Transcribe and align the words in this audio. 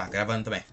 Tá, 0.00 0.08
gravando 0.08 0.44
também. 0.44 0.64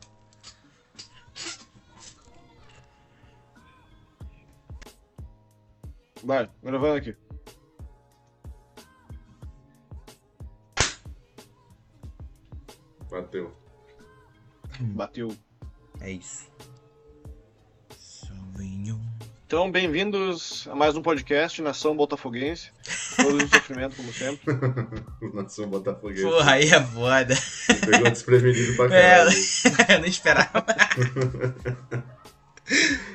Vai, 6.24 6.50
gravando 6.64 6.96
aqui. 6.96 7.18
Bateu. 13.12 13.54
Bateu. 14.80 15.38
É 16.00 16.12
isso. 16.12 16.50
Então, 19.46 19.70
bem-vindos 19.70 20.66
a 20.70 20.76
mais 20.76 20.96
um 20.96 21.02
podcast 21.02 21.62
Nação 21.62 21.98
Botafoguense. 21.98 22.72
Todos 23.28 23.44
em 23.44 23.48
sofrimento, 23.48 23.96
como 23.96 24.14
sempre. 24.14 24.54
Nação 25.34 25.68
Botafoguense. 25.70 26.24
Porra, 26.24 26.52
aí 26.54 26.68
é 26.70 26.82
foda. 26.84 27.36
Pegou 27.90 28.10
desprevenido 28.10 28.76
pra 28.76 28.86
É, 28.96 29.18
caralho. 29.18 29.32
eu 29.90 30.00
não 30.00 30.06
esperava. 30.08 30.66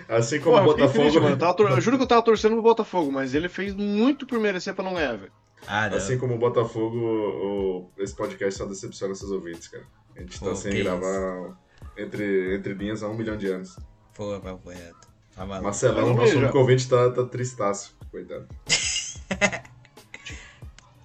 Assim 0.08 0.40
como 0.40 0.56
Pô, 0.56 0.62
o 0.62 0.64
Botafogo. 0.66 1.14
mano. 1.14 1.28
Eu, 1.30 1.38
tava 1.38 1.54
tor- 1.54 1.70
eu 1.70 1.80
juro 1.80 1.96
que 1.96 2.02
eu 2.02 2.08
tava 2.08 2.22
torcendo 2.22 2.52
pro 2.54 2.62
Botafogo, 2.62 3.10
mas 3.12 3.34
ele 3.34 3.48
fez 3.48 3.74
muito 3.74 4.26
por 4.26 4.38
merecer 4.38 4.74
pra 4.74 4.84
não 4.84 4.94
ganhar, 4.94 5.16
velho. 5.16 5.32
Ah. 5.66 5.86
Assim 5.86 6.18
como 6.18 6.34
o 6.34 6.38
Botafogo, 6.38 6.96
o- 6.98 7.90
esse 7.98 8.14
podcast 8.14 8.58
só 8.58 8.66
decepciona 8.66 9.14
seus 9.14 9.30
ouvintes, 9.30 9.68
cara. 9.68 9.84
A 10.16 10.20
gente 10.20 10.38
tá 10.40 10.46
Pô, 10.46 10.54
sem 10.56 10.72
que 10.72 10.82
gravar 10.82 11.56
entre, 11.96 12.54
entre 12.56 12.74
linhas 12.74 13.02
há 13.02 13.08
um 13.08 13.14
milhão 13.14 13.36
de 13.36 13.46
anos. 13.48 13.76
Pô, 14.14 14.38
papo 14.40 14.68
reto. 14.70 15.12
Tá. 15.34 15.46
Marcelão, 15.46 16.14
nosso 16.14 16.36
único 16.36 16.58
ouvinte, 16.58 16.86
tá, 16.88 17.10
tá 17.10 17.24
tristaço. 17.24 17.96
Coitado. 18.10 18.46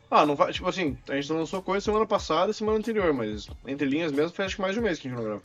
Ah, 0.09 0.25
não 0.25 0.35
vai. 0.35 0.53
Tipo 0.53 0.69
assim, 0.69 0.97
a 1.09 1.15
gente 1.15 1.31
lançou 1.31 1.61
coisa 1.61 1.83
semana 1.83 2.05
passada 2.05 2.51
e 2.51 2.53
semana 2.53 2.77
anterior, 2.77 3.13
mas 3.13 3.47
entre 3.65 3.87
linhas 3.87 4.11
mesmo 4.11 4.31
faz 4.35 4.47
acho 4.47 4.55
que 4.55 4.61
mais 4.61 4.73
de 4.73 4.79
um 4.79 4.83
mês 4.83 4.99
que 4.99 5.07
a 5.07 5.11
gente 5.11 5.19
não 5.19 5.25
grava. 5.25 5.41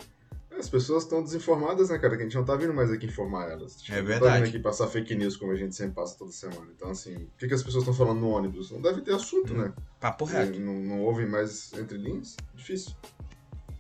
As 0.59 0.69
pessoas 0.69 1.03
estão 1.05 1.23
desinformadas, 1.23 1.89
né, 1.89 1.99
cara? 1.99 2.15
Que 2.15 2.23
a 2.23 2.27
gente 2.27 2.37
não 2.37 2.45
tá 2.45 2.55
vindo 2.55 2.75
mais 2.75 2.91
aqui 2.91 3.07
informar 3.07 3.51
elas. 3.51 3.81
Tipo, 3.81 3.97
É 3.97 4.01
Não 4.01 4.07
verdade. 4.07 4.33
tá 4.33 4.39
vindo 4.39 4.49
aqui 4.51 4.59
passar 4.59 4.87
fake 4.87 5.15
news 5.15 5.37
como 5.37 5.51
a 5.51 5.57
gente 5.57 5.75
sempre 5.75 5.95
passa 5.95 6.17
toda 6.17 6.31
semana. 6.31 6.69
Então, 6.77 6.91
assim, 6.91 7.15
o 7.17 7.31
que, 7.39 7.49
que 7.49 7.55
as 7.55 7.63
pessoas 7.63 7.83
estão 7.83 7.95
falando 7.95 8.21
no 8.21 8.29
ônibus? 8.29 8.71
Não 8.71 8.81
deve 8.81 9.01
ter 9.01 9.15
assunto, 9.15 9.55
né? 9.55 9.73
Papo 9.99 10.25
reto. 10.27 10.61
Não, 10.61 10.75
não 10.75 11.01
ouvem 11.01 11.27
mais 11.27 11.73
entre 11.73 11.97
linhas? 11.97 12.37
Difícil. 12.55 12.93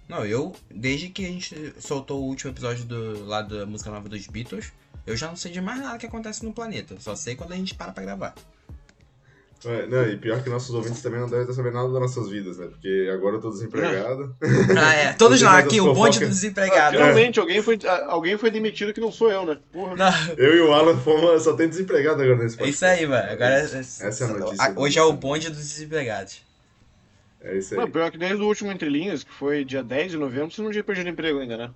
Não, 0.08 0.24
eu, 0.26 0.52
desde 0.70 1.10
que 1.10 1.24
a 1.24 1.28
gente 1.28 1.74
soltou 1.78 2.22
o 2.22 2.26
último 2.26 2.50
episódio 2.50 2.84
do, 2.86 3.24
lá 3.26 3.42
da 3.42 3.64
música 3.66 3.90
nova 3.90 4.08
dos 4.08 4.26
Beatles, 4.26 4.72
eu 5.06 5.16
já 5.16 5.28
não 5.28 5.36
sei 5.36 5.52
de 5.52 5.60
mais 5.60 5.78
nada 5.78 5.98
que 5.98 6.06
acontece 6.06 6.44
no 6.44 6.52
planeta. 6.52 6.96
Só 6.98 7.14
sei 7.14 7.36
quando 7.36 7.52
a 7.52 7.56
gente 7.56 7.74
para 7.74 7.92
pra 7.92 8.02
gravar. 8.02 8.34
É, 9.64 9.86
não, 9.86 10.08
e 10.08 10.16
pior 10.16 10.42
que 10.42 10.50
nossos 10.50 10.74
ouvintes 10.74 11.00
também 11.02 11.20
não 11.20 11.28
devem 11.28 11.42
estar 11.42 11.54
sabendo 11.54 11.74
nada 11.74 11.88
das 11.90 12.00
nossas 12.00 12.28
vidas, 12.28 12.58
né? 12.58 12.66
Porque 12.66 13.08
agora 13.12 13.36
eu 13.36 13.40
tô 13.40 13.50
desempregado. 13.50 14.34
Ah, 14.76 14.94
é. 14.94 15.12
Todos 15.18 15.40
nós 15.40 15.52
faz 15.52 15.64
aqui, 15.66 15.80
o 15.80 15.94
bonde 15.94 15.94
do 15.94 16.02
fofocas. 16.02 16.22
Ah, 16.22 16.30
desempregado. 16.30 16.96
finalmente, 16.96 17.38
alguém, 17.38 17.62
foi, 17.62 17.78
ah, 17.86 18.06
alguém 18.08 18.36
foi 18.36 18.50
demitido 18.50 18.92
que 18.92 19.00
não 19.00 19.12
sou 19.12 19.30
eu, 19.30 19.46
né? 19.46 19.58
Porra. 19.70 19.94
Não, 19.94 20.12
Eu 20.36 20.56
e 20.56 20.60
o 20.60 20.72
Alan 20.72 20.98
fomos, 20.98 21.42
só 21.44 21.54
tem 21.54 21.68
desempregado 21.68 22.20
agora 22.22 22.38
nesse 22.42 22.56
é 22.56 22.58
podcast. 22.58 22.74
isso 22.74 22.84
aí, 22.84 23.06
mano. 23.06 23.30
Agora, 23.30 23.54
Essa 23.54 23.76
é 23.78 24.26
a 24.26 24.30
notícia. 24.32 24.64
a- 24.64 24.72
hoje 24.80 24.98
é 24.98 25.02
o 25.02 25.12
bonde 25.12 25.48
dos 25.48 25.58
desempregados. 25.58 26.42
É 27.40 27.56
isso 27.56 27.74
aí. 27.74 27.80
Não, 27.80 27.90
pior 27.90 28.10
que 28.10 28.18
desde 28.18 28.42
o 28.42 28.46
último 28.46 28.70
Entre 28.72 28.88
Linhas, 28.88 29.22
que 29.22 29.32
foi 29.32 29.64
dia 29.64 29.82
10 29.82 30.12
de 30.12 30.16
novembro, 30.18 30.50
você 30.50 30.62
não 30.62 30.70
tinha 30.70 30.82
perdido 30.84 31.08
emprego 31.08 31.38
ainda, 31.38 31.56
né? 31.56 31.70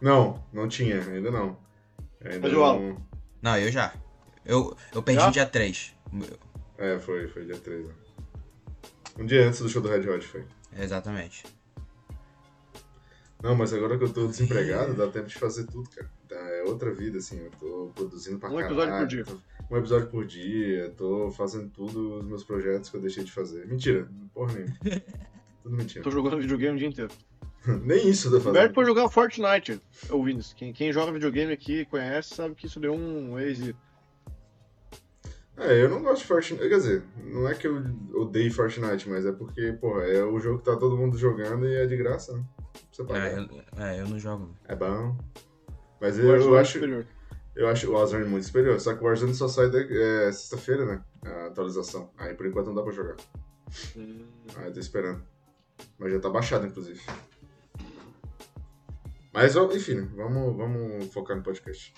Não, 0.00 0.42
não 0.52 0.66
tinha, 0.68 1.00
ainda 1.00 1.30
não. 1.30 1.56
Ainda 2.24 2.40
Mas 2.40 2.52
o 2.52 2.62
Alan? 2.64 2.78
não... 2.80 2.96
Não, 3.42 3.58
eu 3.58 3.70
já. 3.70 3.92
Eu, 4.44 4.76
eu 4.94 5.02
perdi 5.02 5.20
Já? 5.20 5.26
no 5.26 5.32
dia 5.32 5.46
3. 5.46 5.94
É, 6.82 6.98
foi, 6.98 7.28
foi 7.28 7.44
dia 7.44 7.56
3. 7.56 7.86
Né? 7.86 7.92
Um 9.18 9.26
dia 9.26 9.46
antes 9.46 9.60
do 9.60 9.68
show 9.68 9.80
do 9.82 9.88
Red 9.88 10.08
Hot 10.08 10.26
foi. 10.26 10.44
Exatamente. 10.76 11.44
Não, 13.42 13.54
mas 13.56 13.72
agora 13.72 13.98
que 13.98 14.04
eu 14.04 14.12
tô 14.12 14.26
desempregado, 14.26 14.94
dá 14.94 15.08
tempo 15.08 15.26
de 15.26 15.34
fazer 15.34 15.64
tudo, 15.66 15.88
cara. 15.90 16.10
Tá, 16.28 16.36
É 16.36 16.62
outra 16.64 16.92
vida, 16.92 17.18
assim. 17.18 17.38
Eu 17.40 17.50
tô 17.58 17.90
produzindo 17.94 18.38
pra 18.38 18.48
Um 18.48 18.56
caralho. 18.56 18.66
episódio 18.72 18.98
por 18.98 19.06
dia. 19.06 19.24
tô- 19.24 19.74
Um 19.74 19.78
episódio 19.78 20.08
por 20.08 20.24
dia. 20.26 20.90
Tô 20.96 21.30
fazendo 21.32 21.68
tudo 21.70 22.18
os 22.20 22.24
meus 22.24 22.44
projetos 22.44 22.88
que 22.90 22.96
eu 22.96 23.00
deixei 23.00 23.24
de 23.24 23.32
fazer. 23.32 23.66
Mentira, 23.66 24.08
porra 24.34 24.52
nenhuma. 24.54 24.76
Tudo 25.62 25.76
mentira. 25.76 26.02
Tô 26.02 26.10
jogando 26.10 26.40
videogame 26.40 26.74
o 26.74 26.78
dia 26.78 26.88
inteiro. 26.88 27.12
Nem 27.84 28.08
isso 28.08 28.26
eu 28.26 28.32
tô 28.32 28.36
O 28.38 28.40
Roberto 28.40 28.54
fazendo. 28.62 28.74
foi 28.74 28.84
jogar 28.84 29.08
Fortnite, 29.08 29.80
ouvindo 30.10 30.40
isso. 30.40 30.56
Quem, 30.56 30.72
quem 30.72 30.92
joga 30.92 31.12
videogame 31.12 31.52
aqui 31.52 31.82
e 31.82 31.84
conhece 31.86 32.34
sabe 32.34 32.56
que 32.56 32.66
isso 32.66 32.80
deu 32.80 32.92
um 32.92 33.38
êxito. 33.38 33.78
É, 35.56 35.82
eu 35.82 35.88
não 35.88 36.02
gosto 36.02 36.22
de 36.22 36.28
Fortnite. 36.28 36.68
Quer 36.68 36.76
dizer, 36.76 37.02
não 37.24 37.48
é 37.48 37.54
que 37.54 37.66
eu 37.66 37.82
odeio 38.14 38.52
Fortnite, 38.52 39.08
mas 39.08 39.26
é 39.26 39.32
porque, 39.32 39.72
porra, 39.74 40.04
é 40.04 40.22
o 40.24 40.38
jogo 40.38 40.58
que 40.58 40.64
tá 40.64 40.76
todo 40.76 40.96
mundo 40.96 41.16
jogando 41.16 41.66
e 41.66 41.74
é 41.74 41.86
de 41.86 41.96
graça, 41.96 42.32
né? 42.32 42.44
Você. 42.90 43.02
É, 43.12 43.38
eu, 43.38 43.82
é, 43.82 44.00
eu 44.00 44.08
não 44.08 44.18
jogo. 44.18 44.54
É 44.66 44.74
bom. 44.74 45.16
Mas 46.00 46.18
eu, 46.18 46.24
eu 46.24 46.56
é 46.56 46.60
acho, 46.60 46.72
superior. 46.74 47.06
eu 47.54 47.68
acho 47.68 47.88
o 47.88 47.94
Warzone 47.94 48.24
muito 48.24 48.46
superior. 48.46 48.80
Só 48.80 48.94
que 48.94 49.02
o 49.02 49.06
Warzone 49.06 49.34
só 49.34 49.46
sai 49.46 49.66
é, 49.66 50.32
sexta-feira, 50.32 50.84
né? 50.84 51.04
A 51.24 51.46
atualização. 51.46 52.10
Aí 52.18 52.34
por 52.34 52.46
enquanto 52.46 52.66
não 52.66 52.74
dá 52.74 52.82
pra 52.82 52.92
jogar. 52.92 53.16
Hum. 53.96 54.26
Aí 54.56 54.66
eu 54.66 54.72
tô 54.72 54.80
esperando. 54.80 55.22
Mas 55.98 56.12
já 56.12 56.18
tá 56.18 56.28
baixado, 56.28 56.66
inclusive. 56.66 57.00
Mas, 59.32 59.56
enfim, 59.56 59.94
né? 59.94 60.08
vamos, 60.14 60.56
vamos 60.56 61.12
focar 61.12 61.36
no 61.36 61.42
podcast. 61.42 61.94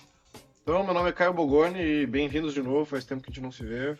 Então, 0.67 0.83
meu 0.83 0.95
nome 0.95 1.09
é 1.09 1.13
Caio 1.13 1.31
Bogoni 1.31 1.79
e 1.79 2.07
bem-vindos 2.07 2.51
de 2.51 2.63
novo. 2.63 2.85
Faz 2.85 3.05
tempo 3.05 3.21
que 3.21 3.29
a 3.29 3.31
gente 3.31 3.43
não 3.43 3.51
se 3.51 3.63
vê. 3.63 3.95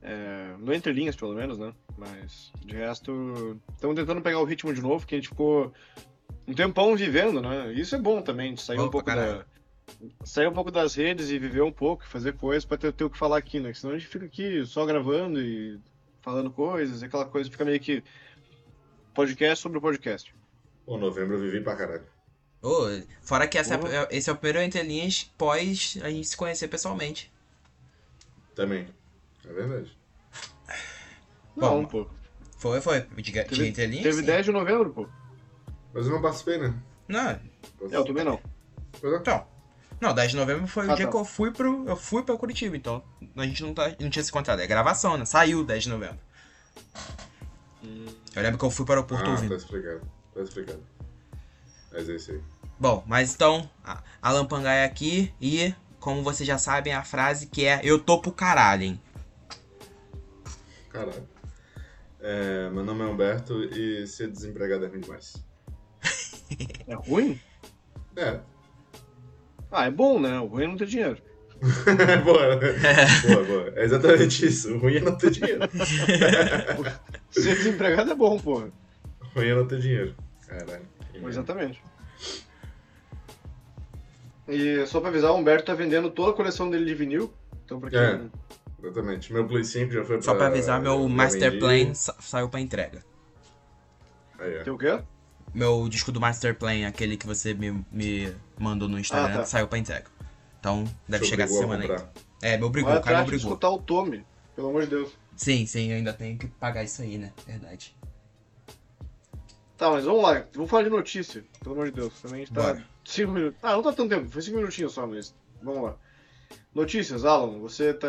É, 0.00 0.54
no 0.58 0.72
Entre 0.72 0.90
Linhas, 0.90 1.14
pelo 1.14 1.34
menos, 1.34 1.58
né? 1.58 1.74
Mas, 1.98 2.50
de 2.64 2.74
resto, 2.74 3.60
estamos 3.74 3.94
tentando 3.94 4.22
pegar 4.22 4.40
o 4.40 4.44
ritmo 4.44 4.72
de 4.72 4.80
novo, 4.80 5.06
que 5.06 5.14
a 5.14 5.18
gente 5.18 5.28
ficou 5.28 5.74
um 6.48 6.54
tempão 6.54 6.96
vivendo, 6.96 7.42
né? 7.42 7.70
Isso 7.74 7.94
é 7.94 7.98
bom 7.98 8.22
também, 8.22 8.54
de 8.54 8.62
sair 8.62 8.80
um 8.80 8.88
pouco 8.88 9.14
da... 9.14 9.44
Sair 10.24 10.46
um 10.46 10.54
pouco 10.54 10.70
das 10.70 10.94
redes 10.94 11.28
e 11.28 11.38
viver 11.38 11.62
um 11.62 11.70
pouco, 11.70 12.02
fazer 12.06 12.32
coisas 12.32 12.64
pra 12.64 12.78
ter, 12.78 12.90
ter 12.90 13.04
o 13.04 13.10
que 13.10 13.18
falar 13.18 13.36
aqui, 13.36 13.58
né? 13.58 13.64
Porque 13.64 13.80
senão 13.80 13.94
a 13.94 13.98
gente 13.98 14.08
fica 14.08 14.24
aqui 14.24 14.64
só 14.64 14.86
gravando 14.86 15.38
e 15.38 15.78
falando 16.22 16.50
coisas, 16.50 17.02
e 17.02 17.04
aquela 17.04 17.26
coisa 17.26 17.50
fica 17.50 17.62
meio 17.62 17.78
que 17.78 18.02
podcast 19.12 19.62
sobre 19.62 19.76
o 19.76 19.82
podcast. 19.82 20.34
Pô, 20.86 20.96
novembro 20.96 21.36
eu 21.36 21.42
vivi 21.42 21.60
pra 21.60 21.76
caralho. 21.76 22.13
Ô, 22.66 22.86
fora 23.22 23.46
que 23.46 23.58
essa, 23.58 23.76
Porra. 23.76 24.08
esse 24.10 24.30
é 24.30 24.32
o 24.32 24.36
primeiro 24.36 24.60
entre 24.64 24.82
linhas 24.82 25.24
pós 25.36 25.98
a 26.02 26.08
gente 26.10 26.26
se 26.26 26.36
conhecer 26.36 26.66
pessoalmente. 26.68 27.30
Também. 28.54 28.86
É 29.44 29.52
verdade. 29.52 29.94
Não, 31.54 31.82
Bom, 31.82 31.84
pô. 31.84 32.06
Foi, 32.56 32.80
foi. 32.80 33.02
De 33.02 33.30
Teve, 33.32 33.66
entre 33.68 33.86
linhas? 33.86 34.02
teve 34.04 34.16
sim. 34.20 34.24
10 34.24 34.46
de 34.46 34.52
novembro, 34.52 34.90
pô. 34.90 35.08
Mas 35.92 36.06
eu 36.06 36.12
não 36.12 36.22
participei, 36.22 36.56
né? 36.58 36.74
Não, 37.06 37.30
É, 37.30 37.40
eu 37.90 38.04
também 38.04 38.24
não. 38.24 38.40
É. 39.02 39.16
então. 39.16 39.46
Não, 40.00 40.14
10 40.14 40.30
de 40.30 40.36
novembro 40.36 40.66
foi 40.66 40.86
o 40.86 40.90
Ah, 40.90 40.94
dia 40.94 41.04
tá. 41.04 41.10
que 41.12 41.16
eu 41.18 41.24
fui 41.24 41.50
pro. 41.52 41.86
Eu 41.86 41.96
fui 41.96 42.22
pra 42.22 42.36
Curitiba, 42.36 42.76
então 42.76 43.04
a 43.36 43.46
gente 43.46 43.62
não, 43.62 43.74
tá, 43.74 43.94
não 44.00 44.08
tinha 44.08 44.22
se 44.24 44.30
encontrado. 44.30 44.60
É 44.60 44.66
gravação, 44.66 45.16
né? 45.18 45.24
Saiu 45.26 45.62
10 45.64 45.82
de 45.84 45.88
novembro. 45.90 46.18
Eu 48.34 48.42
lembro 48.42 48.58
que 48.58 48.64
eu 48.64 48.70
fui 48.70 48.84
para 48.86 48.94
o 48.94 48.96
aeroporto 48.96 49.26
Ah, 49.26 49.30
ouvindo. 49.32 49.50
tá 49.50 49.56
explicado. 49.56 50.00
Tá 50.34 50.40
explicado. 50.40 50.82
Mas 51.92 52.08
é 52.08 52.16
isso 52.16 52.32
aí. 52.32 52.40
Bom, 52.84 53.02
mas 53.06 53.34
então, 53.34 53.66
a- 53.82 54.02
Alan 54.20 54.44
Pangaia 54.44 54.84
aqui 54.84 55.32
e, 55.40 55.72
como 55.98 56.22
vocês 56.22 56.46
já 56.46 56.58
sabem, 56.58 56.92
a 56.92 57.02
frase 57.02 57.46
que 57.46 57.64
é 57.64 57.80
Eu 57.82 57.98
tô 57.98 58.20
pro 58.20 58.30
caralho, 58.30 58.82
hein? 58.82 59.00
Caralho. 60.90 61.26
É, 62.20 62.68
meu 62.68 62.84
nome 62.84 63.00
é 63.02 63.06
Humberto 63.06 63.64
e 63.64 64.06
ser 64.06 64.30
desempregado 64.30 64.84
é 64.84 64.88
ruim 64.88 65.00
demais. 65.00 65.42
É 66.86 66.94
ruim? 66.94 67.40
É. 68.16 68.40
Ah, 69.72 69.86
é 69.86 69.90
bom, 69.90 70.20
né? 70.20 70.38
O 70.40 70.44
ruim 70.48 70.64
é 70.64 70.66
não 70.66 70.76
ter 70.76 70.86
dinheiro. 70.86 71.16
boa. 72.22 72.56
boa, 73.26 73.44
boa. 73.44 73.72
É 73.76 73.84
exatamente 73.84 74.44
isso. 74.44 74.74
O 74.74 74.78
ruim 74.78 74.96
é 74.96 75.00
não 75.00 75.16
ter 75.16 75.30
dinheiro. 75.30 75.60
Ser 77.32 77.56
desempregado 77.56 78.12
é 78.12 78.14
bom, 78.14 78.38
porra. 78.38 78.70
O 79.22 79.38
ruim 79.38 79.48
é 79.48 79.54
não 79.54 79.66
ter 79.66 79.80
dinheiro. 79.80 80.14
Caralho. 80.46 80.86
Exatamente. 81.14 81.82
E 84.48 84.86
só 84.86 85.00
pra 85.00 85.08
avisar, 85.08 85.30
o 85.32 85.36
Humberto 85.36 85.66
tá 85.66 85.74
vendendo 85.74 86.10
toda 86.10 86.30
a 86.32 86.34
coleção 86.34 86.68
dele 86.70 86.84
de 86.84 86.94
vinil. 86.94 87.32
Então, 87.64 87.80
pra 87.80 87.90
quem. 87.90 87.98
É. 87.98 88.20
Exatamente. 88.82 89.32
Meu 89.32 89.46
Play 89.46 89.64
5 89.64 89.90
já 89.92 90.04
foi 90.04 90.16
pra... 90.16 90.24
Só 90.24 90.34
pra 90.34 90.48
avisar, 90.48 90.80
meu 90.82 91.08
Master. 91.08 91.58
Plan 91.58 91.94
sa- 91.94 92.14
saiu 92.20 92.48
pra 92.50 92.60
entrega. 92.60 93.02
Aí, 94.38 94.58
ó. 94.60 94.62
Tem 94.64 94.72
o 94.72 94.76
quê? 94.78 95.00
Meu 95.54 95.88
disco 95.88 96.12
do 96.12 96.20
Master 96.20 96.54
Plan, 96.58 96.86
aquele 96.86 97.16
que 97.16 97.26
você 97.26 97.54
me, 97.54 97.84
me 97.90 98.34
mandou 98.58 98.88
no 98.88 98.98
Instagram, 98.98 99.34
Ah, 99.36 99.38
tá. 99.38 99.44
saiu 99.46 99.66
pra 99.68 99.78
entrega. 99.78 100.06
Então, 100.60 100.84
deve 101.08 101.24
Te 101.24 101.30
chegar 101.30 101.44
essa 101.44 101.54
semana 101.54 101.84
aí. 101.84 101.90
É, 102.42 102.58
me 102.58 102.64
obrigou, 102.64 102.90
Vai 102.90 103.00
o 103.00 103.02
cara 103.04 103.18
me 103.18 103.22
obrigou. 103.24 103.48
escutar 103.50 103.70
o 103.70 103.78
Tommy. 103.78 104.24
Pelo 104.54 104.68
amor 104.68 104.82
de 104.82 104.88
Deus. 104.88 105.12
Sim, 105.36 105.64
sim, 105.66 105.90
eu 105.90 105.96
ainda 105.96 106.12
tenho 106.12 106.36
que 106.38 106.46
pagar 106.48 106.84
isso 106.84 107.00
aí, 107.02 107.16
né? 107.16 107.32
Verdade. 107.46 107.96
Tá, 109.76 109.90
mas 109.90 110.04
vamos 110.04 110.22
lá. 110.22 110.44
Vamos 110.54 110.70
falar 110.70 110.82
de 110.84 110.90
notícia. 110.90 111.44
Pelo 111.62 111.74
amor 111.74 111.86
de 111.86 111.92
Deus. 111.92 112.12
Também 112.20 112.36
a 112.42 112.44
gente 112.44 112.52
tá. 112.54 112.62
Bora. 112.62 112.84
5 113.04 113.32
minutos. 113.32 113.58
Ah, 113.62 113.72
não 113.72 113.82
tá 113.82 113.92
tanto 113.92 114.08
tempo. 114.14 114.28
Foi 114.30 114.42
5 114.42 114.56
minutinhos 114.56 114.92
só, 114.92 115.06
mas. 115.06 115.34
Vamos 115.62 115.82
lá. 115.82 115.96
Notícias, 116.74 117.24
Alan. 117.24 117.58
Você 117.60 117.92
tá 117.94 118.08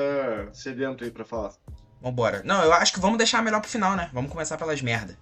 sedento 0.53 1.03
aí 1.03 1.12
pra 1.12 1.24
falar. 1.25 1.53
Vambora. 2.01 2.42
Não, 2.44 2.63
eu 2.63 2.74
acho 2.74 2.94
que 2.94 3.00
vamos 3.00 3.18
deixar 3.18 3.42
melhor 3.42 3.62
pro 3.62 3.69
final, 3.69 3.95
né? 3.95 4.09
Vamos 4.13 4.31
começar 4.31 4.57
pelas 4.57 4.81
merda. 4.81 5.18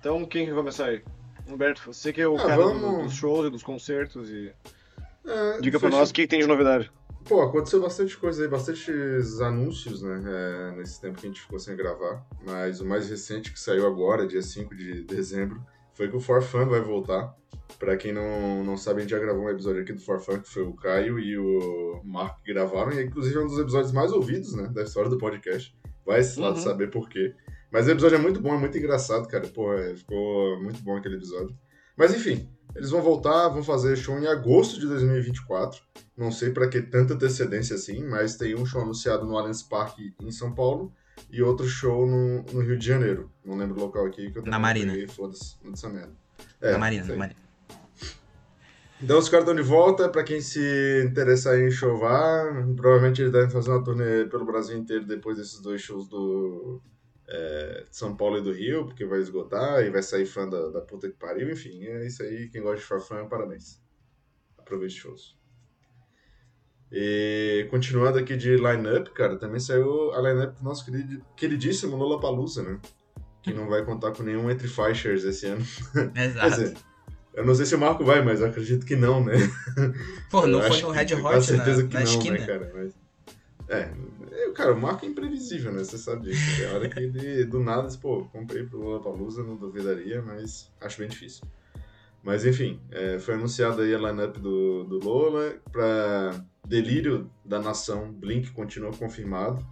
Então, 0.00 0.24
quem 0.26 0.44
que 0.44 0.52
vai 0.52 0.60
começar 0.60 0.86
aí? 0.86 1.02
Humberto, 1.46 1.82
você 1.86 2.12
que 2.12 2.20
é 2.20 2.26
o 2.28 2.36
Ah, 2.36 2.42
cara 2.46 2.56
vamos- 2.56 3.04
dos 3.04 3.14
shows 3.14 3.46
e 3.46 3.50
dos 3.50 3.62
concertos 3.62 4.30
e. 4.30 4.52
É, 5.26 5.60
Diga 5.60 5.78
pra 5.80 5.88
nós 5.88 6.10
o 6.10 6.14
que, 6.14 6.22
que 6.22 6.28
tem 6.28 6.40
de 6.40 6.46
novidade. 6.46 6.90
Pô, 7.26 7.40
aconteceu 7.40 7.80
bastante 7.80 8.14
coisa 8.18 8.42
aí, 8.42 8.48
bastantes 8.48 9.40
anúncios, 9.40 10.02
né? 10.02 10.22
é, 10.26 10.70
nesse 10.76 11.00
tempo 11.00 11.18
que 11.18 11.26
a 11.26 11.28
gente 11.30 11.40
ficou 11.40 11.58
sem 11.58 11.74
gravar. 11.74 12.22
Mas 12.44 12.80
o 12.82 12.84
mais 12.86 13.08
recente 13.08 13.50
que 13.50 13.58
saiu 13.58 13.86
agora, 13.86 14.26
dia 14.26 14.42
5 14.42 14.74
de 14.74 15.02
dezembro, 15.04 15.64
foi 15.94 16.08
que 16.10 16.16
o 16.16 16.20
For 16.20 16.42
Fun 16.42 16.66
vai 16.66 16.80
voltar. 16.82 17.34
Pra 17.78 17.96
quem 17.96 18.12
não, 18.12 18.62
não 18.64 18.76
sabe, 18.76 18.98
a 18.98 19.02
gente 19.02 19.10
já 19.10 19.18
gravou 19.18 19.44
um 19.44 19.50
episódio 19.50 19.82
aqui 19.82 19.92
do 19.92 20.00
For 20.00 20.20
Fun, 20.20 20.38
que 20.40 20.48
foi 20.48 20.62
o 20.62 20.72
Caio 20.74 21.18
e 21.18 21.36
o 21.36 22.00
Marco 22.04 22.40
que 22.42 22.52
gravaram, 22.52 22.92
e 22.92 23.04
inclusive 23.04 23.36
é 23.36 23.40
um 23.40 23.46
dos 23.46 23.58
episódios 23.58 23.92
mais 23.92 24.12
ouvidos, 24.12 24.54
né? 24.54 24.68
Da 24.72 24.82
história 24.82 25.10
do 25.10 25.18
podcast. 25.18 25.76
Vai 26.06 26.20
lá 26.36 26.50
Uhum. 26.50 26.56
saber 26.56 26.90
por 26.90 27.08
quê. 27.08 27.34
Mas 27.70 27.86
o 27.86 27.90
episódio 27.90 28.16
é 28.16 28.20
muito 28.20 28.40
bom, 28.40 28.54
é 28.54 28.58
muito 28.58 28.76
engraçado, 28.78 29.26
cara. 29.28 29.46
Pô, 29.48 29.72
é, 29.74 29.94
ficou 29.96 30.60
muito 30.62 30.80
bom 30.82 30.96
aquele 30.96 31.16
episódio. 31.16 31.56
Mas 31.96 32.14
enfim, 32.14 32.48
eles 32.76 32.90
vão 32.90 33.02
voltar, 33.02 33.48
vão 33.48 33.62
fazer 33.64 33.96
show 33.96 34.16
em 34.18 34.26
agosto 34.26 34.78
de 34.78 34.86
2024. 34.86 35.82
Não 36.16 36.30
sei 36.30 36.50
pra 36.50 36.68
que 36.68 36.80
tanta 36.80 37.14
antecedência 37.14 37.74
assim, 37.74 38.04
mas 38.04 38.36
tem 38.36 38.54
um 38.54 38.64
show 38.64 38.82
anunciado 38.82 39.26
no 39.26 39.36
Allianz 39.36 39.62
Parque 39.62 40.14
em 40.22 40.30
São 40.30 40.54
Paulo 40.54 40.92
e 41.30 41.42
outro 41.42 41.66
show 41.66 42.06
no, 42.06 42.42
no 42.52 42.60
Rio 42.60 42.78
de 42.78 42.86
Janeiro. 42.86 43.30
Não 43.44 43.56
lembro 43.56 43.76
o 43.76 43.84
local 43.84 44.06
aqui 44.06 44.30
que 44.30 44.38
eu 44.38 44.42
Na 44.44 44.58
Marina. 44.58 44.92
Foda-se, 45.08 45.56
dessa 45.68 45.88
merda. 45.88 46.12
É, 46.60 46.72
na 46.72 46.78
Marina, 46.78 47.04
na. 47.06 47.16
Marina. 47.16 47.40
Então 49.02 49.18
os 49.18 49.28
caras 49.28 49.46
estão 49.46 49.54
de 49.54 49.68
volta, 49.68 50.08
pra 50.08 50.22
quem 50.22 50.40
se 50.40 51.02
interessar 51.04 51.58
em 51.58 51.68
vá. 51.68 52.64
Provavelmente 52.76 53.20
eles 53.20 53.32
devem 53.32 53.50
fazer 53.50 53.70
uma 53.70 53.84
turnê 53.84 54.24
pelo 54.26 54.46
Brasil 54.46 54.76
inteiro 54.76 55.04
depois 55.04 55.36
desses 55.36 55.60
dois 55.60 55.80
shows 55.80 56.08
do 56.08 56.80
é, 57.28 57.84
de 57.88 57.96
São 57.96 58.16
Paulo 58.16 58.38
e 58.38 58.42
do 58.42 58.52
Rio, 58.52 58.86
porque 58.86 59.04
vai 59.04 59.18
esgotar 59.18 59.82
e 59.82 59.90
vai 59.90 60.02
sair 60.02 60.26
fã 60.26 60.48
da, 60.48 60.70
da 60.70 60.80
puta 60.80 61.08
que 61.08 61.16
pariu. 61.16 61.50
Enfim, 61.50 61.84
é 61.84 62.06
isso 62.06 62.22
aí. 62.22 62.48
Quem 62.48 62.62
gosta 62.62 62.78
de 62.78 62.84
farfã, 62.84 63.26
parabéns. 63.26 63.82
Aproveite 64.58 64.94
os 64.94 65.00
shows. 65.00 65.44
E 66.92 67.66
continuando 67.70 68.18
aqui 68.18 68.36
de 68.36 68.56
line-up, 68.56 69.10
cara, 69.10 69.36
também 69.36 69.58
saiu 69.58 70.12
a 70.12 70.20
line-up 70.20 70.56
do 70.56 70.64
nosso 70.64 70.84
querido, 70.84 71.24
queridíssimo 71.36 71.96
Lollapalooza, 71.96 72.62
né? 72.62 72.80
Que 73.42 73.52
não 73.52 73.68
vai 73.68 73.84
contar 73.84 74.12
com 74.12 74.22
nenhum 74.22 74.48
entre 74.48 74.68
faixas 74.68 75.24
esse 75.24 75.46
ano. 75.46 75.64
Quer 76.14 76.26
Exato. 76.26 76.50
dizer, 76.50 76.76
eu 77.34 77.44
não 77.44 77.54
sei 77.54 77.66
se 77.66 77.74
o 77.74 77.78
Marco 77.78 78.04
vai, 78.04 78.22
mas 78.22 78.40
eu 78.40 78.46
acredito 78.46 78.86
que 78.86 78.96
não, 78.96 79.24
né? 79.24 79.34
Pô, 80.30 80.46
não 80.46 80.60
Eu 80.62 80.68
foi 80.72 80.80
no 80.82 80.90
que- 80.92 80.98
Red 80.98 81.06
tenho 81.06 81.18
Hot 81.20 81.22
quase 81.30 81.46
certeza 81.46 81.82
na, 81.82 81.88
que 81.88 81.94
na 81.94 82.00
não, 82.00 82.06
esquina. 82.10 82.38
né, 82.38 82.46
cara? 82.46 82.72
Mas... 82.74 82.92
É, 83.68 83.90
eu, 84.44 84.52
cara, 84.52 84.72
o 84.74 84.80
Marco 84.80 85.04
é 85.06 85.08
imprevisível, 85.08 85.72
né? 85.72 85.82
Você 85.82 85.96
sabe 85.98 86.26
disso. 86.30 86.56
Tem 86.60 86.66
hora 86.68 86.88
que 86.88 86.98
ele, 86.98 87.44
do 87.44 87.60
nada, 87.60 87.86
diz, 87.86 87.96
pô, 87.96 88.24
comprei 88.26 88.64
pro 88.64 88.78
Lollapalooza, 88.78 89.42
não 89.42 89.56
duvidaria, 89.56 90.20
mas 90.22 90.70
acho 90.80 90.98
bem 90.98 91.08
difícil. 91.08 91.44
Mas 92.22 92.44
enfim, 92.46 92.80
é, 92.90 93.18
foi 93.18 93.34
anunciada 93.34 93.82
aí 93.82 93.94
a 93.94 93.98
lineup 93.98 94.36
do, 94.38 94.84
do 94.84 94.98
Lola 94.98 95.54
pra 95.70 96.42
delírio 96.66 97.30
da 97.44 97.58
nação, 97.60 98.10
Blink 98.12 98.50
continua 98.52 98.92
confirmado. 98.92 99.64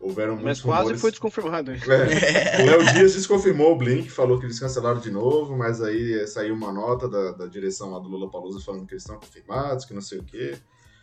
Houveram 0.00 0.34
Mas 0.36 0.42
muitos 0.42 0.62
quase 0.62 0.80
rumores. 0.80 1.00
foi 1.02 1.10
desconfirmado, 1.10 1.72
hein? 1.72 1.78
É, 1.86 2.62
o 2.62 2.66
Léo 2.66 2.92
Dias 2.94 3.12
desconfirmou 3.12 3.72
o 3.72 3.76
Blink, 3.76 4.10
falou 4.10 4.38
que 4.38 4.46
eles 4.46 4.58
cancelaram 4.58 4.98
de 4.98 5.10
novo, 5.10 5.54
mas 5.56 5.82
aí 5.82 6.14
eh, 6.14 6.26
saiu 6.26 6.54
uma 6.54 6.72
nota 6.72 7.06
da, 7.06 7.32
da 7.32 7.46
direção 7.46 7.90
lá 7.90 7.98
do 7.98 8.08
Lollapalooza 8.08 8.60
falando 8.64 8.86
que 8.86 8.94
eles 8.94 9.02
estão 9.02 9.20
confirmados, 9.20 9.84
que 9.84 9.92
não 9.92 10.00
sei 10.00 10.18
o 10.18 10.24
quê. 10.24 10.56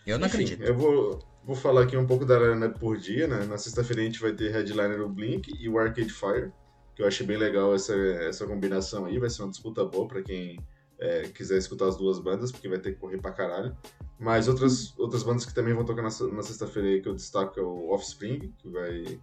Eu 0.06 0.18
não 0.18 0.26
Enfim, 0.26 0.38
acredito. 0.38 0.64
Eu 0.64 0.76
vou, 0.76 1.20
vou 1.46 1.56
falar 1.56 1.84
aqui 1.84 1.96
um 1.96 2.08
pouco 2.08 2.26
da 2.26 2.40
lineup 2.40 2.80
por 2.80 2.98
dia, 2.98 3.28
né? 3.28 3.46
Na 3.46 3.58
sexta-feira 3.60 4.02
a 4.02 4.06
gente 4.06 4.20
vai 4.20 4.34
ter 4.34 4.52
headliner 4.52 5.02
o 5.02 5.10
Blink 5.10 5.54
e 5.60 5.70
o 5.70 5.78
Arcade 5.78 6.12
Fire, 6.12 6.52
que 6.96 7.04
eu 7.04 7.08
achei 7.08 7.26
bem 7.26 7.38
legal 7.38 7.76
essa, 7.76 7.94
essa 7.94 8.48
combinação 8.48 9.06
aí, 9.06 9.20
vai 9.20 9.30
ser 9.30 9.44
uma 9.44 9.52
disputa 9.52 9.86
boa 9.86 10.08
pra 10.08 10.24
quem 10.24 10.58
eh, 11.00 11.30
quiser 11.34 11.58
escutar 11.58 11.88
as 11.88 11.98
duas 11.98 12.20
bandas, 12.20 12.52
porque 12.52 12.68
vai 12.68 12.80
ter 12.80 12.94
que 12.94 13.00
correr 13.00 13.20
pra 13.20 13.32
caralho. 13.32 13.76
Mas 14.20 14.48
outras, 14.48 14.98
outras 14.98 15.24
bandas 15.24 15.46
que 15.46 15.54
também 15.54 15.74
vão 15.74 15.86
tocar 15.86 16.02
na, 16.02 16.10
na 16.34 16.44
sexta-feira 16.44 17.02
que 17.02 17.08
eu 17.08 17.14
destaco 17.14 17.60
é 17.60 17.64
o 17.64 17.90
Offspring, 17.90 18.54
que 18.58 18.68
vai 18.70 19.20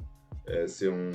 eh, 0.46 0.66
ser 0.68 0.90
um, 0.90 1.10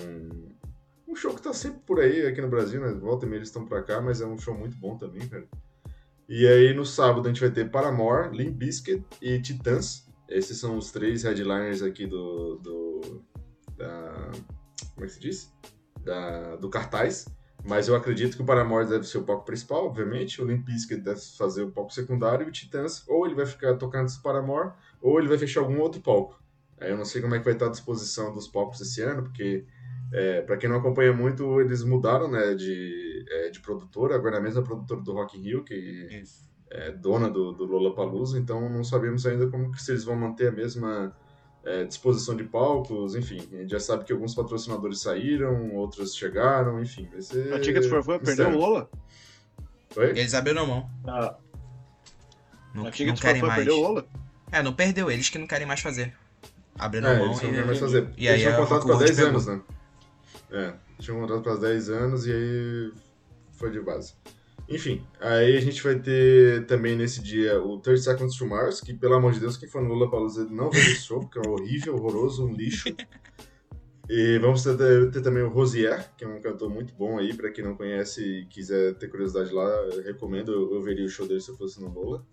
um 1.07 1.15
show 1.15 1.33
que 1.33 1.41
tá 1.41 1.53
sempre 1.53 1.79
por 1.85 1.99
aí 1.99 2.25
aqui 2.25 2.41
no 2.41 2.49
Brasil, 2.49 2.81
né? 2.81 2.91
Volta 2.93 3.25
e 3.25 3.29
meia 3.29 3.39
eles 3.39 3.49
estão 3.49 3.65
pra 3.65 3.81
cá, 3.83 4.01
mas 4.01 4.21
é 4.21 4.25
um 4.25 4.37
show 4.37 4.57
muito 4.57 4.77
bom 4.77 4.97
também, 4.97 5.27
cara. 5.27 5.47
E 6.27 6.47
aí 6.47 6.73
no 6.73 6.85
sábado 6.85 7.25
a 7.27 7.29
gente 7.29 7.41
vai 7.41 7.49
ter 7.49 7.71
Paramore, 7.71 8.35
Limp 8.35 8.55
Bizkit 8.55 9.03
e 9.21 9.41
Titãs. 9.41 10.07
Esses 10.27 10.59
são 10.59 10.77
os 10.77 10.91
três 10.91 11.23
headliners 11.23 11.81
aqui 11.81 12.05
do. 12.05 12.57
do 12.57 13.23
da, 13.75 14.31
como 14.93 15.05
é 15.05 15.07
que 15.07 15.13
se 15.13 15.19
diz? 15.19 15.53
Da, 16.03 16.55
do 16.57 16.69
cartaz. 16.69 17.25
Mas 17.63 17.87
eu 17.87 17.95
acredito 17.95 18.35
que 18.35 18.41
o 18.41 18.45
Paramore 18.45 18.87
deve 18.87 19.05
ser 19.05 19.17
o 19.17 19.23
palco 19.23 19.45
principal, 19.45 19.85
obviamente. 19.85 20.41
O 20.41 20.45
Limp 20.45 20.65
Bizkit 20.65 21.01
deve 21.01 21.19
fazer 21.37 21.63
o 21.63 21.71
palco 21.71 21.93
secundário. 21.93 22.45
E 22.45 22.49
o 22.49 22.51
Titãs, 22.51 23.03
ou 23.07 23.25
ele 23.25 23.35
vai 23.35 23.45
ficar 23.45 23.75
tocando 23.75 24.05
esse 24.05 24.21
Paramore, 24.21 24.71
ou 25.01 25.19
ele 25.19 25.27
vai 25.27 25.37
fechar 25.37 25.61
algum 25.61 25.79
outro 25.79 26.01
palco. 26.01 26.41
Aí 26.79 26.89
eu 26.89 26.97
não 26.97 27.05
sei 27.05 27.21
como 27.21 27.35
é 27.35 27.39
que 27.39 27.45
vai 27.45 27.53
estar 27.53 27.65
a 27.67 27.71
disposição 27.71 28.33
dos 28.33 28.47
palcos 28.47 28.79
esse 28.79 29.01
ano, 29.01 29.23
porque 29.23 29.65
é, 30.11 30.41
para 30.41 30.57
quem 30.57 30.69
não 30.69 30.77
acompanha 30.77 31.13
muito, 31.13 31.59
eles 31.59 31.83
mudaram 31.83 32.29
né, 32.31 32.55
de, 32.55 33.25
é, 33.29 33.49
de 33.49 33.59
produtora, 33.59 34.15
agora 34.15 34.37
é 34.37 34.39
a 34.39 34.41
mesma 34.41 34.63
produtora 34.63 35.01
do 35.01 35.13
Rock 35.13 35.37
in 35.37 35.41
Rio, 35.41 35.63
que 35.63 35.75
Isso. 35.75 36.49
é 36.69 36.91
dona 36.91 37.29
do, 37.29 37.51
do 37.51 37.65
Lollapalooza, 37.65 38.39
então 38.39 38.69
não 38.69 38.83
sabemos 38.83 39.25
ainda 39.25 39.47
como 39.47 39.71
que 39.71 39.81
se 39.81 39.91
eles 39.91 40.03
vão 40.03 40.15
manter 40.15 40.47
a 40.47 40.51
mesma 40.51 41.15
é, 41.65 41.83
disposição 41.83 42.35
de 42.35 42.43
palcos, 42.43 43.15
enfim. 43.15 43.39
A 43.51 43.55
gente 43.57 43.69
já 43.71 43.79
sabe 43.79 44.05
que 44.05 44.13
alguns 44.13 44.33
patrocinadores 44.33 45.01
saíram, 45.01 45.75
outros 45.75 46.15
chegaram, 46.15 46.81
enfim. 46.81 47.07
Vai 47.11 47.21
ser 47.21 47.53
A 47.53 47.59
Tickets 47.59 47.87
for 47.89 48.03
Fun 48.03 48.19
perdeu 48.19 48.49
o. 48.49 48.57
Lola? 48.57 48.89
Oi? 49.95 50.09
Eles 50.11 50.33
abriram 50.33 50.65
mão. 50.65 50.89
A, 51.05 51.35
Não, 52.73 52.81
a 52.81 52.85
não 52.85 52.91
Tickets 52.91 53.19
for 53.19 53.25
querem 53.27 53.41
Fun 53.41 53.47
mais. 53.47 53.57
perdeu 53.57 53.77
o 53.77 53.81
Lola? 53.81 54.07
É, 54.51 54.63
não 54.63 54.73
perdeu, 54.73 55.11
eles 55.11 55.29
que 55.29 55.37
não 55.37 55.47
querem 55.47 55.67
mais 55.67 55.79
fazer. 55.81 56.13
Abriram 56.77 57.09
É, 57.09 57.17
mão 57.17 57.25
eles 57.27 57.41
não 57.41 57.49
e, 57.49 57.51
querem 57.51 57.65
mais 57.65 57.79
fazer. 57.79 58.09
e 58.17 58.27
eles 58.27 58.29
aí 58.29 58.39
tinham 58.39 58.53
a 58.53 58.57
contrato 58.57 58.81
pra 58.85 58.95
World 58.95 59.05
10 59.05 59.15
pegou. 59.17 59.29
anos, 59.31 59.45
né? 59.47 59.61
É, 60.51 60.73
tinham 60.99 61.17
um 61.17 61.21
contrato 61.21 61.43
para 61.43 61.55
10 61.57 61.89
anos 61.89 62.25
e 62.25 62.31
aí 62.31 62.93
foi 63.51 63.69
de 63.71 63.79
base. 63.81 64.13
Enfim, 64.69 65.03
aí 65.19 65.57
a 65.57 65.61
gente 65.61 65.81
vai 65.81 65.97
ter 65.97 66.65
também 66.67 66.95
nesse 66.95 67.23
dia 67.23 67.59
o 67.59 67.79
30 67.79 68.01
Seconds 68.01 68.37
to 68.37 68.45
Mars, 68.45 68.79
que 68.79 68.93
pelo 68.93 69.15
amor 69.15 69.33
de 69.33 69.39
Deus, 69.39 69.57
quem 69.57 69.67
for 69.67 69.81
no 69.81 69.89
Lollapalooza 69.89 70.45
não 70.45 70.69
vai 70.69 70.79
esse 70.79 71.01
show, 71.07 71.19
porque 71.19 71.39
é 71.39 71.49
horrível, 71.49 71.95
horroroso, 71.95 72.45
um 72.45 72.53
lixo. 72.53 72.95
E 74.07 74.39
vamos 74.39 74.63
ter, 74.63 75.11
ter 75.11 75.21
também 75.21 75.43
o 75.43 75.49
Rosier, 75.49 76.09
que 76.15 76.23
é 76.23 76.27
um 76.27 76.39
cantor 76.39 76.69
muito 76.69 76.93
bom 76.95 77.17
aí, 77.17 77.33
pra 77.33 77.51
quem 77.51 77.63
não 77.63 77.75
conhece 77.75 78.23
e 78.23 78.45
quiser 78.45 78.95
ter 78.95 79.07
curiosidade 79.07 79.51
lá, 79.51 79.63
eu 79.63 80.03
recomendo, 80.03 80.51
eu, 80.51 80.73
eu 80.75 80.81
veria 80.81 81.05
o 81.05 81.09
show 81.09 81.27
dele 81.27 81.41
se 81.41 81.49
eu 81.49 81.55
fosse 81.55 81.81
no 81.81 81.91
Lola. 81.91 82.25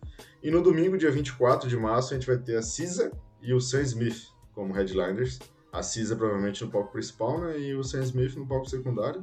E 0.43 0.51
no 0.51 0.63
domingo, 0.63 0.97
dia 0.97 1.11
24 1.11 1.69
de 1.69 1.77
março, 1.77 2.13
a 2.13 2.17
gente 2.17 2.27
vai 2.27 2.39
ter 2.39 2.57
a 2.57 2.63
Cisa 2.63 3.13
e 3.43 3.53
o 3.53 3.61
Sam 3.61 3.83
Smith 3.83 4.29
como 4.55 4.73
headliners. 4.73 5.39
A 5.71 5.83
Cisa 5.83 6.17
provavelmente 6.17 6.65
no 6.65 6.71
palco 6.71 6.93
principal, 6.93 7.41
né? 7.41 7.61
E 7.61 7.75
o 7.75 7.85
Sam 7.85 8.01
Smith 8.05 8.35
no 8.37 8.47
palco 8.47 8.71
secundário. 8.71 9.23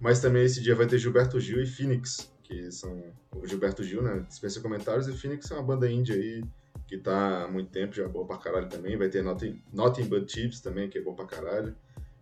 Mas 0.00 0.20
também 0.20 0.44
esse 0.44 0.60
dia 0.60 0.74
vai 0.74 0.88
ter 0.88 0.98
Gilberto 0.98 1.38
Gil 1.38 1.62
e 1.62 1.66
Phoenix, 1.66 2.31
que 2.52 2.70
são 2.70 3.02
o 3.34 3.46
Gilberto 3.46 3.82
Gil, 3.82 4.02
né? 4.02 4.24
Dispensa 4.28 4.60
comentários, 4.60 5.08
e 5.08 5.12
Phoenix 5.12 5.50
é 5.50 5.54
uma 5.54 5.62
banda 5.62 5.90
índia 5.90 6.14
aí 6.14 6.44
que 6.86 6.98
tá 6.98 7.44
há 7.44 7.48
muito 7.48 7.70
tempo, 7.70 7.94
já 7.94 8.04
é 8.04 8.08
boa 8.08 8.26
pra 8.26 8.36
caralho 8.36 8.68
também. 8.68 8.96
Vai 8.98 9.08
ter 9.08 9.22
Nothing, 9.22 9.62
Nothing 9.72 10.04
But 10.04 10.30
Chips 10.30 10.60
também, 10.60 10.90
que 10.90 10.98
é 10.98 11.00
bom 11.00 11.14
pra 11.14 11.24
caralho. 11.24 11.74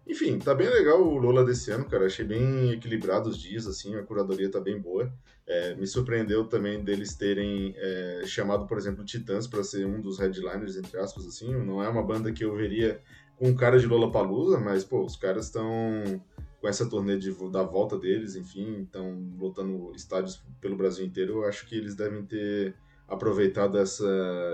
Enfim, 0.07 0.39
tá 0.39 0.55
bem 0.55 0.69
legal 0.69 1.03
o 1.03 1.19
Lola 1.19 1.45
desse 1.45 1.71
ano, 1.73 1.85
cara. 1.85 2.07
Achei 2.07 2.25
bem 2.25 2.71
equilibrado 2.71 3.29
os 3.29 3.39
dias, 3.39 3.67
assim, 3.67 3.97
a 3.97 4.03
curadoria 4.03 4.51
tá 4.51 4.61
bem 4.61 4.79
boa. 4.81 5.13
É, 5.47 5.75
me 5.75 5.87
surpreendeu 5.87 6.45
também 6.45 6.85
deles 6.85 7.15
terem 7.15 7.75
é, 7.77 8.23
chamado, 8.25 8.67
por 8.67 8.79
exemplo, 8.79 9.05
Titãs 9.05 9.49
para 9.49 9.65
ser 9.65 9.85
um 9.85 10.01
dos 10.01 10.19
headliners, 10.19 10.77
entre 10.77 10.99
aspas, 10.99 11.27
assim. 11.27 11.53
Não 11.53 11.83
é 11.83 11.89
uma 11.89 12.03
banda 12.03 12.33
que 12.33 12.45
eu 12.45 12.55
veria 12.55 13.01
com 13.37 13.55
cara 13.55 13.79
de 13.79 13.87
Lollapalooza, 13.87 14.59
mas, 14.59 14.85
pô, 14.85 15.05
os 15.05 15.17
caras 15.17 15.47
estão 15.47 16.23
com 16.61 16.69
essa 16.69 16.89
turnê 16.89 17.17
de, 17.17 17.33
da 17.51 17.63
volta 17.63 17.99
deles, 17.99 18.37
enfim, 18.37 18.83
estão 18.83 19.33
lotando 19.39 19.93
estádios 19.95 20.43
pelo 20.61 20.77
Brasil 20.77 21.05
inteiro. 21.05 21.39
Eu 21.39 21.45
acho 21.45 21.67
que 21.67 21.75
eles 21.75 21.95
devem 21.95 22.25
ter 22.25 22.75
aproveitado 23.09 23.79
essa, 23.79 24.07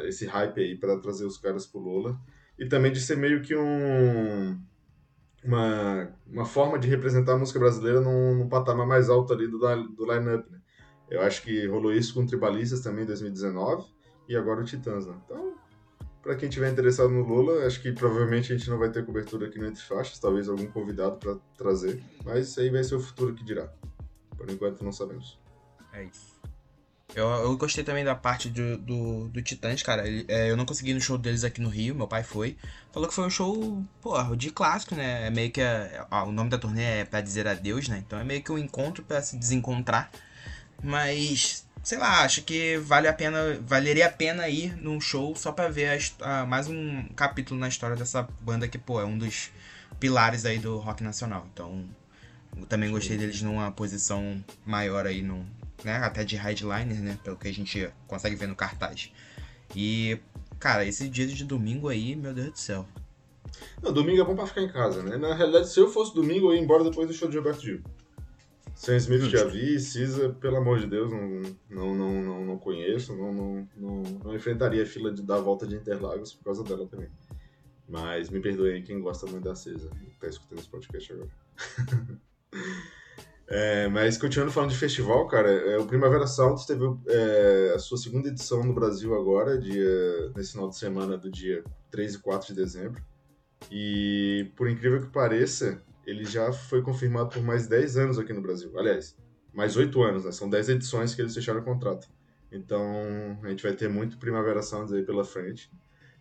esse 0.04 0.24
hype 0.24 0.60
aí 0.60 0.76
para 0.76 0.98
trazer 0.98 1.26
os 1.26 1.36
caras 1.36 1.66
pro 1.66 1.80
Lola. 1.80 2.18
E 2.58 2.66
também 2.66 2.92
de 2.92 3.00
ser 3.00 3.16
meio 3.16 3.42
que 3.42 3.54
um 3.56 4.58
uma, 5.44 6.12
uma 6.26 6.44
forma 6.44 6.78
de 6.78 6.88
representar 6.88 7.34
a 7.34 7.38
música 7.38 7.58
brasileira 7.58 8.00
num, 8.00 8.34
num 8.34 8.48
patamar 8.48 8.86
mais 8.86 9.08
alto 9.08 9.32
ali 9.32 9.46
do, 9.46 9.58
do 9.58 10.12
line-up, 10.12 10.50
né? 10.50 10.60
Eu 11.08 11.22
acho 11.22 11.42
que 11.42 11.66
rolou 11.66 11.92
isso 11.92 12.14
com 12.14 12.26
Tribalistas 12.26 12.80
também 12.80 13.04
em 13.04 13.06
2019 13.06 13.86
e 14.28 14.36
agora 14.36 14.60
o 14.60 14.64
Titãs, 14.64 15.06
né? 15.06 15.14
Então, 15.24 15.54
pra 16.26 16.34
quem 16.36 16.48
tiver 16.48 16.70
interessado 16.70 17.08
no 17.10 17.22
Lula, 17.22 17.64
acho 17.66 17.80
que 17.80 17.92
provavelmente 17.92 18.52
a 18.52 18.56
gente 18.58 18.68
não 18.68 18.78
vai 18.78 18.90
ter 18.90 19.04
cobertura 19.06 19.46
aqui 19.46 19.58
no 19.58 19.66
Entre 19.66 19.82
Faixas, 19.82 20.18
talvez 20.18 20.48
algum 20.48 20.66
convidado 20.66 21.16
pra 21.16 21.36
trazer, 21.56 22.02
mas 22.24 22.48
isso 22.48 22.60
aí 22.60 22.68
vai 22.68 22.82
ser 22.82 22.96
o 22.96 23.00
futuro 23.00 23.32
que 23.34 23.44
dirá. 23.44 23.68
Por 24.36 24.50
enquanto 24.50 24.82
não 24.84 24.92
sabemos. 24.92 25.38
É 25.92 26.04
isso. 26.04 26.36
Eu, 27.14 27.26
eu 27.28 27.56
gostei 27.56 27.82
também 27.84 28.04
da 28.04 28.14
parte 28.14 28.50
do, 28.50 28.76
do, 28.76 29.28
do 29.28 29.40
Titãs, 29.42 29.82
cara. 29.82 30.06
Ele- 30.06 30.26
é, 30.28 30.50
eu 30.50 30.56
não 30.56 30.66
consegui 30.66 30.92
no 30.92 31.00
show 31.00 31.16
deles 31.16 31.44
aqui 31.44 31.60
no 31.62 31.68
Rio, 31.70 31.94
meu 31.94 32.06
pai 32.08 32.22
foi. 32.22 32.56
Falou 32.92 33.08
que 33.08 33.14
foi 33.14 33.24
um 33.24 33.30
show, 33.30 33.82
porra, 34.02 34.36
de 34.36 34.50
clássico, 34.50 34.94
né? 34.94 35.26
É 35.28 35.30
meio 35.30 35.50
que. 35.50 35.62
a- 35.62 36.06
a- 36.10 36.24
o 36.24 36.32
nome 36.32 36.50
da 36.50 36.58
turnê 36.58 36.82
é 36.82 37.04
Pra 37.06 37.20
Dizer 37.22 37.46
Adeus, 37.48 37.88
né? 37.88 38.02
Então 38.04 38.18
é 38.18 38.24
meio 38.24 38.42
que 38.42 38.52
um 38.52 38.58
encontro 38.58 39.02
pra 39.04 39.22
se 39.22 39.38
desencontrar. 39.38 40.10
Mas, 40.82 41.65
sei 41.86 41.98
lá, 41.98 42.24
acho 42.24 42.42
que 42.42 42.78
vale 42.78 43.06
a 43.06 43.12
pena, 43.12 43.60
valeria 43.60 44.08
a 44.08 44.10
pena 44.10 44.48
ir 44.48 44.76
num 44.76 45.00
show 45.00 45.36
só 45.36 45.52
pra 45.52 45.68
ver 45.68 46.02
a 46.20 46.40
a- 46.40 46.44
mais 46.44 46.66
um 46.66 47.04
capítulo 47.14 47.60
na 47.60 47.68
história 47.68 47.94
dessa 47.94 48.26
banda 48.40 48.66
que, 48.66 48.76
pô, 48.76 49.00
é 49.00 49.04
um 49.04 49.16
dos 49.16 49.52
pilares 50.00 50.44
aí 50.44 50.58
do 50.58 50.78
rock 50.78 51.04
nacional. 51.04 51.46
Então, 51.52 51.84
eu 52.56 52.66
também 52.66 52.90
gostei 52.90 53.16
deles 53.16 53.40
numa 53.40 53.70
posição 53.70 54.44
maior 54.64 55.06
aí, 55.06 55.22
num, 55.22 55.46
né, 55.84 55.98
até 55.98 56.24
de 56.24 56.34
headliner, 56.34 57.00
né, 57.00 57.16
pelo 57.22 57.36
que 57.36 57.46
a 57.46 57.54
gente 57.54 57.88
consegue 58.08 58.34
ver 58.34 58.48
no 58.48 58.56
cartaz. 58.56 59.12
E, 59.72 60.18
cara, 60.58 60.84
esse 60.84 61.08
dia 61.08 61.24
de 61.28 61.44
domingo 61.44 61.88
aí, 61.88 62.16
meu 62.16 62.34
Deus 62.34 62.50
do 62.50 62.58
céu. 62.58 62.88
Não, 63.80 63.92
domingo 63.92 64.20
é 64.20 64.24
bom 64.24 64.34
pra 64.34 64.44
ficar 64.46 64.62
em 64.62 64.72
casa, 64.72 65.04
né? 65.04 65.16
Na 65.16 65.34
realidade, 65.36 65.68
se 65.68 65.78
eu 65.78 65.88
fosse 65.88 66.12
domingo, 66.12 66.50
eu 66.50 66.56
ia 66.56 66.60
embora 66.60 66.82
depois 66.82 67.06
do 67.06 67.14
show 67.14 67.28
de 67.28 67.34
Gilberto 67.34 67.62
Gil. 67.62 67.80
Sam 68.76 68.96
Smith 68.96 69.22
Justo. 69.22 69.38
já 69.38 69.44
vi, 69.44 69.80
Cisa, 69.80 70.28
pelo 70.38 70.58
amor 70.58 70.78
de 70.78 70.86
Deus, 70.86 71.10
não, 71.10 71.40
não, 71.70 71.94
não, 71.94 72.44
não, 72.44 72.58
conheço, 72.58 73.16
não, 73.16 73.32
não, 73.32 73.68
não, 74.22 74.34
enfrentaria 74.34 74.82
a 74.82 74.86
fila 74.86 75.10
de, 75.10 75.22
da 75.22 75.38
volta 75.38 75.66
de 75.66 75.76
Interlagos 75.76 76.34
por 76.34 76.44
causa 76.44 76.62
dela 76.62 76.86
também. 76.86 77.08
Mas 77.88 78.28
me 78.28 78.38
perdoem 78.38 78.82
quem 78.82 79.00
gosta 79.00 79.26
muito 79.26 79.44
da 79.44 79.54
Cisa, 79.54 79.88
que 79.88 80.20
tá 80.20 80.28
escutando 80.28 80.58
esse 80.58 80.68
podcast 80.68 81.12
agora. 81.12 81.30
É, 83.48 83.86
mas 83.86 84.18
continuando 84.18 84.52
falando 84.52 84.70
de 84.70 84.76
festival, 84.76 85.24
cara, 85.28 85.48
é, 85.48 85.78
o 85.78 85.86
Primavera 85.86 86.26
Sound 86.26 86.66
teve 86.66 86.82
é, 87.06 87.74
a 87.76 87.78
sua 87.78 87.96
segunda 87.96 88.28
edição 88.28 88.64
no 88.64 88.74
Brasil 88.74 89.14
agora, 89.14 89.56
dia, 89.56 90.32
nesse 90.34 90.50
final 90.50 90.68
de 90.68 90.76
semana 90.76 91.16
do 91.16 91.30
dia 91.30 91.62
3 91.92 92.14
e 92.14 92.18
4 92.18 92.48
de 92.48 92.54
dezembro. 92.60 93.00
E 93.70 94.50
por 94.56 94.68
incrível 94.68 95.00
que 95.00 95.12
pareça, 95.12 95.80
ele 96.06 96.24
já 96.24 96.52
foi 96.52 96.80
confirmado 96.82 97.30
por 97.30 97.42
mais 97.42 97.66
10 97.66 97.96
anos 97.96 98.18
aqui 98.18 98.32
no 98.32 98.40
Brasil. 98.40 98.72
Aliás, 98.78 99.16
mais 99.52 99.76
8 99.76 100.02
anos, 100.02 100.24
né? 100.24 100.32
São 100.32 100.48
10 100.48 100.68
edições 100.68 101.14
que 101.14 101.20
eles 101.20 101.34
fecharam 101.34 101.60
o 101.60 101.64
contrato. 101.64 102.08
Então 102.50 103.38
a 103.42 103.48
gente 103.48 103.62
vai 103.62 103.72
ter 103.72 103.88
muito 103.88 104.18
Primavera 104.18 104.62
Sounds 104.62 104.92
aí 104.92 105.02
pela 105.02 105.24
frente. 105.24 105.70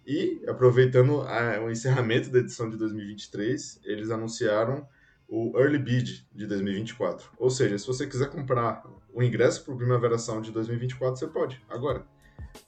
E 0.06 0.44
aproveitando 0.48 1.22
a- 1.22 1.62
o 1.64 1.70
encerramento 1.70 2.30
da 2.30 2.40
edição 2.40 2.70
de 2.70 2.78
2023, 2.78 3.80
eles 3.84 4.10
anunciaram 4.10 4.88
o 5.28 5.58
Early 5.58 5.80
Bid 5.80 6.28
de 6.34 6.46
2024. 6.46 7.32
Ou 7.38 7.50
seja, 7.50 7.78
se 7.78 7.88
você 7.88 8.06
quiser 8.06 8.30
comprar 8.30 8.84
o 9.14 9.24
ingresso 9.24 9.64
para 9.64 9.74
o 9.74 9.78
Primavera 9.78 10.18
Sound 10.18 10.46
de 10.48 10.54
2024, 10.54 11.18
você 11.18 11.28
pode, 11.28 11.62
agora. 11.70 12.06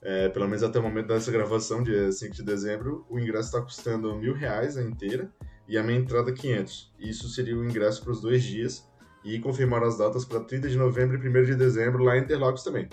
É, 0.02 0.28
pelo 0.30 0.46
menos 0.48 0.64
até 0.64 0.80
o 0.80 0.84
momento 0.84 1.08
dessa 1.08 1.32
gravação, 1.32 1.84
dia 1.84 2.12
5 2.12 2.34
de 2.36 2.44
dezembro, 2.44 3.06
o 3.10 3.20
ingresso 3.20 3.50
está 3.50 3.62
custando 3.62 4.16
mil 4.16 4.34
reais 4.34 4.76
a 4.76 4.82
inteira 4.82 5.32
e 5.68 5.78
a 5.78 5.84
minha 5.84 6.00
entrada 6.00 6.32
500. 6.32 6.94
Isso 7.00 7.30
seria 7.30 7.58
o 7.58 7.66
ingresso 7.66 8.02
para 8.04 8.12
os 8.12 8.22
dois 8.22 8.44
dias 8.44 8.88
e 9.24 9.40
confirmaram 9.40 9.88
as 9.88 9.98
datas 9.98 10.24
para 10.24 10.40
30 10.40 10.70
de 10.70 10.78
novembro 10.78 11.18
e 11.18 11.30
1 11.30 11.44
de 11.44 11.56
dezembro 11.56 12.04
lá 12.04 12.18
em 12.18 12.22
Interlagos 12.22 12.64
também. 12.64 12.88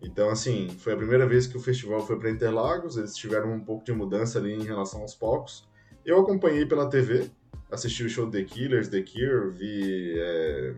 Então, 0.00 0.28
assim, 0.28 0.68
foi 0.78 0.92
a 0.92 0.96
primeira 0.96 1.26
vez 1.26 1.46
que 1.46 1.56
o 1.56 1.60
festival 1.60 2.06
foi 2.06 2.18
para 2.18 2.30
Interlagos, 2.30 2.96
eles 2.96 3.16
tiveram 3.16 3.52
um 3.52 3.60
pouco 3.60 3.84
de 3.84 3.92
mudança 3.92 4.38
ali 4.38 4.52
em 4.52 4.62
relação 4.62 5.00
aos 5.00 5.14
palcos. 5.14 5.66
Eu 6.04 6.20
acompanhei 6.20 6.66
pela 6.66 6.88
TV, 6.88 7.30
assisti 7.70 8.04
o 8.04 8.08
show 8.08 8.30
The 8.30 8.44
Killers, 8.44 8.88
The 8.88 9.02
Cure, 9.02 9.50
vi 9.50 10.14
é, 10.18 10.74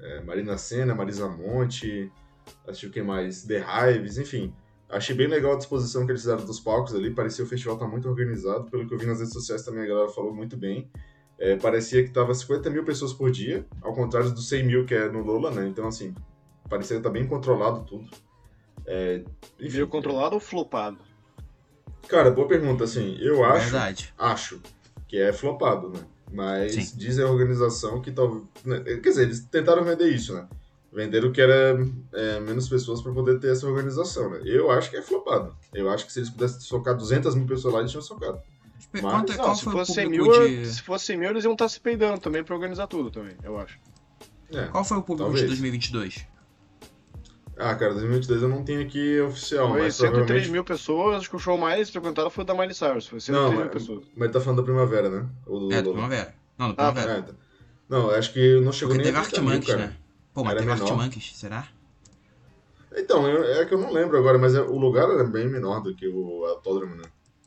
é, 0.00 0.20
Marina 0.22 0.56
Senna, 0.56 0.94
Marisa 0.94 1.28
Monte, 1.28 2.10
assisti 2.66 2.86
o 2.86 2.90
que 2.90 3.02
mais? 3.02 3.42
The 3.42 3.58
Hives, 3.58 4.16
enfim. 4.16 4.54
Achei 4.88 5.14
bem 5.14 5.26
legal 5.26 5.52
a 5.52 5.56
disposição 5.56 6.06
que 6.06 6.12
eles 6.12 6.22
fizeram 6.22 6.44
dos 6.44 6.58
palcos 6.60 6.94
ali, 6.94 7.10
parecia 7.10 7.44
que 7.44 7.46
o 7.46 7.50
festival 7.50 7.76
tá 7.76 7.86
muito 7.86 8.08
organizado, 8.08 8.70
pelo 8.70 8.86
que 8.86 8.94
eu 8.94 8.98
vi 8.98 9.06
nas 9.06 9.18
redes 9.18 9.34
sociais 9.34 9.62
também 9.62 9.82
a 9.82 9.86
galera 9.86 10.08
falou 10.08 10.34
muito 10.34 10.56
bem. 10.56 10.90
É, 11.38 11.56
parecia 11.56 12.02
que 12.02 12.10
tava 12.10 12.34
50 12.34 12.70
mil 12.70 12.84
pessoas 12.84 13.12
por 13.12 13.30
dia, 13.30 13.66
ao 13.82 13.94
contrário 13.94 14.30
dos 14.30 14.48
100 14.48 14.62
mil 14.64 14.86
que 14.86 14.94
é 14.94 15.08
no 15.08 15.22
Lola, 15.22 15.50
né? 15.50 15.68
Então, 15.68 15.86
assim, 15.86 16.14
parecia 16.68 16.96
que 16.96 17.02
tá 17.02 17.10
bem 17.10 17.26
controlado 17.26 17.84
tudo. 17.84 18.08
É, 18.86 19.22
enfim, 19.60 19.68
Veio 19.68 19.88
controlado 19.88 20.34
ou 20.34 20.40
flopado? 20.40 20.98
Cara, 22.08 22.30
boa 22.30 22.48
pergunta, 22.48 22.84
assim, 22.84 23.18
eu 23.20 23.44
acho 23.44 23.70
Verdade. 23.70 24.14
acho 24.18 24.60
que 25.06 25.18
é 25.18 25.32
flopado, 25.32 25.90
né? 25.90 26.00
Mas 26.32 26.74
Sim. 26.74 26.96
diz 26.96 27.18
a 27.18 27.26
organização 27.30 28.00
que 28.00 28.10
talvez. 28.10 28.42
né, 28.64 28.80
Quer 28.80 29.00
dizer, 29.00 29.22
eles 29.22 29.40
tentaram 29.40 29.84
vender 29.84 30.08
isso, 30.08 30.34
né? 30.34 30.48
Venderam 30.92 31.30
que 31.30 31.40
era 31.40 31.78
é, 32.14 32.40
menos 32.40 32.68
pessoas 32.68 33.02
para 33.02 33.12
poder 33.12 33.38
ter 33.38 33.52
essa 33.52 33.66
organização, 33.66 34.30
né? 34.30 34.40
Eu 34.44 34.70
acho 34.70 34.88
que 34.90 34.96
é 34.96 35.02
flopado. 35.02 35.54
Eu 35.74 35.90
acho 35.90 36.06
que 36.06 36.12
se 36.12 36.18
eles 36.20 36.30
pudessem 36.30 36.60
socar 36.60 36.96
200 36.96 37.34
mil 37.34 37.46
pessoas 37.46 37.74
lá, 37.74 37.80
eles 37.80 37.90
tinham 37.90 38.02
socado. 38.02 38.40
Mas- 38.92 39.02
Conta, 39.02 39.32
Não, 39.36 39.44
qual 39.44 39.54
se 39.54 39.64
foi 39.64 39.74
o 39.74 39.76
fosse, 39.78 39.92
100 39.92 40.04
público 40.10 40.24
mil, 40.40 40.48
de... 40.48 40.66
se 40.66 40.82
fosse 40.82 41.04
100 41.06 41.16
mil, 41.18 41.30
eles 41.30 41.44
iam 41.44 41.52
estar 41.52 41.68
se 41.68 41.78
peidando 41.78 42.18
também 42.18 42.42
pra 42.42 42.54
organizar 42.54 42.86
tudo 42.86 43.10
também, 43.10 43.36
eu 43.44 43.58
acho. 43.60 43.78
É. 44.50 44.64
Qual 44.68 44.82
foi 44.82 44.96
o 44.96 45.02
público 45.02 45.24
Talvez. 45.24 45.42
de 45.42 45.46
2022? 45.48 46.26
Ah, 47.58 47.74
cara, 47.74 47.92
2022 47.92 48.42
eu 48.42 48.48
não 48.48 48.62
tenho 48.64 48.80
aqui 48.82 49.20
oficial, 49.20 49.68
Foi 49.70 49.82
mas 49.82 49.94
103 49.96 50.12
provavelmente... 50.16 50.50
mil 50.52 50.64
pessoas, 50.64 51.16
acho 51.18 51.28
que 51.28 51.36
o 51.36 51.38
show 51.40 51.58
mais 51.58 51.90
frequentado 51.90 52.30
foi 52.30 52.44
o 52.44 52.46
da 52.46 52.54
Miley 52.54 52.72
Cyrus, 52.74 53.06
foi 53.08 53.20
103 53.20 53.30
Não, 53.44 53.50
mil 53.50 53.60
mas, 53.64 53.72
pessoas. 53.72 54.04
mas 54.16 54.30
tá 54.30 54.40
falando 54.40 54.58
da 54.58 54.62
Primavera, 54.62 55.10
né? 55.10 55.26
Ou 55.44 55.60
do 55.68 55.72
É, 55.74 55.82
do. 55.82 55.90
Primavera. 55.92 56.34
Não, 56.56 56.68
do 56.68 56.74
Ah, 56.78 56.92
Primavera. 56.92 57.18
É, 57.18 57.22
tá. 57.22 57.32
Não, 57.88 58.10
acho 58.10 58.32
que 58.32 58.60
não 58.60 58.70
chegou 58.72 58.94
Porque 58.94 59.10
nem 59.10 59.12
teve 59.12 59.18
a 59.18 59.28
30 59.28 59.42
mil, 59.42 59.62
cara. 59.66 59.78
né? 59.88 59.96
Pô, 60.38 60.44
mas 60.44 60.52
Era 60.52 60.76
teve 60.76 60.84
menor. 60.84 61.12
Será? 61.34 61.68
Então, 62.96 63.26
eu- 63.26 63.42
é 63.60 63.64
que 63.66 63.74
eu 63.74 63.78
não 63.78 63.90
lembro 63.92 64.16
agora, 64.16 64.38
mas 64.38 64.54
é- 64.54 64.60
o 64.60 64.76
lugar 64.78 65.10
era 65.10 65.24
bem 65.24 65.48
menor 65.48 65.80
do 65.80 65.96
que 65.96 66.06
o 66.06 66.44
autódromo, 66.44 66.94
né? 66.94 67.02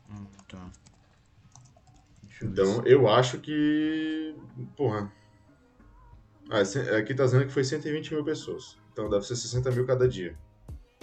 Hum, 0.10 0.26
tá. 0.50 0.70
Eu 2.42 2.48
Então, 2.50 2.84
eu 2.86 3.08
acho 3.10 3.40
que. 3.40 4.36
Porra. 4.76 5.10
Ah, 6.50 6.66
ce- 6.66 6.80
aqui 6.80 7.14
tá 7.16 7.24
dizendo 7.24 7.46
que 7.46 7.54
foi 7.54 7.64
120 7.64 8.14
mil 8.14 8.26
pessoas. 8.26 8.78
Então 8.92 9.10
deve 9.10 9.26
ser 9.26 9.38
60 9.38 9.72
mil 9.72 9.86
cada 9.88 10.06
dia. 10.06 10.38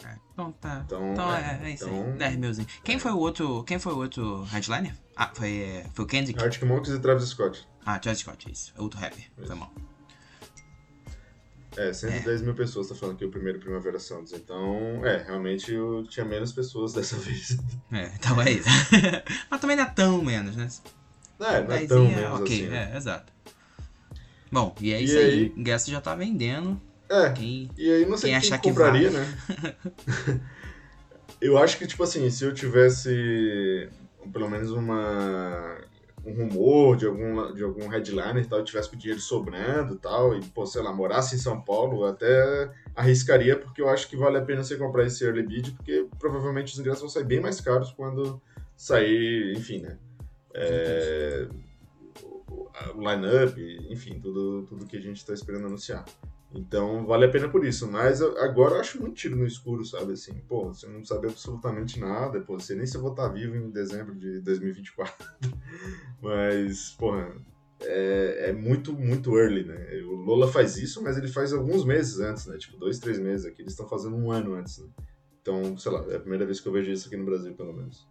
é, 0.04 0.14
Então 0.34 0.52
tá. 0.52 0.82
Então, 0.84 1.12
Então 1.12 1.34
é, 1.34 1.60
é, 1.62 1.68
é 1.68 1.70
isso 1.72 1.88
então- 1.88 2.04
aí. 2.04 2.12
10 2.18 2.36
milzinho. 2.36 2.68
Quem 2.84 2.98
foi 2.98 3.12
o 3.12 3.18
outro. 3.18 3.64
Quem 3.64 3.78
foi 3.78 3.94
o 3.94 3.96
outro 3.98 4.42
headliner? 4.44 4.94
Ah, 5.16 5.30
foi, 5.34 5.58
é, 5.62 5.86
foi 5.94 6.04
o 6.04 6.08
Kendrick? 6.08 6.38
Arctic 6.42 6.62
Monkeys 6.64 6.94
e 6.94 7.00
Travis 7.00 7.28
Scott. 7.30 7.66
Ah, 7.86 7.98
Travis 7.98 8.20
Scott, 8.20 8.52
isso. 8.52 8.74
É 8.76 8.80
outro 8.82 9.00
rapper. 9.00 9.24
Foi 9.34 9.44
Isso. 9.44 9.56
mal. 9.56 9.72
É, 11.78 11.92
110 11.92 12.42
mil 12.42 12.54
pessoas 12.54 12.88
tá 12.88 12.94
falando 12.94 13.14
aqui 13.14 13.24
o 13.24 13.30
primeiro 13.30 13.60
Primavera 13.60 13.98
Sounds. 14.00 14.32
Então, 14.32 15.04
é, 15.06 15.22
realmente 15.22 15.72
eu 15.72 16.04
tinha 16.08 16.26
menos 16.26 16.50
pessoas 16.52 16.92
dessa 16.92 17.16
vez. 17.22 17.56
É, 17.92 18.10
então 18.16 18.40
é 18.42 18.50
isso. 18.50 18.68
mas 19.48 19.60
também 19.60 19.76
não 19.76 19.84
é 19.84 19.90
tão 19.90 20.22
menos, 20.22 20.56
né? 20.56 20.68
É, 21.40 21.62
não 21.62 21.74
é 21.74 21.86
tão 21.86 22.04
é, 22.04 22.08
menos 22.16 22.40
ok, 22.40 22.56
assim. 22.56 22.66
né? 22.68 22.90
é, 22.92 22.96
exato. 22.96 23.32
Bom, 24.50 24.74
e 24.80 24.92
é 24.92 25.00
E 25.00 25.04
isso 25.04 25.16
aí. 25.18 25.24
aí? 25.24 25.52
O 25.56 25.60
ingresso 25.60 25.90
já 25.90 26.00
tá 26.00 26.14
vendendo. 26.14 26.80
É, 27.08 27.30
Quem... 27.30 27.70
e 27.78 27.90
aí 27.90 28.06
não 28.06 28.18
sei 28.18 28.30
Quem 28.30 28.40
quem, 28.40 28.48
achar 28.48 28.58
que 28.58 28.68
compraria, 28.68 29.10
vai. 29.10 29.20
né? 29.22 30.40
eu 31.40 31.56
acho 31.58 31.78
que, 31.78 31.86
tipo 31.86 32.02
assim, 32.02 32.28
se 32.28 32.44
eu 32.44 32.52
tivesse 32.52 33.88
pelo 34.32 34.50
menos 34.50 34.70
uma 34.72 35.78
um 36.28 36.34
rumor 36.34 36.96
de 36.96 37.06
algum, 37.06 37.52
de 37.54 37.64
algum 37.64 37.88
headliner 37.88 38.38
e 38.38 38.46
tal, 38.46 38.62
tivesse 38.62 38.90
com 38.90 38.96
dinheiro 38.96 39.20
sobrando 39.20 39.94
e 39.94 39.98
tal, 39.98 40.36
e, 40.36 40.44
pô, 40.44 40.66
sei 40.66 40.82
lá, 40.82 40.92
morasse 40.92 41.36
em 41.36 41.38
São 41.38 41.60
Paulo, 41.60 42.04
até 42.04 42.70
arriscaria, 42.94 43.56
porque 43.58 43.80
eu 43.80 43.88
acho 43.88 44.08
que 44.08 44.16
vale 44.16 44.36
a 44.36 44.42
pena 44.42 44.62
você 44.62 44.76
comprar 44.76 45.06
esse 45.06 45.24
early 45.24 45.42
bid, 45.42 45.72
porque 45.72 46.06
provavelmente 46.18 46.72
os 46.72 46.78
ingressos 46.78 47.00
vão 47.00 47.08
sair 47.08 47.24
bem 47.24 47.40
mais 47.40 47.60
caros 47.60 47.90
quando 47.92 48.40
sair, 48.76 49.54
enfim, 49.56 49.80
né? 49.80 49.98
É, 50.54 51.48
o 52.94 53.00
line-up, 53.00 53.86
enfim, 53.90 54.20
tudo, 54.20 54.64
tudo 54.68 54.86
que 54.86 54.96
a 54.96 55.00
gente 55.00 55.24
tá 55.24 55.32
esperando 55.32 55.66
anunciar. 55.66 56.04
Então 56.54 57.04
vale 57.06 57.26
a 57.26 57.30
pena 57.30 57.48
por 57.48 57.64
isso, 57.64 57.90
mas 57.90 58.22
agora 58.22 58.76
eu 58.76 58.80
acho 58.80 59.00
muito 59.00 59.16
tiro 59.16 59.36
no 59.36 59.46
escuro, 59.46 59.84
sabe? 59.84 60.12
Assim, 60.12 60.32
pô, 60.48 60.68
você 60.68 60.86
não 60.86 61.04
sabe 61.04 61.26
absolutamente 61.26 62.00
nada, 62.00 62.40
pô, 62.40 62.58
você 62.58 62.74
nem 62.74 62.86
se 62.86 62.96
vou 62.96 63.10
estar 63.10 63.28
vivo 63.28 63.54
em 63.54 63.70
dezembro 63.70 64.14
de 64.14 64.40
2024. 64.40 65.28
mas, 66.22 66.92
porra, 66.92 67.34
é, 67.82 68.48
é 68.48 68.52
muito, 68.52 68.92
muito 68.92 69.38
early, 69.38 69.64
né? 69.64 70.02
O 70.04 70.14
Lola 70.14 70.50
faz 70.50 70.76
isso, 70.78 71.02
mas 71.02 71.18
ele 71.18 71.28
faz 71.28 71.52
alguns 71.52 71.84
meses 71.84 72.18
antes, 72.18 72.46
né? 72.46 72.56
Tipo, 72.56 72.78
dois, 72.78 72.98
três 72.98 73.18
meses 73.18 73.44
aqui, 73.44 73.60
eles 73.60 73.72
estão 73.72 73.88
fazendo 73.88 74.16
um 74.16 74.32
ano 74.32 74.54
antes, 74.54 74.78
né? 74.78 74.88
Então, 75.42 75.76
sei 75.76 75.92
lá, 75.92 76.04
é 76.10 76.16
a 76.16 76.20
primeira 76.20 76.46
vez 76.46 76.60
que 76.60 76.68
eu 76.68 76.72
vejo 76.72 76.90
isso 76.90 77.08
aqui 77.08 77.16
no 77.16 77.24
Brasil, 77.24 77.54
pelo 77.54 77.72
menos. 77.74 78.06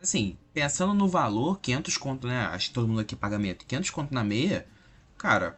Assim, 0.00 0.36
pensando 0.52 0.94
no 0.94 1.08
valor, 1.08 1.58
500 1.60 1.96
conto, 1.96 2.26
né? 2.26 2.40
Acho 2.46 2.68
que 2.68 2.74
todo 2.74 2.86
mundo 2.86 3.00
aqui 3.00 3.16
paga 3.16 3.38
meia. 3.38 3.54
500 3.54 3.90
conto 3.90 4.14
na 4.14 4.22
meia, 4.22 4.66
cara, 5.16 5.56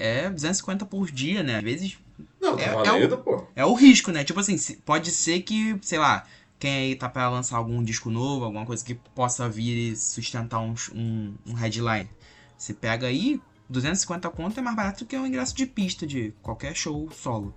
é 0.00 0.28
250 0.30 0.84
por 0.86 1.10
dia, 1.10 1.42
né? 1.42 1.56
Às 1.56 1.62
vezes 1.62 1.98
Não, 2.40 2.56
tá 2.56 2.62
É- 2.62 2.66
é 2.66 2.74
valendo, 2.74 3.18
pô. 3.18 3.44
é 3.54 3.64
o 3.64 3.74
risco, 3.74 4.10
né? 4.10 4.24
Tipo 4.24 4.40
assim, 4.40 4.56
pode 4.84 5.10
ser 5.10 5.42
que, 5.42 5.78
sei 5.82 5.98
lá, 5.98 6.26
quem 6.58 6.72
aí 6.72 6.96
tá 6.96 7.08
pra 7.08 7.28
lançar 7.28 7.56
algum 7.56 7.82
disco 7.82 8.10
novo, 8.10 8.44
alguma 8.44 8.66
coisa 8.66 8.84
que 8.84 8.94
possa 8.94 9.48
vir 9.48 9.92
e 9.92 9.96
sustentar 9.96 10.60
um, 10.60 10.74
um, 10.94 11.34
um 11.46 11.52
headline. 11.54 12.08
Você 12.56 12.74
pega 12.74 13.06
aí, 13.06 13.40
250 13.68 14.28
conto 14.30 14.58
é 14.58 14.62
mais 14.62 14.76
barato 14.76 15.06
que 15.06 15.16
um 15.16 15.26
ingresso 15.26 15.54
de 15.54 15.64
pista 15.66 16.06
de 16.06 16.32
qualquer 16.42 16.74
show 16.74 17.08
solo. 17.10 17.54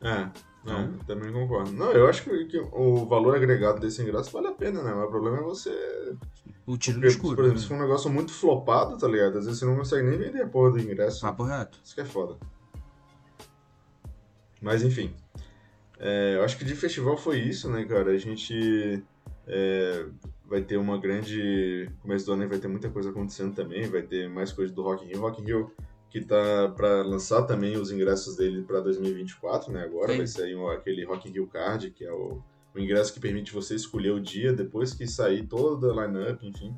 É, 0.00 0.28
não, 0.64 0.84
eu 0.84 1.04
também 1.06 1.32
concordo. 1.32 1.72
Não, 1.72 1.92
eu 1.92 2.06
acho 2.06 2.24
que, 2.24 2.58
o 2.72 3.04
valor 3.06 3.36
agregado 3.36 3.80
desse 3.80 4.00
ingresso 4.02 4.30
vale 4.30 4.48
a 4.48 4.52
pena, 4.52 4.82
né? 4.82 4.92
Mas 4.94 5.04
o 5.04 5.10
problema 5.10 5.38
é 5.38 5.42
você. 5.42 5.70
O 6.66 6.78
tiro 6.78 6.96
no 6.96 7.02
Porque, 7.02 7.14
escuro. 7.14 7.36
por 7.36 7.44
exemplo, 7.44 7.60
se 7.60 7.64
né? 7.64 7.68
for 7.68 7.74
um 7.76 7.86
negócio 7.86 8.10
muito 8.10 8.32
flopado, 8.32 8.96
tá 8.96 9.06
ligado? 9.06 9.38
Às 9.38 9.44
vezes 9.44 9.60
você 9.60 9.66
não 9.66 9.76
consegue 9.76 10.08
nem 10.08 10.18
vender 10.18 10.42
a 10.42 10.48
porra 10.48 10.72
do 10.72 10.80
ingresso. 10.80 11.20
Papo 11.20 11.42
reto. 11.42 11.78
Isso 11.84 11.94
que 11.94 12.00
é 12.00 12.04
foda. 12.04 12.36
Mas 14.62 14.82
enfim. 14.82 15.14
É, 15.98 16.36
eu 16.36 16.44
acho 16.44 16.56
que 16.56 16.64
de 16.64 16.74
festival 16.74 17.16
foi 17.16 17.38
isso, 17.38 17.68
né, 17.68 17.84
cara? 17.84 18.10
A 18.10 18.18
gente 18.18 19.02
é, 19.46 20.06
vai 20.46 20.62
ter 20.62 20.78
uma 20.78 20.98
grande. 20.98 21.90
Começo 22.00 22.24
do 22.24 22.32
ano 22.32 22.48
vai 22.48 22.58
ter 22.58 22.68
muita 22.68 22.88
coisa 22.88 23.10
acontecendo 23.10 23.54
também, 23.54 23.86
vai 23.88 24.02
ter 24.02 24.28
mais 24.30 24.50
coisa 24.50 24.72
do 24.72 24.82
Rock 24.82 25.04
in 25.04 25.08
Rio. 25.08 25.20
Rock 25.20 25.42
in 25.42 25.44
Rio 25.44 25.70
que 26.14 26.20
tá 26.20 26.72
para 26.76 27.02
lançar 27.02 27.42
também 27.42 27.76
os 27.76 27.90
ingressos 27.90 28.36
dele 28.36 28.62
para 28.62 28.78
2024, 28.78 29.72
né? 29.72 29.82
Agora 29.82 30.12
Sim. 30.12 30.18
vai 30.18 30.26
sair 30.28 30.56
aquele 30.68 31.04
Rock 31.04 31.28
in 31.28 31.32
Rio 31.32 31.48
Card, 31.48 31.90
que 31.90 32.04
é 32.04 32.12
o, 32.12 32.40
o, 32.72 32.78
ingresso 32.78 33.12
que 33.12 33.18
permite 33.18 33.52
você 33.52 33.74
escolher 33.74 34.12
o 34.12 34.20
dia 34.20 34.52
depois 34.52 34.94
que 34.94 35.08
sair 35.08 35.44
toda 35.44 35.90
a 35.90 36.06
line-up, 36.06 36.46
enfim. 36.46 36.72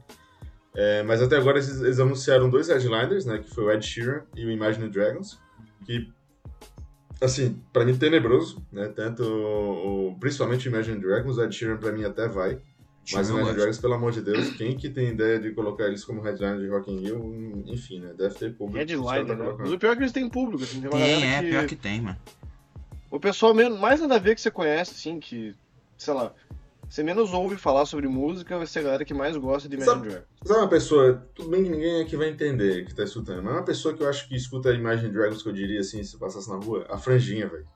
É, 0.74 1.02
mas 1.02 1.20
até 1.20 1.36
agora 1.36 1.58
eles, 1.58 1.82
eles, 1.82 2.00
anunciaram 2.00 2.48
dois 2.48 2.68
headliners, 2.68 3.26
né? 3.26 3.36
Que 3.36 3.50
foi 3.50 3.64
o 3.64 3.70
Ed 3.70 3.84
Sheeran 3.84 4.22
e 4.34 4.46
o 4.46 4.50
Imagine 4.50 4.88
Dragons, 4.88 5.38
que 5.84 6.10
assim, 7.20 7.62
para 7.74 7.84
mim 7.84 7.94
tenebroso, 7.94 8.66
né? 8.72 8.88
Tanto 8.88 9.22
o, 9.22 10.16
principalmente 10.18 10.66
o 10.66 10.70
Imagine 10.70 10.98
Dragons, 10.98 11.36
o 11.36 11.44
Ed 11.44 11.54
Sheeran 11.54 11.76
para 11.76 11.92
mim 11.92 12.04
até 12.04 12.26
vai. 12.26 12.58
Mas 13.12 13.30
o 13.30 13.34
Imagine 13.34 13.56
Dragons, 13.56 13.78
pelo 13.78 13.94
amor 13.94 14.12
de 14.12 14.20
Deus, 14.20 14.50
quem 14.50 14.76
que 14.76 14.88
tem 14.90 15.08
ideia 15.08 15.38
de 15.38 15.52
colocar 15.52 15.84
eles 15.84 16.04
como 16.04 16.20
headliner 16.20 16.58
de 16.58 16.68
Rock 16.68 16.90
in 16.90 17.00
Rio, 17.00 17.62
enfim, 17.66 18.00
né? 18.00 18.12
Deve 18.16 18.34
ter 18.34 18.54
público. 18.54 18.78
Headliner, 18.78 19.36
né? 19.36 19.54
Mas 19.58 19.72
o 19.72 19.78
pior 19.78 19.92
é 19.92 19.96
que 19.96 20.02
eles 20.02 20.12
têm 20.12 20.28
público, 20.28 20.64
assim, 20.64 20.80
tem 20.80 20.90
uma 20.90 20.98
tem, 20.98 21.24
é, 21.24 21.40
que... 21.40 21.48
pior 21.50 21.66
que 21.66 21.76
tem, 21.76 22.00
mano. 22.00 22.18
O 23.10 23.20
pessoal 23.20 23.54
mesmo, 23.54 23.78
mais 23.78 24.00
nada 24.00 24.16
a 24.16 24.18
ver 24.18 24.34
que 24.34 24.40
você 24.40 24.50
conhece, 24.50 24.92
assim, 24.92 25.20
que, 25.20 25.54
sei 25.96 26.12
lá, 26.12 26.32
você 26.88 27.02
menos 27.02 27.32
ouve 27.32 27.56
falar 27.56 27.86
sobre 27.86 28.08
música, 28.08 28.58
vai 28.58 28.66
ser 28.66 28.80
a 28.80 28.82
galera 28.82 29.04
que 29.04 29.14
mais 29.14 29.36
gosta 29.36 29.68
de 29.68 29.76
Imagine 29.76 30.02
Dragons. 30.02 30.26
Sabe 30.44 30.60
uma 30.60 30.68
pessoa, 30.68 31.26
tudo 31.34 31.48
bem 31.48 31.62
que 31.62 31.70
ninguém 31.70 32.02
aqui 32.02 32.16
vai 32.16 32.28
entender 32.28 32.84
que 32.86 32.94
tá 32.94 33.04
escutando, 33.04 33.42
mas 33.42 33.52
uma 33.52 33.64
pessoa 33.64 33.94
que 33.94 34.02
eu 34.02 34.08
acho 34.08 34.28
que 34.28 34.34
escuta 34.34 34.72
Imagine 34.72 35.12
Dragons, 35.12 35.42
que 35.42 35.48
eu 35.48 35.52
diria 35.52 35.80
assim, 35.80 36.02
se 36.02 36.16
passasse 36.16 36.48
na 36.48 36.56
rua, 36.56 36.86
a 36.88 36.98
franjinha, 36.98 37.48
velho. 37.48 37.66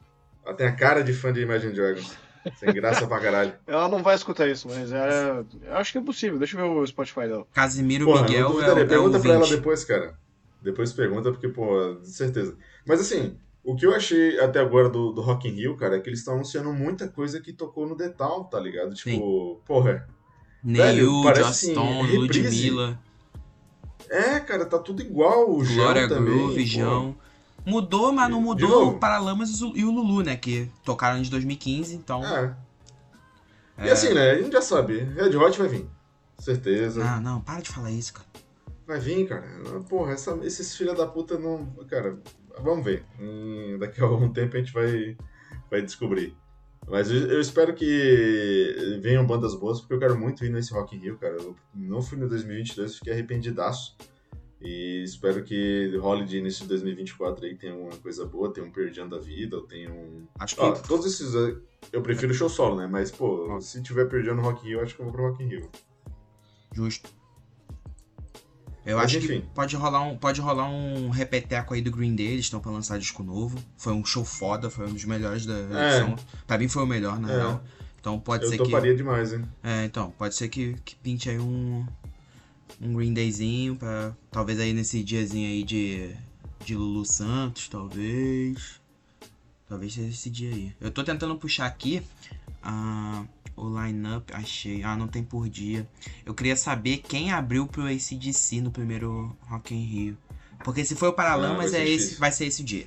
Ela 0.44 0.54
tem 0.54 0.66
a 0.66 0.72
cara 0.72 1.02
de 1.02 1.12
fã 1.12 1.32
de 1.32 1.40
Imagine 1.40 1.72
Dragons. 1.72 2.16
Sem 2.56 2.72
graça 2.72 3.06
pra 3.06 3.20
caralho. 3.20 3.52
Ela 3.66 3.88
não 3.88 4.02
vai 4.02 4.14
escutar 4.14 4.48
isso, 4.48 4.68
mas 4.68 4.92
é. 4.92 5.44
Eu 5.64 5.76
acho 5.76 5.92
que 5.92 5.98
é 5.98 6.00
possível. 6.00 6.38
Deixa 6.38 6.58
eu 6.58 6.74
ver 6.74 6.80
o 6.80 6.86
Spotify 6.86 7.20
dela. 7.20 7.46
Casimiro 7.52 8.06
Porra, 8.06 8.22
Miguel. 8.22 8.60
É, 8.62 8.84
pergunta 8.84 9.18
é 9.18 9.20
pra 9.20 9.34
ela 9.34 9.46
depois, 9.46 9.84
cara. 9.84 10.18
Depois 10.62 10.92
pergunta, 10.92 11.30
porque, 11.30 11.48
pô, 11.48 11.94
de 12.02 12.10
certeza. 12.10 12.56
Mas 12.86 13.00
assim, 13.00 13.36
o 13.64 13.74
que 13.74 13.86
eu 13.86 13.94
achei 13.94 14.38
até 14.40 14.60
agora 14.60 14.88
do, 14.88 15.12
do 15.12 15.20
Rock 15.20 15.48
in 15.48 15.52
Rio, 15.52 15.76
cara, 15.76 15.96
é 15.96 16.00
que 16.00 16.08
eles 16.08 16.20
estão 16.20 16.34
anunciando 16.34 16.72
muita 16.72 17.08
coisa 17.08 17.40
que 17.40 17.52
tocou 17.52 17.86
no 17.86 17.96
Detal, 17.96 18.44
tá 18.44 18.58
ligado? 18.58 18.94
Tipo, 18.94 19.10
Sim. 19.10 19.58
porra. 19.66 20.08
Neil, 20.62 21.22
Justin, 21.34 21.74
Ludmilla. 22.16 22.98
É, 24.10 24.40
cara, 24.40 24.66
tá 24.66 24.78
tudo 24.78 25.00
igual. 25.00 25.50
O 25.50 25.64
Glória 25.64 26.06
Groove, 26.06 26.66
João. 26.66 27.16
Mudou, 27.64 28.12
mas 28.12 28.30
não 28.30 28.40
mudou 28.40 28.88
o 28.88 28.98
Paralamas 28.98 29.60
e 29.60 29.84
o 29.84 29.90
Lulu, 29.90 30.22
né? 30.22 30.36
Que 30.36 30.70
tocaram 30.84 31.20
de 31.20 31.30
2015, 31.30 31.94
então. 31.94 32.24
É. 32.24 32.56
é. 33.78 33.86
E 33.86 33.90
assim, 33.90 34.12
né? 34.12 34.30
A 34.32 34.42
gente 34.42 34.52
já 34.52 34.62
sabe. 34.62 34.98
Red 35.00 35.36
Hot 35.36 35.58
vai 35.58 35.68
vir. 35.68 35.86
Certeza. 36.38 37.04
Ah, 37.04 37.20
não, 37.20 37.40
para 37.40 37.60
de 37.60 37.68
falar 37.68 37.90
isso, 37.90 38.14
cara. 38.14 38.26
Vai 38.86 38.98
vir, 38.98 39.28
cara. 39.28 39.46
Porra, 39.88 40.12
essa, 40.12 40.38
esses 40.42 40.74
filha 40.76 40.94
da 40.94 41.06
puta 41.06 41.38
não. 41.38 41.66
Cara, 41.88 42.18
vamos 42.60 42.84
ver. 42.84 43.04
Hum, 43.20 43.76
daqui 43.78 44.00
a 44.00 44.04
algum 44.04 44.32
tempo 44.32 44.56
a 44.56 44.58
gente 44.58 44.72
vai, 44.72 45.16
vai 45.70 45.82
descobrir. 45.82 46.36
Mas 46.88 47.10
eu, 47.10 47.18
eu, 47.28 47.40
espero 47.40 47.74
que 47.74 48.98
venham 49.02 49.26
bandas 49.26 49.54
boas, 49.54 49.80
porque 49.80 49.94
eu 49.94 49.98
quero 49.98 50.18
muito 50.18 50.44
ir 50.44 50.50
nesse 50.50 50.72
Rock 50.72 50.96
in 50.96 51.00
Rio, 51.00 51.18
cara. 51.18 51.34
Eu 51.34 51.54
não 51.74 52.02
fui 52.02 52.18
no 52.18 52.28
2022, 52.28 52.96
fiquei 52.96 53.12
arrependidaço. 53.12 53.96
E 54.60 55.02
espero 55.04 55.42
que 55.42 55.96
role 55.96 56.24
de 56.26 56.36
início 56.36 56.62
de 56.62 56.68
2024 56.68 57.46
aí 57.46 57.54
tenha 57.54 57.74
uma 57.74 57.96
coisa 57.96 58.26
boa, 58.26 58.52
tenha 58.52 58.66
um 58.66 58.70
Perdiando 58.70 59.16
a 59.16 59.18
Vida, 59.18 59.56
ou 59.56 59.62
tenha 59.62 59.90
um. 59.90 60.26
Acho 60.38 60.54
que. 60.54 60.86
Todos 60.86 61.06
esses. 61.06 61.34
Eu 61.90 62.02
prefiro 62.02 62.34
show 62.34 62.48
solo, 62.48 62.76
né? 62.76 62.86
Mas, 62.86 63.10
pô, 63.10 63.58
se 63.60 63.82
tiver 63.82 64.04
Perdiando 64.06 64.42
Rock 64.42 64.66
in 64.66 64.70
Rio, 64.70 64.82
acho 64.82 64.94
que 64.94 65.00
eu 65.00 65.06
vou 65.06 65.14
pro 65.14 65.28
Rock 65.28 65.42
in 65.42 65.46
Rio. 65.46 65.70
Justo. 66.72 67.08
Eu 68.84 68.96
Mas, 68.96 69.06
acho 69.06 69.18
enfim. 69.18 69.40
que 69.40 69.46
pode 69.54 69.76
rolar 69.76 70.02
um, 70.02 70.16
pode 70.16 70.40
rolar 70.40 70.68
um 70.68 71.10
repeteco 71.10 71.74
aí 71.74 71.82
do 71.82 71.90
Green 71.90 72.14
Day, 72.14 72.28
eles 72.28 72.46
estão 72.46 72.60
pra 72.60 72.70
lançar 72.70 72.98
disco 72.98 73.22
novo. 73.22 73.58
Foi 73.76 73.92
um 73.92 74.04
show 74.04 74.24
foda, 74.24 74.70
foi 74.70 74.86
um 74.86 74.92
dos 74.92 75.04
melhores 75.04 75.44
da 75.44 75.54
é. 75.54 75.98
edição. 75.98 76.16
Pra 76.46 76.58
mim 76.58 76.68
foi 76.68 76.82
o 76.82 76.86
melhor, 76.86 77.18
na 77.18 77.30
é. 77.30 77.36
real. 77.36 77.64
Então 78.00 78.18
pode 78.18 78.44
eu 78.44 78.50
ser 78.50 78.56
que. 78.56 78.62
Eu 78.62 78.66
toparia 78.66 78.94
demais, 78.94 79.32
hein? 79.32 79.44
É, 79.62 79.84
então, 79.84 80.10
pode 80.12 80.34
ser 80.34 80.48
que, 80.48 80.74
que 80.84 80.96
pinte 80.96 81.28
aí 81.28 81.38
um, 81.38 81.86
um 82.80 82.94
Green 82.94 83.12
Dayzinho 83.12 83.76
para 83.76 84.16
talvez 84.30 84.58
aí 84.58 84.72
nesse 84.72 85.02
diazinho 85.04 85.48
aí 85.48 85.62
de 85.62 86.16
de 86.64 86.74
Lulu 86.74 87.04
Santos, 87.04 87.68
talvez. 87.68 88.80
Talvez 89.68 89.94
seja 89.94 90.08
esse 90.08 90.30
dia 90.30 90.50
aí. 90.50 90.74
Eu 90.80 90.90
tô 90.90 91.02
tentando 91.04 91.36
puxar 91.36 91.66
aqui 91.66 92.02
uh, 92.64 93.26
o 93.56 93.80
line-up, 93.80 94.32
achei. 94.34 94.82
Ah, 94.82 94.96
não 94.96 95.08
tem 95.08 95.22
por 95.22 95.48
dia. 95.48 95.88
Eu 96.24 96.34
queria 96.34 96.56
saber 96.56 96.98
quem 96.98 97.32
abriu 97.32 97.66
pro 97.66 97.86
ACDC 97.86 98.60
no 98.60 98.70
primeiro 98.70 99.36
Rock 99.42 99.74
in 99.74 99.84
Rio. 99.84 100.18
Porque 100.64 100.84
se 100.84 100.94
foi 100.94 101.08
o 101.08 101.12
Paralamas, 101.12 101.72
é 101.72 101.88
esse, 101.88 102.16
vai 102.16 102.30
ser 102.32 102.46
esse 102.46 102.62
dia. 102.62 102.86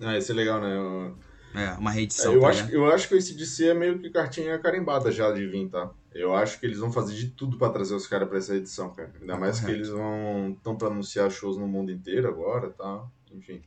Ah, 0.00 0.16
esse 0.16 0.30
é 0.30 0.34
legal, 0.34 0.60
né? 0.60 0.76
Eu... 0.76 1.16
É, 1.58 1.72
uma 1.72 1.90
reedição. 1.90 2.32
É, 2.32 2.36
eu, 2.36 2.40
tá 2.40 2.48
acho, 2.48 2.70
eu 2.70 2.86
acho 2.92 3.08
que 3.08 3.14
o 3.14 3.18
ACDC 3.18 3.68
é 3.68 3.74
meio 3.74 3.98
que 3.98 4.10
cartinha 4.10 4.56
carimbada 4.58 5.10
já 5.10 5.32
de 5.32 5.44
vir, 5.46 5.68
tá? 5.68 5.90
Eu 6.14 6.34
acho 6.34 6.60
que 6.60 6.66
eles 6.66 6.78
vão 6.78 6.92
fazer 6.92 7.14
de 7.14 7.28
tudo 7.28 7.58
para 7.58 7.72
trazer 7.72 7.94
os 7.94 8.06
caras 8.06 8.28
para 8.28 8.38
essa 8.38 8.54
edição, 8.54 8.90
cara. 8.90 9.12
Ainda 9.20 9.36
mais 9.36 9.60
Correto. 9.60 9.66
que 9.66 9.72
eles 9.72 9.88
vão 9.88 10.54
estão 10.56 10.76
para 10.76 10.88
anunciar 10.88 11.30
shows 11.30 11.56
no 11.56 11.66
mundo 11.66 11.90
inteiro 11.90 12.28
agora, 12.28 12.70
tá? 12.70 13.04
Enfim. 13.32 13.60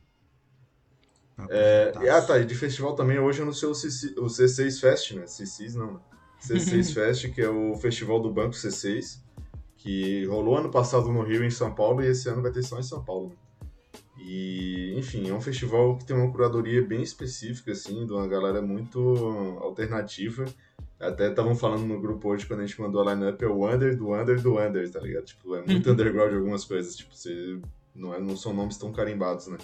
Tá 1.36 1.46
é, 1.50 1.92
e, 2.02 2.08
ah, 2.08 2.22
tá. 2.22 2.38
E 2.38 2.44
de 2.44 2.54
festival 2.54 2.94
também 2.94 3.18
hoje 3.18 3.42
anunciou 3.42 3.72
o, 3.72 3.74
C6, 3.74 4.16
o 4.16 4.26
C6 4.26 4.80
Fest, 4.80 5.12
né? 5.12 5.24
C6 5.24 5.74
não, 5.74 5.94
né? 5.94 6.00
C6 6.42 6.92
Fest, 6.94 7.32
que 7.32 7.42
é 7.42 7.48
o 7.48 7.74
festival 7.76 8.20
do 8.20 8.32
Banco 8.32 8.54
C6, 8.54 9.20
que 9.76 10.24
rolou 10.26 10.56
ano 10.56 10.70
passado 10.70 11.10
no 11.10 11.22
Rio, 11.22 11.44
em 11.44 11.50
São 11.50 11.74
Paulo, 11.74 12.02
e 12.02 12.08
esse 12.08 12.28
ano 12.28 12.42
vai 12.42 12.52
ter 12.52 12.62
só 12.62 12.78
em 12.78 12.82
São 12.82 13.04
Paulo. 13.04 13.28
Né? 13.28 13.36
E, 14.24 14.94
enfim, 14.96 15.28
é 15.28 15.34
um 15.34 15.40
festival 15.40 15.96
que 15.98 16.04
tem 16.04 16.16
uma 16.16 16.30
curadoria 16.30 16.82
bem 16.82 17.02
específica, 17.02 17.72
assim, 17.72 18.06
de 18.06 18.12
uma 18.12 18.26
galera 18.26 18.62
muito 18.62 19.00
alternativa 19.60 20.44
até 21.02 21.28
estavam 21.28 21.54
falando 21.56 21.84
no 21.84 22.00
grupo 22.00 22.28
hoje, 22.28 22.46
quando 22.46 22.60
a 22.60 22.66
gente 22.66 22.80
mandou 22.80 23.06
a 23.06 23.12
lineup, 23.12 23.42
é 23.42 23.46
o 23.46 23.68
under 23.68 23.96
do 23.96 24.14
under 24.14 24.40
do 24.40 24.58
under, 24.58 24.90
tá 24.90 25.00
ligado? 25.00 25.24
Tipo, 25.24 25.56
é 25.56 25.66
muito 25.66 25.90
underground 25.90 26.32
algumas 26.32 26.64
coisas, 26.64 26.96
tipo, 26.96 27.14
você, 27.14 27.58
não, 27.94 28.14
é, 28.14 28.20
não 28.20 28.36
são 28.36 28.54
nomes 28.54 28.76
tão 28.76 28.92
carimbados, 28.92 29.48
né? 29.48 29.58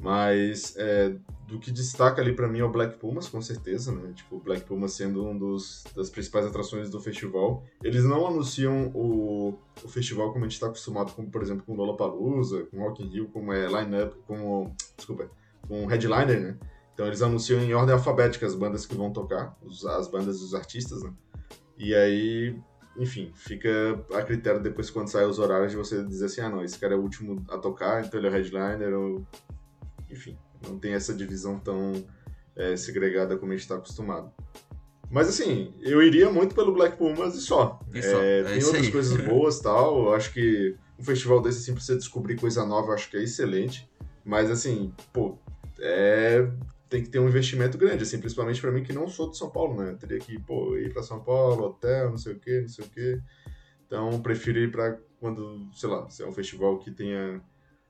Mas 0.00 0.74
é, 0.76 1.14
do 1.46 1.58
que 1.58 1.70
destaca 1.70 2.20
ali 2.20 2.34
para 2.34 2.48
mim 2.48 2.58
é 2.58 2.64
o 2.64 2.70
Black 2.70 2.98
Pumas, 2.98 3.28
com 3.28 3.40
certeza, 3.40 3.92
né? 3.92 4.12
Tipo, 4.14 4.36
o 4.36 4.40
Black 4.40 4.64
Pumas 4.64 4.92
sendo 4.92 5.26
um 5.26 5.36
dos 5.36 5.84
das 5.94 6.10
principais 6.10 6.44
atrações 6.44 6.90
do 6.90 7.00
festival. 7.00 7.64
Eles 7.82 8.04
não 8.04 8.26
anunciam 8.26 8.90
o, 8.94 9.58
o 9.82 9.88
festival 9.88 10.32
como 10.32 10.44
a 10.44 10.48
gente 10.48 10.54
está 10.54 10.66
acostumado, 10.66 11.12
como 11.12 11.30
por 11.30 11.42
exemplo 11.42 11.64
com 11.64 11.74
Lollapalooza, 11.74 12.64
com 12.64 12.78
Rock 12.78 13.02
in 13.02 13.08
Rio, 13.08 13.28
como 13.28 13.52
é 13.52 13.66
line-up, 13.66 14.14
como 14.26 14.74
desculpa, 14.96 15.30
com 15.66 15.86
headliner, 15.86 16.40
né? 16.40 16.58
Então 16.92 17.06
eles 17.06 17.22
anunciam 17.22 17.60
em 17.60 17.74
ordem 17.74 17.94
alfabética 17.94 18.46
as 18.46 18.54
bandas 18.54 18.86
que 18.86 18.94
vão 18.94 19.12
tocar, 19.12 19.56
as 19.98 20.08
bandas 20.08 20.40
dos 20.40 20.54
artistas, 20.54 21.02
né? 21.02 21.12
E 21.78 21.94
aí, 21.94 22.58
enfim, 22.96 23.30
fica 23.34 23.70
a 24.14 24.22
critério 24.22 24.62
depois 24.62 24.90
quando 24.90 25.08
saem 25.08 25.28
os 25.28 25.38
horários 25.38 25.72
de 25.72 25.76
você 25.76 26.02
dizer 26.02 26.24
assim, 26.24 26.40
ah 26.40 26.48
não, 26.48 26.64
esse 26.64 26.78
cara 26.78 26.94
é 26.94 26.96
o 26.96 27.02
último 27.02 27.44
a 27.50 27.58
tocar, 27.58 28.04
então 28.04 28.18
ele 28.18 28.28
é 28.28 28.30
headliner, 28.30 28.98
ou... 28.98 29.26
enfim, 30.10 30.38
não 30.66 30.78
tem 30.78 30.94
essa 30.94 31.14
divisão 31.14 31.58
tão 31.58 32.04
é, 32.54 32.76
segregada 32.76 33.36
como 33.36 33.52
a 33.52 33.54
gente 33.54 33.62
está 33.62 33.76
acostumado. 33.76 34.32
Mas 35.10 35.28
assim, 35.28 35.72
eu 35.82 36.02
iria 36.02 36.30
muito 36.30 36.54
pelo 36.54 36.72
Black 36.72 36.96
Pumas 36.96 37.34
e 37.36 37.40
só. 37.40 37.78
E 37.94 38.02
só. 38.02 38.20
É, 38.20 38.40
é 38.40 38.44
tem 38.44 38.64
outras 38.64 38.86
aí. 38.86 38.92
coisas 38.92 39.16
boas 39.24 39.60
tal. 39.60 40.06
Eu 40.06 40.14
acho 40.14 40.32
que 40.32 40.74
um 40.98 41.04
festival 41.04 41.40
desse, 41.40 41.58
assim, 41.58 41.72
pra 41.72 41.80
você 41.80 41.94
descobrir 41.94 42.36
coisa 42.36 42.64
nova, 42.64 42.88
eu 42.88 42.94
acho 42.94 43.10
que 43.10 43.16
é 43.16 43.22
excelente. 43.22 43.88
Mas 44.24 44.50
assim, 44.50 44.92
pô, 45.12 45.38
é 45.78 46.48
tem 46.88 47.02
que 47.02 47.10
ter 47.10 47.18
um 47.18 47.28
investimento 47.28 47.76
grande, 47.76 48.04
assim, 48.04 48.18
principalmente 48.18 48.60
para 48.60 48.70
mim 48.70 48.82
que 48.82 48.92
não 48.92 49.08
sou 49.08 49.30
de 49.30 49.36
São 49.36 49.50
Paulo, 49.50 49.82
né? 49.82 49.90
Eu 49.90 49.96
teria 49.96 50.18
que 50.18 50.38
pô, 50.40 50.76
ir 50.76 50.92
para 50.92 51.02
São 51.02 51.20
Paulo, 51.20 51.64
hotel, 51.64 52.10
não 52.10 52.16
sei 52.16 52.34
o 52.34 52.38
que, 52.38 52.60
não 52.60 52.68
sei 52.68 52.84
o 52.84 52.88
que. 52.88 53.20
Então, 53.84 54.20
prefiro 54.20 54.58
ir 54.58 54.70
para 54.70 54.98
quando, 55.18 55.68
sei 55.74 55.88
lá, 55.88 56.08
se 56.08 56.22
é 56.22 56.26
um 56.26 56.32
festival 56.32 56.78
que 56.78 56.90
tenha 56.90 57.40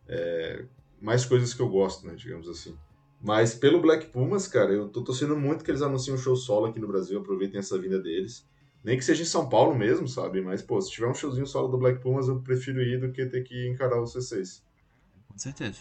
é, 0.08 0.64
mais 1.00 1.24
coisas 1.24 1.52
que 1.52 1.60
eu 1.60 1.68
gosto, 1.68 2.06
né? 2.06 2.14
Digamos 2.14 2.48
assim. 2.48 2.76
Mas 3.20 3.54
pelo 3.54 3.80
Black 3.80 4.06
Pumas, 4.06 4.46
cara, 4.46 4.72
eu 4.72 4.88
tô 4.88 5.02
torcendo 5.02 5.36
muito 5.36 5.64
que 5.64 5.70
eles 5.70 5.82
anunciem 5.82 6.14
um 6.14 6.18
show 6.18 6.36
solo 6.36 6.66
aqui 6.66 6.78
no 6.78 6.86
Brasil, 6.86 7.18
aproveitem 7.18 7.58
essa 7.58 7.78
vinda 7.78 7.98
deles. 8.00 8.46
Nem 8.84 8.96
que 8.96 9.04
seja 9.04 9.22
em 9.22 9.26
São 9.26 9.48
Paulo 9.48 9.74
mesmo, 9.74 10.06
sabe? 10.06 10.40
Mas, 10.40 10.62
pô, 10.62 10.80
se 10.80 10.92
tiver 10.92 11.08
um 11.08 11.14
showzinho 11.14 11.46
solo 11.46 11.68
do 11.68 11.78
Black 11.78 12.00
Pumas, 12.00 12.28
eu 12.28 12.40
prefiro 12.40 12.80
ir 12.80 13.00
do 13.00 13.10
que 13.10 13.26
ter 13.26 13.42
que 13.42 13.68
encarar 13.68 14.00
o 14.00 14.04
C6. 14.04 14.62
Com 15.28 15.38
certeza. 15.38 15.80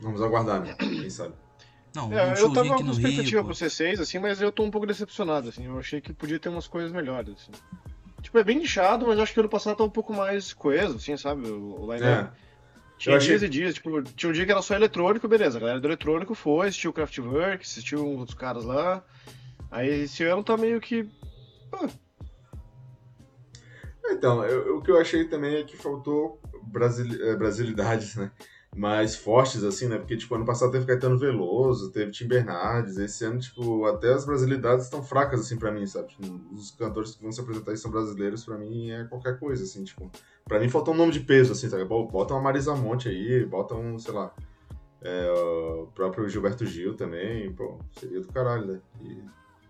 Vamos 0.00 0.22
aguardar, 0.22 0.62
né? 0.62 0.74
Quem 0.78 1.10
sabe. 1.10 1.34
Não, 1.94 2.10
é, 2.12 2.32
um 2.32 2.34
eu 2.34 2.52
tava 2.52 2.76
com 2.76 2.90
expectativa 2.90 3.42
Rio, 3.42 3.44
pro 3.44 3.54
C6, 3.54 4.00
assim, 4.00 4.18
mas 4.18 4.40
eu 4.40 4.50
tô 4.50 4.62
um 4.62 4.70
pouco 4.70 4.86
decepcionado, 4.86 5.50
assim. 5.50 5.66
Eu 5.66 5.78
achei 5.78 6.00
que 6.00 6.12
podia 6.12 6.38
ter 6.38 6.48
umas 6.48 6.66
coisas 6.66 6.90
melhores, 6.90 7.34
assim. 7.34 7.52
Tipo, 8.22 8.38
é 8.38 8.44
bem 8.44 8.58
nichado, 8.58 9.06
mas 9.06 9.18
eu 9.18 9.22
acho 9.22 9.34
que 9.34 9.40
ano 9.40 9.48
passado 9.48 9.76
tá 9.76 9.84
um 9.84 9.90
pouco 9.90 10.14
mais 10.14 10.54
coeso, 10.54 10.96
assim, 10.96 11.16
sabe? 11.16 11.46
O, 11.48 11.82
o 11.82 11.92
line 11.92 12.06
é. 12.06 12.30
Tinha 13.02 13.14
Eu 13.14 13.16
achei- 13.16 13.30
dias 13.30 13.42
e 13.42 13.48
dias, 13.48 13.74
tipo, 13.74 14.00
tinha 14.00 14.30
um 14.30 14.32
dia 14.32 14.46
que 14.46 14.52
era 14.52 14.62
só 14.62 14.76
eletrônico, 14.76 15.26
beleza. 15.26 15.58
A 15.58 15.60
galera 15.60 15.80
do 15.80 15.88
eletrônico 15.88 16.36
foi, 16.36 16.68
assistiu 16.68 16.90
o 16.92 16.94
Kraftwerk, 16.94 17.64
assistiu 17.64 18.06
outros 18.06 18.38
caras 18.38 18.64
lá. 18.64 19.04
Aí 19.72 20.04
esse 20.04 20.22
ano 20.22 20.44
tá 20.44 20.56
meio 20.56 20.80
que. 20.80 21.08
Então, 24.08 24.44
eu- 24.44 24.66
eu- 24.68 24.76
o 24.78 24.82
que 24.82 24.90
eu 24.92 25.00
achei 25.00 25.24
também 25.24 25.56
é 25.56 25.64
que 25.64 25.76
faltou 25.76 26.40
brasil, 26.62 27.06
eh, 27.24 27.34
brasilidades, 27.34 28.14
né? 28.14 28.30
Mais 28.74 29.14
fortes, 29.14 29.62
assim, 29.64 29.86
né? 29.86 29.98
Porque, 29.98 30.16
tipo, 30.16 30.34
ano 30.34 30.46
passado 30.46 30.72
teve 30.72 30.86
Caetano 30.86 31.18
Veloso, 31.18 31.92
teve 31.92 32.10
Tim 32.10 32.26
Bernardes. 32.26 32.96
Esse 32.96 33.24
ano, 33.24 33.38
tipo, 33.38 33.84
até 33.84 34.12
as 34.14 34.24
brasilidades 34.24 34.86
estão 34.86 35.02
fracas, 35.02 35.40
assim, 35.40 35.58
pra 35.58 35.70
mim, 35.70 35.86
sabe? 35.86 36.08
Tipo, 36.08 36.40
os 36.54 36.70
cantores 36.70 37.14
que 37.14 37.22
vão 37.22 37.30
se 37.30 37.40
apresentar 37.40 37.72
e 37.72 37.76
são 37.76 37.90
brasileiros, 37.90 38.44
pra 38.44 38.56
mim, 38.56 38.90
é 38.90 39.04
qualquer 39.04 39.38
coisa, 39.38 39.62
assim, 39.64 39.84
tipo... 39.84 40.10
Pra 40.46 40.58
mim 40.58 40.68
falta 40.70 40.90
um 40.90 40.94
nome 40.94 41.12
de 41.12 41.20
peso, 41.20 41.52
assim, 41.52 41.68
sabe? 41.68 41.84
Bo- 41.84 42.06
Bota 42.08 42.32
uma 42.32 42.40
Marisa 42.42 42.74
Monte 42.74 43.08
aí, 43.10 43.44
bota 43.44 43.74
um, 43.74 43.98
sei 43.98 44.14
lá... 44.14 44.34
é, 45.02 45.30
o 45.32 45.88
próprio 45.94 46.26
Gilberto 46.28 46.64
Gil 46.64 46.94
também, 46.96 47.52
pô, 47.52 47.78
seria 47.98 48.20
do 48.20 48.28
caralho, 48.28 48.66
né? 48.66 48.80
E 49.02 49.22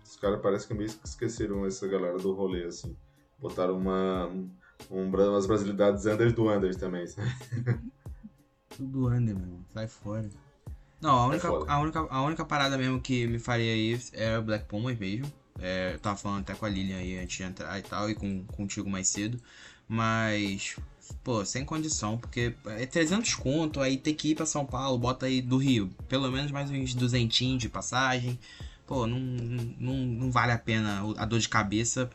os 0.03 0.15
caras 0.15 0.41
parecem 0.41 0.69
que 0.69 0.73
meio 0.75 0.89
que 0.89 1.05
esqueceram 1.07 1.65
essa 1.65 1.87
galera 1.89 2.17
do 2.17 2.31
rolê, 2.33 2.63
assim. 2.63 2.95
Botaram 3.37 3.77
uma, 3.77 4.27
um, 4.27 4.49
um 4.89 5.09
umas 5.09 5.45
brasilidades 5.45 6.05
Anders 6.05 6.31
do 6.33 6.47
Anders 6.47 6.77
também, 6.77 7.05
sabe? 7.05 7.27
Tudo 8.75 9.07
under, 9.07 9.35
mano. 9.35 9.65
Sai 9.73 9.87
fora. 9.87 10.29
Não, 11.01 11.17
a 11.17 11.27
única, 11.27 11.47
a, 11.47 11.79
única, 11.79 11.99
a 11.99 12.21
única 12.23 12.45
parada 12.45 12.77
mesmo 12.77 12.99
que 13.01 13.27
me 13.27 13.37
faria 13.37 13.75
isso 13.75 14.11
é 14.13 14.37
o 14.37 14.41
Black 14.41 14.65
Pumas 14.65 14.97
mesmo. 14.97 15.31
É, 15.59 15.93
eu 15.93 15.99
tava 15.99 16.17
falando 16.17 16.41
até 16.41 16.55
com 16.55 16.65
a 16.65 16.69
Lilian 16.69 16.97
aí 16.97 17.19
antes 17.19 17.37
de 17.37 17.43
entrar 17.43 17.77
e 17.77 17.81
tal, 17.81 18.09
e 18.09 18.15
com, 18.15 18.43
contigo 18.45 18.89
mais 18.89 19.07
cedo. 19.07 19.39
Mas, 19.87 20.77
pô, 21.23 21.43
sem 21.45 21.65
condição, 21.65 22.17
porque 22.17 22.55
é 22.65 22.85
300 22.85 23.35
conto, 23.35 23.81
aí 23.81 23.97
tem 23.97 24.15
que 24.15 24.29
ir 24.29 24.35
pra 24.35 24.45
São 24.45 24.65
Paulo, 24.65 24.97
bota 24.97 25.25
aí 25.25 25.41
do 25.41 25.57
Rio, 25.57 25.89
pelo 26.07 26.31
menos 26.31 26.51
mais 26.51 26.71
uns 26.71 26.95
duzentinhos 26.95 27.61
de 27.61 27.69
passagem. 27.69 28.39
Pô, 28.87 29.05
não, 29.05 29.19
não, 29.19 29.95
não 29.95 30.31
vale 30.31 30.51
a 30.51 30.57
pena 30.57 31.01
a 31.17 31.25
dor 31.25 31.39
de 31.39 31.49
cabeça 31.49 32.09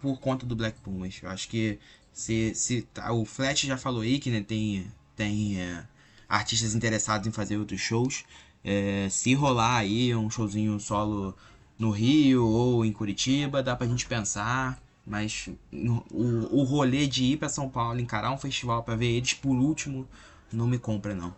por 0.00 0.18
conta 0.20 0.46
do 0.46 0.56
Black 0.56 0.80
Pumas. 0.80 1.18
Eu 1.22 1.28
acho 1.30 1.48
que 1.48 1.78
se, 2.12 2.54
se 2.54 2.86
o 3.10 3.24
Flash 3.24 3.62
já 3.62 3.76
falou 3.76 4.02
aí 4.02 4.18
que 4.18 4.30
né, 4.30 4.42
tem, 4.42 4.86
tem 5.16 5.60
é, 5.60 5.84
artistas 6.28 6.74
interessados 6.74 7.26
em 7.26 7.32
fazer 7.32 7.56
outros 7.56 7.80
shows. 7.80 8.24
É, 8.62 9.08
se 9.08 9.34
rolar 9.34 9.76
aí 9.76 10.14
um 10.14 10.28
showzinho 10.28 10.78
solo 10.78 11.34
no 11.78 11.90
Rio 11.90 12.44
ou 12.46 12.84
em 12.84 12.92
Curitiba, 12.92 13.62
dá 13.62 13.74
pra 13.74 13.86
gente 13.86 14.06
pensar. 14.06 14.78
Mas 15.06 15.48
o, 15.72 16.60
o 16.60 16.64
rolê 16.64 17.06
de 17.06 17.24
ir 17.24 17.38
pra 17.38 17.48
São 17.48 17.68
Paulo, 17.68 17.98
encarar 17.98 18.30
um 18.30 18.36
festival 18.36 18.82
pra 18.82 18.94
ver 18.94 19.06
eles 19.06 19.32
por 19.32 19.56
último, 19.56 20.06
não 20.52 20.66
me 20.66 20.78
compra 20.78 21.14
não. 21.14 21.34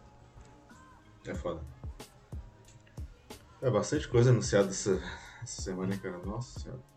É 1.24 1.34
foda. 1.34 1.60
É 3.62 3.70
bastante 3.70 4.08
coisa 4.08 4.30
anunciada 4.30 4.70
essa, 4.70 5.00
essa 5.42 5.62
semana, 5.62 5.96
cara? 5.96 6.18
Nossa 6.24 6.58
senhora. 6.58 6.89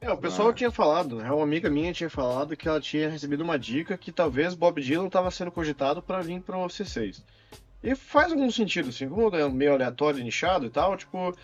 É, 0.00 0.10
o 0.12 0.16
pessoal 0.16 0.48
Ah. 0.50 0.52
tinha 0.52 0.70
falado, 0.70 1.16
né? 1.16 1.30
Uma 1.30 1.42
amiga 1.42 1.68
minha 1.68 1.92
tinha 1.92 2.08
falado 2.10 2.56
que 2.56 2.68
ela 2.68 2.80
tinha 2.80 3.08
recebido 3.08 3.42
uma 3.42 3.58
dica 3.58 3.98
que 3.98 4.12
talvez 4.12 4.54
Bob 4.54 4.80
Dylan 4.80 5.08
tava 5.08 5.30
sendo 5.30 5.50
cogitado 5.50 6.00
pra 6.00 6.20
vir 6.20 6.40
pro 6.40 6.58
C6. 6.66 7.22
E 7.82 7.94
faz 7.94 8.30
algum 8.32 8.50
sentido, 8.50 8.88
assim, 8.90 9.08
como 9.08 9.34
é 9.34 9.48
meio 9.48 9.72
aleatório, 9.74 10.22
nichado 10.22 10.66
e 10.66 10.70
tal, 10.70 10.96
tipo, 10.96 11.34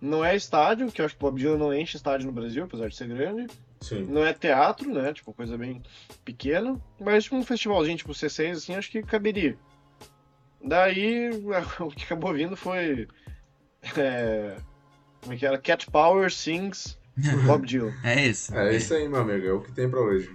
não 0.00 0.24
é 0.24 0.34
estádio, 0.36 0.90
que 0.92 1.00
eu 1.00 1.06
acho 1.06 1.14
que 1.14 1.20
Bob 1.20 1.38
Dylan 1.38 1.58
não 1.58 1.72
enche 1.74 1.96
estádio 1.96 2.26
no 2.26 2.32
Brasil, 2.32 2.64
apesar 2.64 2.88
de 2.88 2.96
ser 2.96 3.08
grande. 3.08 3.46
Sim. 3.80 4.04
Não 4.04 4.24
é 4.24 4.32
teatro, 4.32 4.92
né? 4.92 5.12
Tipo, 5.12 5.32
coisa 5.32 5.56
bem 5.58 5.82
pequena. 6.24 6.80
Mas 7.00 7.24
tipo, 7.24 7.36
um 7.36 7.42
festivalzinho 7.44 7.96
tipo 7.96 8.12
C6, 8.12 8.52
assim, 8.52 8.74
acho 8.74 8.90
que 8.90 9.02
caberia. 9.02 9.56
Daí, 10.64 11.30
o 11.80 11.90
que 11.90 12.04
acabou 12.04 12.32
vindo 12.32 12.56
foi. 12.56 13.08
é, 13.96 14.56
como 15.20 15.32
é 15.32 15.36
que 15.36 15.46
era? 15.46 15.58
Cat 15.58 15.90
Power 15.90 16.30
Sings 16.32 16.98
Bob 17.46 17.66
Dylan. 17.66 17.92
É 18.02 18.26
isso. 18.26 18.54
É 18.54 18.74
isso 18.76 18.94
aí, 18.94 19.08
meu 19.08 19.20
amigo. 19.20 19.46
É 19.46 19.52
o 19.52 19.60
que 19.60 19.72
tem 19.72 19.88
pra 19.88 20.00
hoje. 20.00 20.30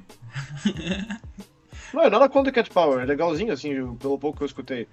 Não, 1.94 2.04
é 2.04 2.10
nada 2.10 2.28
contra 2.30 2.52
Cat 2.52 2.70
Power, 2.70 3.00
é 3.02 3.06
legalzinho, 3.06 3.52
assim, 3.54 3.96
pelo 3.96 4.20
pouco 4.20 4.38
que 4.38 4.44
eu 4.44 4.48
escutei. 4.48 4.88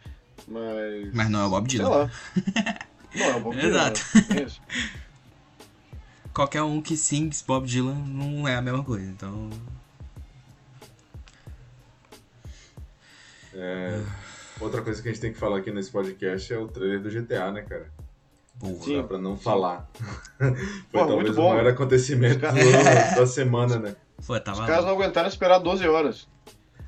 Mas. 0.46 1.12
Mas 1.12 1.28
não 1.28 1.40
é 1.40 1.46
o 1.46 1.50
Bob 1.50 1.68
Sei 1.70 1.80
Dylan. 1.80 1.96
lá. 1.96 2.10
Não, 3.14 3.24
é 3.26 3.36
o 3.36 3.40
Bob 3.40 3.56
Dylan. 3.60 3.68
Exato. 3.68 4.00
né? 4.32 4.42
Isso. 4.46 4.60
Qualquer 6.32 6.62
um 6.62 6.80
que 6.80 6.96
sings 6.96 7.42
Bob 7.42 7.66
Dylan 7.66 7.94
não 8.06 8.46
é 8.46 8.54
a 8.56 8.62
mesma 8.62 8.82
coisa, 8.84 9.04
então. 9.06 9.50
É, 13.52 14.00
Outra 14.60 14.82
coisa 14.82 15.02
que 15.02 15.08
a 15.08 15.12
gente 15.12 15.20
tem 15.20 15.32
que 15.32 15.38
falar 15.38 15.58
aqui 15.58 15.70
nesse 15.72 15.90
podcast 15.90 16.52
é 16.52 16.58
o 16.58 16.68
trailer 16.68 17.00
do 17.00 17.10
GTA, 17.10 17.50
né, 17.52 17.62
cara? 17.62 17.90
Boa. 18.58 18.80
Sim. 18.82 18.96
Dá 18.96 19.02
pra 19.04 19.18
não 19.18 19.36
falar. 19.36 19.88
Foi 20.38 20.50
Pô, 20.92 20.98
talvez 20.98 21.22
muito 21.28 21.40
o 21.40 21.48
maior 21.50 21.66
acontecimento 21.66 22.38
do- 22.38 23.16
da 23.16 23.26
semana, 23.26 23.78
né? 23.78 23.96
Pô, 24.26 24.38
tava 24.40 24.60
Os 24.60 24.66
caras 24.66 24.84
não 24.84 24.92
aguentaram 24.92 25.28
esperar 25.28 25.58
12 25.58 25.86
horas. 25.86 26.28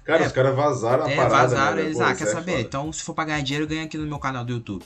Cara, 0.04 0.22
É. 0.22 0.26
os 0.26 0.32
caras 0.32 0.54
vazaram 0.54 1.04
a 1.04 1.10
É, 1.10 1.16
parada. 1.16 1.34
vazaram 1.34 1.76
né? 1.76 1.82
eles. 1.82 1.96
Pô, 1.98 2.04
ah, 2.04 2.12
isso 2.12 2.22
quer 2.24 2.28
é 2.30 2.32
saber? 2.32 2.50
foda. 2.52 2.62
Então, 2.62 2.92
se 2.92 3.02
for 3.02 3.14
pra 3.14 3.24
ganhar 3.24 3.40
dinheiro, 3.42 3.66
ganha 3.66 3.84
aqui 3.84 3.98
no 3.98 4.06
meu 4.06 4.18
canal 4.18 4.44
do 4.44 4.52
YouTube. 4.52 4.84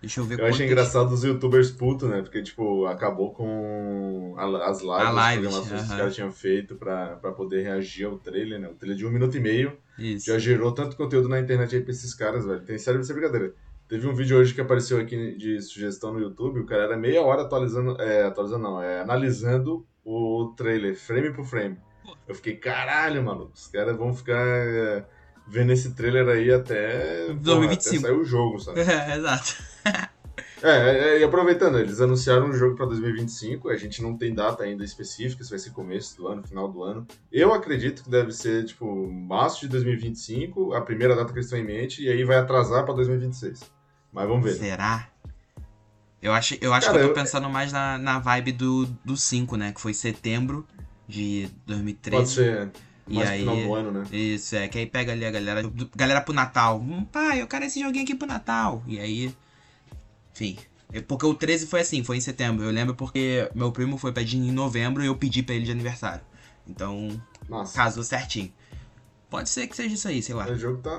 Deixa 0.00 0.20
eu 0.20 0.24
ver 0.24 0.38
Eu 0.38 0.46
achei 0.46 0.66
engraçado 0.66 1.10
os 1.12 1.24
youtubers 1.24 1.70
putos, 1.70 2.08
né? 2.08 2.22
Porque, 2.22 2.42
tipo, 2.42 2.86
acabou 2.86 3.32
com 3.32 4.34
a- 4.38 4.68
as 4.70 4.80
lives, 4.80 4.90
A 4.94 5.08
as 5.08 5.14
live, 5.14 5.42
programações 5.42 5.80
que 5.82 5.88
os 5.92 5.96
caras 5.98 6.14
tinham 6.14 6.32
feito 6.32 6.74
pra, 6.76 7.16
pra 7.16 7.32
poder 7.32 7.62
reagir 7.62 8.04
ao 8.06 8.16
trailer, 8.18 8.58
né? 8.60 8.68
O 8.68 8.74
trailer 8.74 8.96
de 8.96 9.06
um 9.06 9.10
minuto 9.10 9.36
e 9.36 9.40
meio 9.40 9.72
Isso. 9.98 10.26
já 10.26 10.38
gerou 10.38 10.70
tanto 10.72 10.96
conteúdo 10.96 11.28
na 11.28 11.40
internet 11.40 11.74
aí 11.74 11.82
pra 11.82 11.90
esses 11.90 12.14
caras, 12.14 12.44
velho. 12.46 12.60
Tem 12.60 12.78
sério, 12.78 13.02
sem 13.04 13.16
brincadeira. 13.16 13.52
Teve 13.88 14.08
um 14.08 14.14
vídeo 14.14 14.36
hoje 14.36 14.52
que 14.52 14.60
apareceu 14.60 14.98
aqui 14.98 15.36
de 15.36 15.62
sugestão 15.62 16.12
no 16.12 16.20
YouTube, 16.20 16.58
o 16.58 16.66
cara 16.66 16.84
era 16.84 16.96
meia 16.96 17.22
hora 17.22 17.42
atualizando, 17.42 18.00
é, 18.00 18.24
atualizando 18.24 18.62
não, 18.62 18.82
é, 18.82 19.00
analisando 19.00 19.86
o 20.04 20.52
trailer, 20.56 20.96
frame 20.96 21.32
por 21.32 21.44
frame. 21.44 21.78
Eu 22.26 22.34
fiquei, 22.34 22.56
caralho, 22.56 23.22
mano, 23.22 23.50
os 23.54 23.68
caras 23.68 23.96
vão 23.96 24.12
ficar 24.12 24.44
é, 24.44 25.06
vendo 25.46 25.72
esse 25.72 25.94
trailer 25.94 26.28
aí 26.28 26.52
até, 26.52 27.26
porra, 27.26 27.40
2025. 27.40 27.96
até 27.96 28.08
sair 28.08 28.18
o 28.18 28.24
jogo, 28.24 28.58
sabe? 28.58 28.80
É, 28.86 29.16
exato. 29.16 29.62
É, 30.62 30.70
é, 30.70 31.20
e 31.20 31.24
aproveitando, 31.24 31.78
eles 31.78 32.00
anunciaram 32.00 32.48
o 32.48 32.52
jogo 32.52 32.74
pra 32.74 32.86
2025, 32.86 33.68
a 33.68 33.76
gente 33.76 34.02
não 34.02 34.16
tem 34.16 34.34
data 34.34 34.64
ainda 34.64 34.84
específica, 34.84 35.44
se 35.44 35.50
vai 35.50 35.58
ser 35.58 35.70
começo 35.70 36.16
do 36.16 36.26
ano, 36.26 36.42
final 36.42 36.68
do 36.68 36.82
ano. 36.82 37.06
Eu 37.30 37.52
acredito 37.54 38.02
que 38.02 38.10
deve 38.10 38.32
ser, 38.32 38.64
tipo, 38.64 39.06
março 39.10 39.60
de 39.60 39.68
2025, 39.68 40.74
a 40.74 40.80
primeira 40.80 41.14
data 41.14 41.32
que 41.32 41.38
eles 41.38 41.46
estão 41.46 41.58
em 41.58 41.64
mente, 41.64 42.02
e 42.02 42.08
aí 42.08 42.24
vai 42.24 42.38
atrasar 42.38 42.84
pra 42.84 42.94
2026. 42.94 43.75
Mas 44.16 44.26
vamos 44.26 44.42
ver. 44.44 44.54
Será? 44.56 45.08
Eu 46.22 46.32
acho, 46.32 46.56
eu 46.62 46.72
acho 46.72 46.86
Cara, 46.86 46.98
que 46.98 47.04
eu 47.04 47.08
tô 47.08 47.12
eu- 47.18 47.22
pensando 47.22 47.50
mais 47.50 47.70
na, 47.70 47.98
na 47.98 48.18
vibe 48.18 48.52
do, 48.52 48.86
do 49.04 49.14
5, 49.14 49.56
né? 49.56 49.72
Que 49.72 49.80
foi 49.80 49.92
setembro 49.92 50.66
de 51.06 51.48
2013. 51.66 52.16
Pode 52.16 52.28
ser 52.30 52.72
E 53.06 53.14
mais 53.16 53.28
aí- 53.28 53.44
no 53.44 53.52
final 53.52 53.66
do 53.68 53.74
ano, 53.74 53.92
né? 53.92 54.04
Isso, 54.10 54.56
é, 54.56 54.66
que 54.68 54.78
aí 54.78 54.86
pega 54.86 55.12
ali 55.12 55.26
a 55.26 55.30
galera, 55.30 55.62
galera 55.94 56.20
pro 56.22 56.32
Natal. 56.32 56.80
Hum, 56.80 57.04
pai, 57.04 57.42
eu 57.42 57.46
quero 57.46 57.66
esse 57.66 57.78
joguinho 57.78 58.04
aqui 58.04 58.14
pro 58.14 58.26
Natal. 58.26 58.82
E 58.86 58.98
aí, 58.98 59.36
enfim. 60.32 60.56
É 60.92 61.00
Porque 61.02 61.26
o 61.26 61.34
13 61.34 61.66
foi 61.66 61.80
assim, 61.80 62.02
foi 62.02 62.16
em 62.16 62.20
setembro. 62.22 62.64
Eu 62.64 62.70
lembro 62.70 62.94
porque 62.94 63.50
meu 63.54 63.70
primo 63.70 63.98
foi 63.98 64.12
pedir 64.12 64.38
em 64.38 64.50
novembro 64.52 65.02
e 65.02 65.06
eu 65.06 65.16
pedi 65.16 65.42
pra 65.42 65.54
ele 65.54 65.66
de 65.66 65.70
aniversário. 65.72 66.22
Então, 66.66 67.20
Nossa, 67.48 67.76
casou 67.76 68.02
certinho. 68.02 68.50
Pode 69.28 69.50
ser 69.50 69.66
que 69.66 69.76
seja 69.76 69.94
isso 69.94 70.08
aí, 70.08 70.22
sei 70.22 70.34
lá. 70.34 70.46
o 70.48 70.56
jogo 70.56 70.80
tá, 70.80 70.98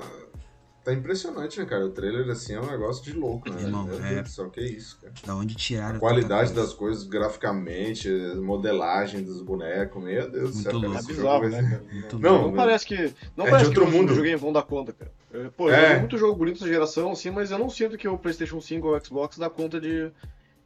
tá 0.88 0.93
impressionante, 0.93 1.60
né, 1.60 1.65
cara? 1.65 1.86
O 1.86 1.89
trailer, 1.89 2.30
assim, 2.30 2.54
é 2.54 2.62
um 2.62 2.65
negócio 2.71 3.04
de 3.04 3.12
louco, 3.13 3.50
né? 3.50 3.62
Irmão, 3.62 3.84
Meu 3.86 3.95
é- 4.04 4.10
Deus 4.15 4.21
do 4.23 4.30
céu, 4.30 4.50
que 4.50 4.62
isso, 4.62 4.97
cara. 5.02 5.13
Da 5.26 5.36
onde 5.36 5.54
tiraram 5.56 5.97
A 5.97 6.00
qualidade 6.00 6.54
das 6.54 6.73
coisas, 6.73 7.04
graficamente, 7.04 8.10
modelagem 8.38 9.23
dos 9.23 9.41
bonecos, 9.41 10.02
meu 10.04 10.30
Deus 10.32 10.50
do 10.52 10.54
Muito 10.56 10.63
céu, 10.63 10.71
cara. 10.71 10.88
louco. 10.88 10.97
É 10.97 11.02
bizarro, 11.13 11.50
né, 11.50 11.62
cara? 11.69 11.84
Muito 11.91 12.19
Não, 12.19 12.41
Não 12.43 12.54
parece 12.54 12.86
que. 12.86 13.13
Não 13.36 13.45
É 13.45 13.50
parece 13.50 13.69
de 13.69 13.73
que 13.76 13.80
outro 13.80 13.86
os 13.86 13.91
mundo. 13.91 14.10
videogames 14.10 14.41
vão 14.41 14.54
dar 14.54 14.63
conta, 14.63 14.93
cara. 14.93 15.12
Eu- 15.34 15.52
Pô, 15.52 15.69
eu 15.69 15.73
É. 15.76 15.82
joguei 15.82 16.00
muito 16.00 16.17
jogo 16.17 16.36
bonito 16.38 16.60
da 16.62 16.67
geração, 16.67 17.12
assim, 17.12 17.30
mas 17.32 17.52
eu 17.52 17.58
não 17.60 17.69
sinto 17.69 17.97
que 17.97 18.08
o 18.08 18.17
PlayStation 18.17 18.62
5 18.62 18.88
ou 18.88 18.95
o 18.97 19.06
Xbox 19.06 19.38
dá 19.38 19.50
conta 19.50 19.80
de, 19.82 20.10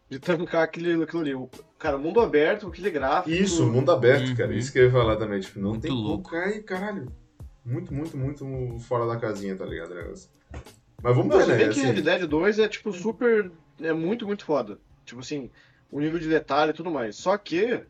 de 0.09 0.19
tancar 0.19 0.63
aquele, 0.63 1.01
aquilo 1.03 1.21
ali. 1.21 1.33
O- 1.33 1.49
Cara, 1.79 1.97
mundo 1.97 2.21
aberto, 2.21 2.67
aquele 2.67 2.91
gráfico. 2.91 3.31
Isso, 3.35 3.65
mundo 3.65 3.91
aberto, 3.91 4.29
Uhum. 4.29 4.35
cara. 4.35 4.53
Isso 4.53 4.71
que 4.71 4.77
eu 4.77 4.83
ia 4.85 4.91
falar 4.91 5.15
também. 5.15 5.39
Tipo, 5.39 5.59
não 5.59 5.69
Muito 5.71 5.81
tem 5.81 5.91
louco. 5.91 6.29
como 6.29 6.43
cair, 6.43 6.61
caralho. 6.63 7.11
Muito, 7.63 7.93
muito, 7.93 8.17
muito 8.17 8.79
fora 8.79 9.05
da 9.05 9.17
casinha, 9.19 9.55
tá 9.55 9.65
ligado? 9.65 9.93
negócio? 9.93 10.29
Mas 11.03 11.15
vamos 11.15 11.35
ver, 11.35 11.43
você 11.43 11.51
né? 11.51 11.57
vê 11.57 11.63
que 11.65 11.69
Assim, 11.79 11.91
Red 11.91 12.01
Dead 12.01 12.27
2 12.27 12.59
é, 12.59 12.67
tipo, 12.67 12.91
super. 12.93 13.51
É 13.79 13.93
muito, 13.93 14.25
muito 14.25 14.45
foda. 14.45 14.79
Tipo 15.05 15.21
assim, 15.21 15.49
o 15.91 15.99
nível 15.99 16.19
de 16.19 16.27
detalhe 16.29 16.71
e 16.71 16.73
tudo 16.73 16.91
mais. 16.91 17.15
Só 17.15 17.37
que 17.37 17.83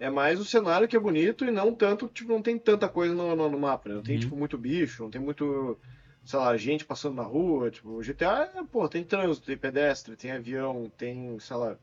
é 0.00 0.10
mais 0.10 0.38
o 0.40 0.44
cenário 0.44 0.86
que 0.88 0.96
é 0.96 1.00
bonito 1.00 1.44
e 1.44 1.50
não 1.50 1.74
tanto, 1.74 2.08
tipo, 2.08 2.32
não 2.32 2.42
tem 2.42 2.58
tanta 2.58 2.88
coisa 2.88 3.14
no, 3.14 3.34
no, 3.34 3.48
no 3.50 3.58
mapa, 3.58 3.88
né? 3.88 3.94
Não 3.96 4.02
tem, 4.02 4.14
Uhum. 4.14 4.20
tipo, 4.20 4.36
muito 4.36 4.56
bicho, 4.58 5.02
não 5.02 5.10
tem 5.10 5.20
muito, 5.20 5.78
sei 6.24 6.38
lá, 6.38 6.56
gente 6.56 6.84
passando 6.84 7.14
na 7.16 7.22
rua. 7.22 7.70
Tipo, 7.70 7.90
o 7.90 8.02
GTA, 8.02 8.64
pô, 8.70 8.88
tem 8.88 9.04
trânsito, 9.04 9.46
tem 9.46 9.56
pedestre, 9.56 10.16
tem 10.16 10.30
avião, 10.32 10.90
tem, 10.96 11.38
sei 11.40 11.56
lá. 11.56 11.76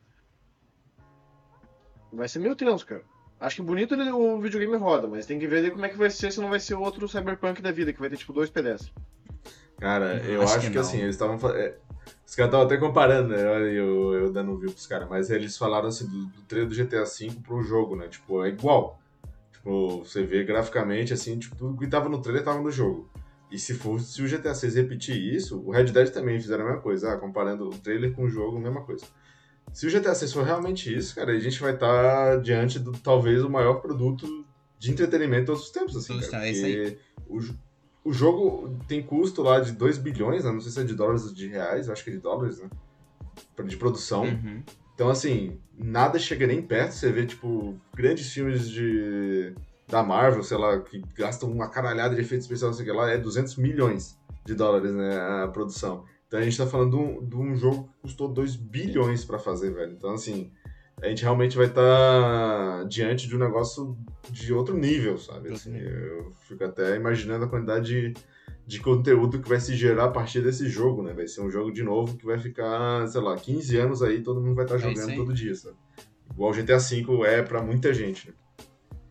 Vai 2.12 2.28
ser 2.30 2.40
meio 2.40 2.56
tenso, 2.56 2.86
cara. 2.86 3.04
Acho 3.40 3.58
que 3.58 3.62
bonito 3.62 3.94
ele- 3.94 4.12
o 4.12 4.40
videogame 4.40 4.78
roda, 4.78 5.08
mas 5.08 5.26
tem 5.26 5.38
que 5.38 5.48
ver 5.48 5.72
como 5.72 5.86
é 5.86 5.90
que 5.90 5.98
vai 5.98 6.10
ser 6.10 6.32
se 6.32 6.40
não 6.40 6.50
vai 6.50 6.60
ser 6.60 6.76
outro 6.76 7.08
Cyberpunk 7.08 7.62
da 7.62 7.72
vida, 7.72 7.92
que 7.92 8.00
vai 8.00 8.10
ter, 8.10 8.18
tipo, 8.18 8.34
dois 8.34 8.50
pedestres. 8.50 8.92
Cara, 9.78 10.16
eu 10.24 10.42
Acho 10.42 10.56
acho, 10.58 10.68
que 10.68 10.74
que, 10.74 10.80
assim, 10.80 11.02
eles 11.02 11.16
estavam. 11.16 11.36
é, 11.52 11.76
Os 12.26 12.34
caras 12.34 12.50
estavam 12.50 12.62
até 12.66 12.78
comparando, 12.78 13.30
né? 13.30 13.42
Eu, 13.42 14.14
eu, 14.14 14.32
dando 14.32 14.52
um 14.54 14.58
view 14.58 14.72
pros 14.72 14.88
caras, 14.88 15.08
mas 15.10 15.30
eles 15.30 15.58
falaram 15.58 15.90
assim 15.90 16.08
do, 16.08 16.26
do 16.28 16.42
trailer 16.44 16.70
do 16.70 16.74
GTA 16.76 17.04
V 17.04 17.32
pro 17.44 17.62
jogo, 17.62 17.96
né? 17.96 18.08
Tipo, 18.08 18.44
é 18.44 18.50
igual. 18.50 19.00
Tipo, 19.52 20.00
você 20.00 20.24
vê 20.24 20.44
graficamente, 20.44 21.14
assim, 21.14 21.38
tipo, 21.38 21.56
tudo 21.56 21.78
que 21.78 21.88
tava 21.88 22.08
no 22.08 22.22
trailer 22.22 22.44
tava 22.44 22.62
no 22.62 22.72
jogo. 22.72 23.10
E 23.52 23.60
se 23.60 23.74
fosse 23.74 24.14
se 24.14 24.22
o 24.24 24.28
GTA 24.28 24.54
VI 24.54 24.70
repetir 24.82 25.18
isso, 25.18 25.62
o 25.62 25.72
Red 25.72 25.86
Dead 25.86 26.10
também 26.10 26.40
fizeram 26.40 26.64
a 26.64 26.68
mesma 26.68 26.82
coisa, 26.82 27.12
ah, 27.14 27.18
comparando 27.18 27.68
o 27.68 27.78
trailer 27.78 28.14
com 28.14 28.24
o 28.24 28.30
jogo, 28.30 28.58
a 28.58 28.62
mesma 28.62 28.82
coisa. 28.82 29.06
Se 29.74 29.88
o 29.88 29.92
GTA 29.92 30.14
VI 30.14 30.28
for 30.30 30.46
realmente 30.46 30.96
isso, 30.96 31.16
cara, 31.16 31.34
a 31.34 31.40
gente 31.40 31.60
vai 31.60 31.74
estar 31.74 32.40
diante 32.42 32.80
do 32.80 32.92
talvez 32.94 33.44
o 33.44 33.50
maior 33.50 33.82
produto 33.82 34.46
de 34.80 34.92
entretenimento 34.92 35.42
de 35.42 35.48
todos 35.48 35.64
os 35.64 35.72
tempos, 35.72 35.96
assim, 35.96 36.20
cara. 36.20 36.48
é 36.48 36.52
isso 36.52 36.62
Porque 36.62 36.98
o, 37.28 38.10
o 38.10 38.14
jogo 38.14 38.78
tem 38.88 39.02
custo 39.02 39.42
lá 39.42 39.60
de 39.60 39.72
2 39.72 39.98
bilhões, 39.98 40.46
né? 40.46 40.52
não 40.52 40.62
sei 40.62 40.72
se 40.72 40.80
é 40.80 40.84
de 40.84 40.94
dólares 40.94 41.26
ou 41.26 41.34
de 41.34 41.48
reais, 41.48 41.90
acho 41.90 42.04
que 42.04 42.10
é 42.12 42.14
de 42.14 42.20
dólares, 42.20 42.60
né? 42.60 42.70
De 43.66 43.78
produção. 43.78 44.24
Uhum. 44.24 44.64
Então, 44.94 45.10
assim, 45.10 45.60
nada 45.78 46.18
chega 46.18 46.48
nem 46.48 46.62
perto. 46.62 46.94
Você 46.94 47.12
vê, 47.12 47.26
tipo, 47.26 47.76
grandes 47.94 48.32
filmes 48.32 48.70
de 48.70 49.54
da 49.88 50.02
Marvel, 50.02 50.44
sei 50.44 50.58
lá, 50.58 50.80
que 50.80 51.02
gastam 51.16 51.52
uma 51.52 51.70
caralhada 51.70 52.16
de 52.16 52.22
efeitos 52.22 52.46
especiais, 52.46 52.76
sei 52.76 52.92
lá, 52.92 53.10
é 53.12 53.18
200 53.18 53.56
milhões 53.58 54.18
de 54.44 54.56
dólares, 54.56 54.92
né, 54.92 55.44
a 55.44 55.48
produção. 55.48 56.06
Então 56.36 56.42
a 56.42 56.50
gente 56.50 56.58
tá 56.58 56.68
falando 56.68 56.92
de 56.92 56.98
um, 56.98 57.26
de 57.26 57.36
um 57.38 57.56
jogo 57.56 57.84
que 57.84 58.02
custou 58.02 58.28
2 58.28 58.58
bilhões 58.58 59.24
pra 59.24 59.40
fazer, 59.40 59.74
velho. 59.74 59.94
Então, 59.94 60.14
assim, 60.14 60.52
a 61.02 61.08
gente 61.08 61.24
realmente 61.24 61.56
vai 61.56 61.68
estar 61.68 62.86
diante 62.90 63.26
de 63.26 63.36
um 63.38 63.40
negócio 63.40 63.98
de 64.30 64.54
outro 64.54 64.78
nível, 64.78 65.18
sabe? 65.18 65.54
Assim, 65.54 65.72
nível. 65.72 65.92
eu 65.92 66.34
fico 66.42 66.62
até 66.66 66.98
imaginando 66.98 67.46
a 67.46 67.48
quantidade 67.48 67.86
de, 67.86 68.14
de 68.68 68.80
conteúdo 68.82 69.42
que 69.42 69.48
vai 69.48 69.62
se 69.62 69.78
gerar 69.78 70.06
a 70.06 70.12
partir 70.12 70.42
desse 70.42 70.68
jogo, 70.68 71.02
né? 71.02 71.14
Vai 71.14 71.26
ser 71.26 71.40
um 71.40 71.50
jogo 71.50 71.72
de 71.72 71.84
novo 71.84 72.18
que 72.18 72.26
vai 72.26 72.38
ficar, 72.38 73.08
sei 73.08 73.22
lá, 73.22 73.38
15 73.38 73.78
anos 73.78 74.04
aí, 74.04 74.22
todo 74.22 74.42
mundo 74.42 74.56
vai 74.56 74.66
estar 74.66 74.76
É 74.76 74.80
isso 74.80 74.90
jogando 74.90 75.12
aí. 75.12 75.16
todo 75.16 75.34
dia, 75.34 75.56
sabe? 75.56 75.78
Igual 76.34 76.52
o 76.52 76.54
GTA 76.54 76.80
V 76.80 77.06
é 77.28 77.42
pra 77.44 77.62
muita 77.62 77.94
gente, 77.94 78.28
né? 78.28 78.34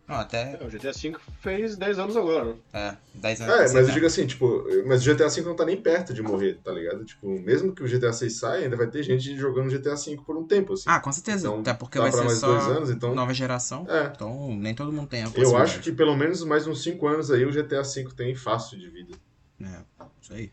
Não, 0.07 0.15
até. 0.17 0.57
É, 0.61 0.63
O 0.63 0.69
GTA 0.69 0.91
V 0.91 1.15
fez 1.41 1.75
10 1.77 1.97
anos 1.97 2.15
agora, 2.15 2.45
né? 2.45 2.55
É, 2.73 2.95
10 3.15 3.41
anos. 3.41 3.53
É, 3.55 3.73
mas 3.73 3.87
eu 3.87 3.93
digo 3.93 4.05
assim, 4.05 4.27
tipo, 4.27 4.63
mas 4.85 5.05
o 5.05 5.11
GTA 5.13 5.27
V 5.29 5.41
não 5.41 5.55
tá 5.55 5.65
nem 5.65 5.81
perto 5.81 6.13
de 6.13 6.21
morrer, 6.21 6.59
tá 6.63 6.71
ligado? 6.71 7.03
Tipo, 7.03 7.27
mesmo 7.41 7.73
que 7.73 7.83
o 7.83 7.87
GTA 7.87 8.11
VI 8.11 8.29
saia, 8.29 8.63
ainda 8.65 8.77
vai 8.77 8.85
ter 8.87 9.01
gente 9.01 9.35
jogando 9.35 9.69
GTA 9.69 9.95
V 9.95 10.17
por 10.25 10.37
um 10.37 10.45
tempo, 10.45 10.73
assim. 10.73 10.83
Ah, 10.85 10.99
com 10.99 11.11
certeza. 11.11 11.47
Então, 11.47 11.59
até 11.61 11.73
porque 11.73 11.97
vai 11.97 12.11
ser 12.11 12.23
mais 12.23 12.37
só 12.37 12.47
dois 12.47 12.67
anos, 12.67 12.89
então- 12.91 13.15
nova 13.15 13.33
geração. 13.33 13.87
É. 13.89 14.11
Então 14.15 14.55
nem 14.55 14.75
todo 14.75 14.91
mundo 14.93 15.07
tem 15.07 15.23
a 15.23 15.31
Eu 15.35 15.57
acho 15.57 15.79
que 15.79 15.91
pelo 15.91 16.15
menos 16.15 16.43
mais 16.43 16.67
uns 16.67 16.83
5 16.83 17.07
anos 17.07 17.31
aí 17.31 17.43
o 17.43 17.51
GTA 17.51 17.81
V 17.81 18.07
tem 18.15 18.35
fácil 18.35 18.77
de 18.77 18.87
vida. 18.89 19.15
É, 19.61 19.79
isso 20.21 20.33
aí. 20.33 20.51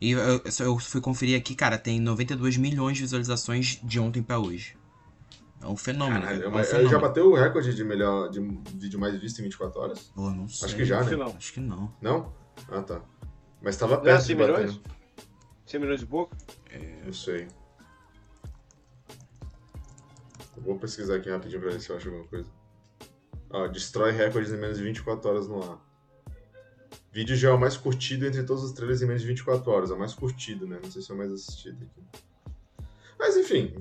E 0.00 0.10
eu, 0.12 0.18
eu, 0.20 0.40
eu 0.60 0.78
fui 0.78 1.00
conferir 1.00 1.36
aqui, 1.38 1.54
cara, 1.54 1.76
tem 1.78 1.98
92 1.98 2.56
milhões 2.56 2.96
de 2.98 3.02
visualizações 3.02 3.80
de 3.82 3.98
ontem 3.98 4.22
pra 4.22 4.38
hoje. 4.38 4.76
É 5.66 5.68
um 5.68 5.76
fenômeno. 5.76 6.20
Caralho, 6.20 6.44
é 6.44 6.48
um 6.48 6.64
fenômeno. 6.64 6.90
já 6.90 6.98
bateu 7.00 7.28
o 7.30 7.34
recorde 7.34 7.74
de 7.74 7.82
melhor 7.82 8.28
de 8.30 8.38
vídeo 8.74 9.00
mais 9.00 9.18
visto 9.20 9.40
em 9.40 9.42
24 9.44 9.80
horas? 9.80 9.98
Pô, 10.14 10.30
não 10.30 10.48
sei. 10.48 10.66
Acho 10.66 10.76
que 10.76 10.84
já, 10.84 11.00
Acho 11.00 11.10
né? 11.10 11.10
que 11.10 11.16
não. 11.24 11.36
Acho 11.36 11.52
que 11.52 11.60
não. 11.60 11.94
Não? 12.00 12.32
Ah, 12.68 12.82
tá. 12.82 13.02
Mas 13.60 13.76
tava 13.76 13.96
Não 13.96 14.02
é 14.02 14.04
perto 14.04 14.22
100 14.22 14.36
de 14.36 14.42
bater. 14.42 14.58
milhões? 14.58 14.80
100 15.66 15.80
milhões 15.80 16.02
e 16.02 16.06
pouco? 16.06 16.36
Não 17.04 17.12
sei. 17.12 17.48
Eu 20.56 20.62
vou 20.62 20.78
pesquisar 20.78 21.16
aqui 21.16 21.30
rapidinho 21.30 21.60
pra 21.60 21.70
ver 21.70 21.80
se 21.80 21.90
eu 21.90 21.96
acho 21.96 22.08
alguma 22.08 22.26
coisa. 22.28 22.48
Ó, 23.50 23.66
destrói 23.66 24.12
recordes 24.12 24.52
em 24.52 24.56
menos 24.56 24.78
de 24.78 24.84
24 24.84 25.28
horas 25.28 25.48
no 25.48 25.62
ar. 25.62 25.78
Vídeo 27.12 27.34
já 27.34 27.48
é 27.48 27.52
o 27.52 27.58
mais 27.58 27.76
curtido 27.76 28.24
entre 28.26 28.42
todos 28.44 28.62
os 28.62 28.72
trailers 28.72 29.02
em 29.02 29.06
menos 29.06 29.22
de 29.22 29.28
24 29.28 29.68
horas. 29.70 29.90
É 29.90 29.94
o 29.94 29.98
mais 29.98 30.14
curtido, 30.14 30.66
né? 30.66 30.78
Não 30.82 30.90
sei 30.90 31.02
se 31.02 31.10
é 31.10 31.14
o 31.14 31.18
mais 31.18 31.32
assistido 31.32 31.82
aqui. 31.82 32.02
Mas 33.18 33.36
enfim, 33.36 33.74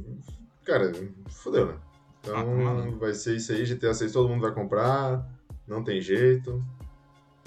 cara, 0.65 0.91
fodeu, 1.29 1.67
né? 1.67 1.77
Então 2.21 2.35
Ah, 2.35 2.83
tá 2.83 2.97
vai 2.97 3.13
ser 3.13 3.35
isso 3.37 3.51
aí, 3.51 3.63
GTA 3.63 3.93
6 3.93 4.11
todo 4.11 4.27
mundo 4.27 4.41
vai 4.41 4.51
comprar, 4.51 5.25
não 5.67 5.83
tem 5.83 6.01
jeito. 6.01 6.63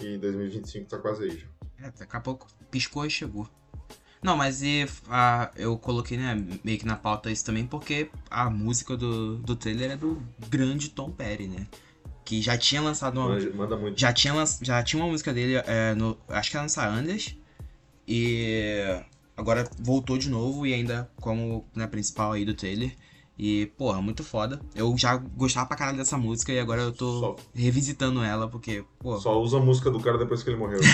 E 0.01 0.17
2025 0.19 0.89
tá 0.89 0.99
quase 0.99 1.25
aí 1.25 1.39
já. 1.39 1.47
É, 1.87 1.91
daqui 1.91 2.17
a 2.17 2.21
pouco 2.21 2.47
piscou 2.71 3.05
e 3.05 3.11
chegou. 3.11 3.49
Não, 4.23 4.37
mas 4.37 4.63
e 4.63 4.87
a, 5.09 5.51
eu 5.57 5.77
coloquei, 5.77 6.17
né, 6.17 6.35
meio 6.65 6.79
que 6.79 6.87
na 6.87 6.97
pauta 6.97 7.31
isso 7.31 7.45
também, 7.45 7.67
porque 7.67 8.11
a 8.31 8.51
música 8.51 8.97
do, 8.97 9.37
do 9.37 9.55
trailer 9.55 9.93
é 9.93 9.97
do 9.97 10.21
grande 10.49 10.91
Tom 10.91 11.11
Perry, 11.11 11.47
né? 11.47 11.67
Que 12.25 12.43
já 12.43 12.59
tinha 12.59 12.83
lançado 12.83 13.19
uma. 13.19 13.31
Manda, 13.31 13.51
manda 13.55 13.77
muito. 13.77 13.99
Já 13.99 14.13
tinha, 14.13 14.35
já 14.61 14.83
tinha 14.83 15.03
uma 15.03 15.11
música 15.11 15.33
dele, 15.33 15.63
é, 15.67 15.95
no, 15.95 16.19
acho 16.29 16.51
que 16.51 16.57
era 16.57 16.63
lançar 16.63 16.89
Andes. 16.89 17.37
E 18.07 19.01
agora 19.37 19.69
voltou 19.79 20.19
de 20.19 20.29
novo 20.29 20.67
e 20.67 20.75
ainda 20.75 21.11
como 21.21 21.67
né, 21.75 21.87
principal 21.87 22.33
aí 22.33 22.45
do 22.45 22.55
trailer. 22.55 22.95
E, 23.39 23.67
porra, 23.79 24.03
muito 24.03 24.25
foda. 24.25 24.61
Eu 24.75 24.97
já 24.99 25.17
gostava 25.17 25.67
pra 25.67 25.77
caralho 25.77 25.99
dessa 25.99 26.19
música 26.19 26.53
e 26.53 26.59
agora 26.59 26.83
eu 26.83 26.93
tô 26.93 27.21
Só. 27.21 27.37
revisitando 27.55 28.23
ela, 28.23 28.49
porque, 28.49 28.85
pô, 28.99 29.19
Só 29.21 29.41
usa 29.41 29.59
a 29.59 29.61
música 29.61 29.91
do 29.91 30.01
cara 30.01 30.19
depois 30.19 30.43
que 30.43 30.51
ele 30.51 30.57
morreu. 30.57 30.81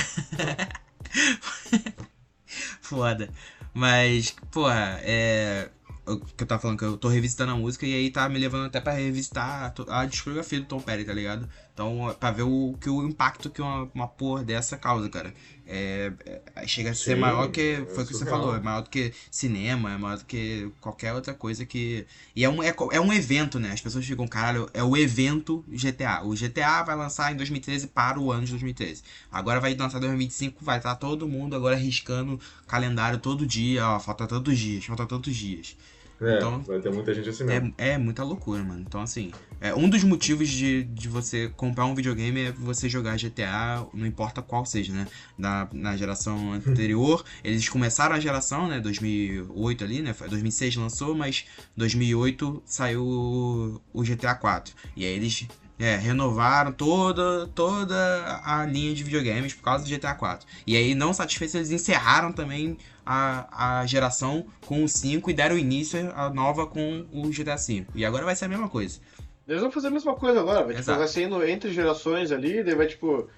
foda. 2.83 3.31
Mas, 3.73 4.37
porra, 4.53 5.01
é. 5.03 5.71
O 6.07 6.19
que 6.19 6.45
eu 6.45 6.47
tava 6.47 6.61
falando, 6.61 6.79
que 6.79 6.85
eu 6.85 6.99
tô 6.99 7.09
revisitando 7.09 7.53
a 7.53 7.57
música 7.57 7.87
e 7.87 7.95
aí 7.95 8.11
tá 8.11 8.29
me 8.29 8.39
levando 8.39 8.67
até 8.67 8.79
pra 8.79 8.93
revisitar 8.93 9.73
a, 9.89 10.01
a 10.01 10.05
discografia 10.05 10.61
do 10.61 10.67
Tom 10.67 10.79
Perry, 10.79 11.03
tá 11.03 11.15
ligado? 11.15 11.49
Então, 11.73 12.15
pra 12.21 12.31
ver 12.31 12.43
o, 12.43 12.77
que 12.79 12.91
o 12.91 13.09
impacto 13.09 13.49
que 13.49 13.63
uma, 13.63 13.89
uma 13.95 14.07
porra 14.07 14.45
dessa 14.45 14.77
causa, 14.77 15.09
cara. 15.09 15.33
É, 15.67 16.13
é- 16.27 16.67
chega 16.67 16.91
a 16.91 16.95
ser 16.95 17.15
Sim, 17.15 17.21
maior 17.21 17.51
que. 17.51 17.61
é 17.61 17.85
Foi 17.87 18.05
o 18.05 18.07
que 18.07 18.13
você 18.13 18.27
falou, 18.27 18.55
é 18.55 18.61
maior 18.61 18.83
do 18.83 18.91
que 18.91 19.13
cinema, 19.31 19.93
é 19.93 19.97
maior 19.97 20.19
do 20.19 20.25
que 20.25 20.71
qualquer 20.81 21.13
outra 21.15 21.33
coisa 21.35 21.65
que. 21.65 22.07
E 22.37 22.45
é 22.45 22.49
um, 22.49 22.63
é, 22.63 22.75
é 22.93 23.01
um 23.01 23.13
evento, 23.13 23.59
né? 23.59 23.73
As 23.73 23.81
pessoas 23.81 24.05
ficam, 24.05 24.27
caralho, 24.29 24.69
é 24.75 24.83
o 24.83 24.97
evento 24.97 25.65
GTA. 25.69 26.23
O 26.23 26.35
GTA 26.35 26.83
vai 26.83 26.97
lançar 26.97 27.33
em 27.33 27.37
2013 27.37 27.87
para 27.89 28.19
o 28.21 28.31
ano 28.31 28.45
de 28.45 28.51
2013. 28.53 29.03
Agora 29.33 29.61
vai 29.61 29.75
lançar 29.75 29.99
em 29.99 30.01
2025, 30.01 30.65
vai 30.65 30.79
estar 30.79 30.95
todo 30.97 31.27
mundo 31.29 31.57
agora 31.57 31.77
riscando 31.77 32.39
calendário 32.67 33.19
todo 33.19 33.47
dia, 33.47 33.87
ó, 33.89 33.99
falta 34.01 34.27
tantos 34.27 34.59
dias, 34.59 34.85
falta 34.85 35.07
tantos 35.07 35.35
dias. 35.35 35.77
É, 36.21 36.37
Então- 36.37 36.63
vai 36.63 36.79
ter 36.81 36.91
muita 36.93 37.13
gente 37.13 37.29
assim 37.29 37.45
mesmo. 37.45 37.75
É, 37.77 37.91
é 37.91 37.99
muita 37.99 38.23
loucura, 38.23 38.63
mano. 38.63 38.81
Então, 38.87 39.01
assim, 39.03 39.33
é, 39.61 39.75
um 39.75 39.89
dos 39.89 40.05
motivos 40.05 40.49
de, 40.49 40.85
de 40.85 41.09
você 41.09 41.49
comprar 41.57 41.85
um 41.87 41.95
videogame 41.95 42.41
é 42.41 42.53
você 42.53 42.89
jogar 42.89 43.17
GTA, 43.19 43.85
não 43.93 44.07
importa 44.07 44.41
qual 44.41 44.65
seja, 44.65 44.93
né? 44.93 45.07
Na, 45.37 45.69
na 45.73 45.97
geração 45.97 46.53
anterior, 46.67 47.25
eles 47.43 47.69
começaram 47.69 48.15
a 48.15 48.21
geração, 48.21 48.69
né? 48.69 48.81
2008 48.81 49.85
ali, 49.85 50.03
né? 50.03 50.13
Foi- 50.13 50.29
2006 50.29 50.77
lançou, 50.77 51.15
mas 51.15 51.45
2008 51.77 52.63
saiu 52.65 53.03
o- 53.05 53.81
o 53.93 54.03
GTA 54.05 54.35
4. 54.35 54.75
E 54.97 55.05
aí 55.05 55.13
eles 55.15 55.47
é, 55.79 55.97
renovaram 55.97 56.73
toda, 56.73 57.49
toda 57.55 58.41
a 58.45 58.65
linha 58.65 58.95
de 58.95 59.03
videogames 59.03 59.55
por 59.55 59.63
causa 59.63 59.85
do 59.85 59.91
GTA 59.91 60.15
4. 60.15 60.47
E 60.67 60.77
aí, 60.77 60.95
não 60.95 61.13
satisfeitos, 61.13 61.55
eles 61.55 61.71
encerraram 61.71 62.33
também 62.33 62.79
a, 63.05 63.81
a 63.81 63.87
geração 63.87 64.47
com 64.67 64.85
o 64.85 64.89
5 64.89 65.31
e 65.31 65.35
deram 65.35 65.59
início 65.59 66.13
à 66.15 66.31
nova 66.31 66.67
com 66.67 67.07
o 67.13 67.29
GTA 67.31 67.59
5. 67.59 67.93
E 67.95 68.05
agora 68.05 68.25
vai 68.25 68.37
ser 68.37 68.47
a 68.47 68.49
mesma 68.49 68.69
coisa. 68.69 69.01
Eles 69.47 69.61
vão 69.61 69.71
fazer 69.71 69.89
a 69.89 69.91
mesma 69.91 70.15
coisa 70.15 70.41
agora, 70.41 70.65
vai, 70.65 70.75
tipo, 70.75 70.87
vai 70.87 71.09
saindo 71.09 71.45
entre 71.47 71.71
gerações 71.71 72.33
ali, 72.33 72.63
daí 72.65 72.75
vai 72.75 72.87
tipo 72.87 73.29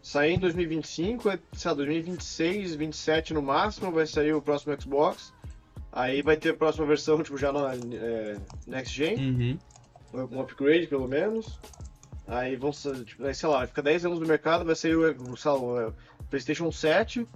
sair 0.00 0.34
em 0.34 0.38
2025, 0.38 1.28
é, 1.28 1.38
sei 1.52 1.70
lá, 1.70 1.76
2026, 1.76 2.76
27 2.76 3.34
no 3.34 3.42
máximo, 3.42 3.90
vai 3.90 4.06
sair 4.06 4.32
o 4.32 4.40
próximo 4.40 4.80
Xbox. 4.80 5.32
Aí 5.90 6.22
vai 6.22 6.36
ter 6.36 6.50
a 6.50 6.54
próxima 6.54 6.86
versão, 6.86 7.20
tipo, 7.22 7.36
já 7.36 7.52
na 7.52 7.74
é, 7.74 8.36
Next 8.66 8.94
Gen, 8.94 9.16
Uhum. 9.16 9.58
Um 10.12 10.40
upgrade 10.40 10.86
pelo 10.86 11.08
menos. 11.08 11.58
Aí 12.26 12.56
vão, 12.56 12.72
ser, 12.72 13.04
tipo, 13.04 13.24
aí, 13.24 13.34
sei 13.34 13.48
lá, 13.48 13.58
vai 13.58 13.66
ficar 13.66 13.82
10 13.82 14.04
anos 14.04 14.20
no 14.20 14.26
mercado, 14.26 14.64
vai 14.64 14.76
sair 14.76 14.94
o, 14.94 15.36
sei 15.36 15.50
lá, 15.50 15.58
o 15.58 15.80
é, 15.80 15.92
PlayStation 16.28 16.70
7. 16.70 17.26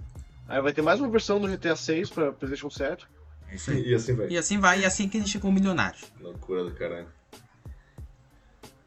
Aí 0.47 0.61
vai 0.61 0.71
ter 0.71 0.81
mais 0.81 0.99
uma 0.99 1.09
versão 1.09 1.39
do 1.39 1.47
GTA 1.47 1.75
6 1.75 2.09
pra 2.11 2.31
PlayStation 2.31 2.69
7. 2.69 3.07
É 3.49 3.55
isso 3.55 3.71
aí. 3.71 3.89
E 3.89 3.95
assim 3.95 4.13
vai. 4.13 4.27
E 4.29 4.37
assim 4.37 4.59
vai, 4.59 4.81
e 4.81 4.85
assim 4.85 5.09
que 5.09 5.17
a 5.17 5.19
gente 5.19 5.31
ficou 5.31 5.51
milionário. 5.51 5.99
Loucura 6.19 6.63
do 6.63 6.71
caralho. 6.75 7.07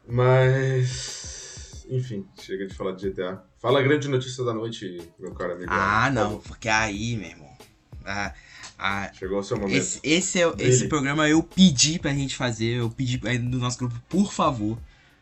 Mas. 0.07 1.85
Enfim, 1.89 2.25
chega 2.39 2.67
de 2.67 2.73
falar 2.73 2.93
de 2.93 3.09
GTA. 3.09 3.43
Fala 3.57 3.79
a 3.79 3.83
grande 3.83 4.07
notícia 4.07 4.43
da 4.43 4.53
noite, 4.53 5.01
meu 5.19 5.33
caro 5.33 5.53
amigo. 5.53 5.71
Ah, 5.71 6.09
não, 6.09 6.39
porque 6.39 6.69
aí, 6.69 7.17
meu 7.17 7.29
irmão. 7.29 7.57
Ah, 8.07 8.33
ah, 8.79 9.11
Chegou 9.13 9.39
o 9.39 9.43
seu 9.43 9.57
momento. 9.57 9.75
esse, 9.75 9.99
esse, 10.03 10.41
é, 10.41 10.53
esse 10.59 10.87
programa 10.87 11.27
eu 11.27 11.43
pedi 11.43 11.99
pra 11.99 12.13
gente 12.13 12.35
fazer, 12.35 12.77
eu 12.77 12.89
pedi 12.89 13.17
do 13.17 13.59
nosso 13.59 13.77
grupo, 13.77 13.99
por 14.07 14.31
favor, 14.31 14.77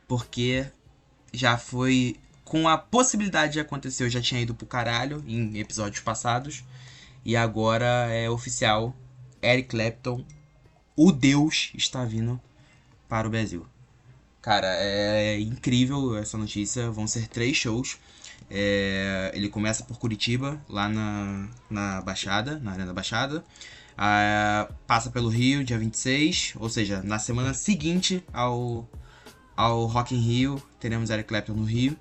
porque 0.07 0.65
já 1.33 1.57
foi 1.57 2.17
com 2.43 2.67
a 2.67 2.77
possibilidade 2.77 3.53
de 3.53 3.59
acontecer, 3.59 4.03
eu 4.03 4.09
já 4.09 4.21
tinha 4.21 4.39
ido 4.39 4.53
pro 4.53 4.67
caralho 4.67 5.23
em 5.27 5.57
episódios 5.57 6.01
passados, 6.01 6.63
e 7.23 7.35
agora 7.35 8.07
é 8.11 8.29
oficial, 8.29 8.95
Eric 9.41 9.69
Clapton, 9.69 10.23
o 10.95 11.11
Deus, 11.11 11.71
está 11.73 12.05
vindo 12.05 12.39
para 13.09 13.27
o 13.27 13.31
Brasil. 13.31 13.65
Cara, 14.41 14.67
é 14.77 15.39
incrível 15.39 16.15
essa 16.15 16.37
notícia, 16.37 16.91
vão 16.91 17.07
ser 17.07 17.27
três 17.27 17.57
shows. 17.57 17.97
É, 18.49 19.31
ele 19.34 19.49
começa 19.49 19.84
por 19.84 19.97
Curitiba, 19.97 20.62
lá 20.69 20.88
na, 20.88 21.47
na 21.69 22.01
Baixada, 22.01 22.60
na 22.60 22.71
Arena 22.71 22.88
da 22.88 22.93
Baixada. 22.93 23.43
Ah, 23.97 24.69
passa 24.86 25.10
pelo 25.10 25.29
Rio, 25.29 25.63
dia 25.63 25.77
26, 25.77 26.53
ou 26.58 26.69
seja, 26.69 27.01
na 27.01 27.17
semana 27.17 27.53
seguinte 27.53 28.23
ao, 28.34 28.89
ao 29.55 29.86
Rock 29.86 30.13
in 30.13 30.19
Rio, 30.19 30.62
teremos 30.79 31.10
Eric 31.10 31.29
Clapton 31.29 31.53
no 31.53 31.63
Rio. 31.63 31.97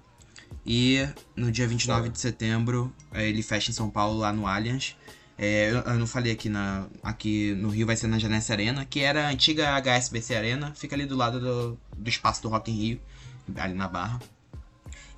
E 0.66 1.06
no 1.36 1.52
dia 1.52 1.68
29 1.68 2.08
de 2.08 2.18
setembro, 2.18 2.92
é, 3.12 3.28
ele 3.28 3.42
fecha 3.42 3.70
em 3.70 3.74
São 3.74 3.90
Paulo, 3.90 4.18
lá 4.18 4.32
no 4.32 4.46
Allianz. 4.46 4.96
É, 5.36 5.70
eu, 5.70 5.78
eu 5.78 5.94
não 5.98 6.06
falei 6.06 6.32
aqui, 6.32 6.48
na, 6.48 6.86
aqui 7.02 7.54
no 7.54 7.68
Rio 7.68 7.86
vai 7.86 7.96
ser 7.96 8.06
na 8.06 8.18
Janessa 8.18 8.52
Arena, 8.52 8.84
que 8.84 9.00
era 9.00 9.26
a 9.26 9.30
antiga 9.30 9.76
HSBC 9.76 10.34
Arena, 10.34 10.72
fica 10.74 10.94
ali 10.94 11.06
do 11.06 11.16
lado 11.16 11.40
do, 11.40 11.78
do 11.96 12.08
espaço 12.08 12.42
do 12.42 12.48
Rock 12.48 12.70
in 12.70 12.74
Rio, 12.74 13.00
ali 13.56 13.74
na 13.74 13.88
Barra. 13.88 14.20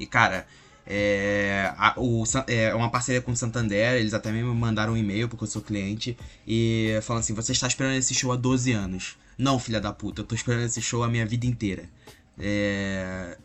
E 0.00 0.06
cara, 0.06 0.46
é, 0.86 1.74
a, 1.76 1.94
o, 1.96 2.22
é 2.46 2.74
uma 2.74 2.90
parceria 2.90 3.20
com 3.20 3.32
o 3.32 3.36
Santander, 3.36 3.94
eles 3.94 4.14
até 4.14 4.30
me 4.30 4.42
mandaram 4.42 4.92
um 4.92 4.96
e-mail 4.96 5.28
porque 5.28 5.44
eu 5.44 5.48
sou 5.48 5.60
cliente 5.60 6.16
e 6.46 6.98
falam 7.02 7.20
assim: 7.20 7.34
você 7.34 7.52
está 7.52 7.66
esperando 7.66 7.96
esse 7.96 8.14
show 8.14 8.30
há 8.30 8.36
12 8.36 8.72
anos. 8.72 9.16
Não, 9.36 9.58
filha 9.58 9.80
da 9.80 9.92
puta, 9.92 10.22
eu 10.22 10.24
tô 10.24 10.34
esperando 10.34 10.64
esse 10.64 10.80
show 10.80 11.02
a 11.02 11.08
minha 11.08 11.26
vida 11.26 11.44
inteira. 11.44 11.88
É, 12.38 13.36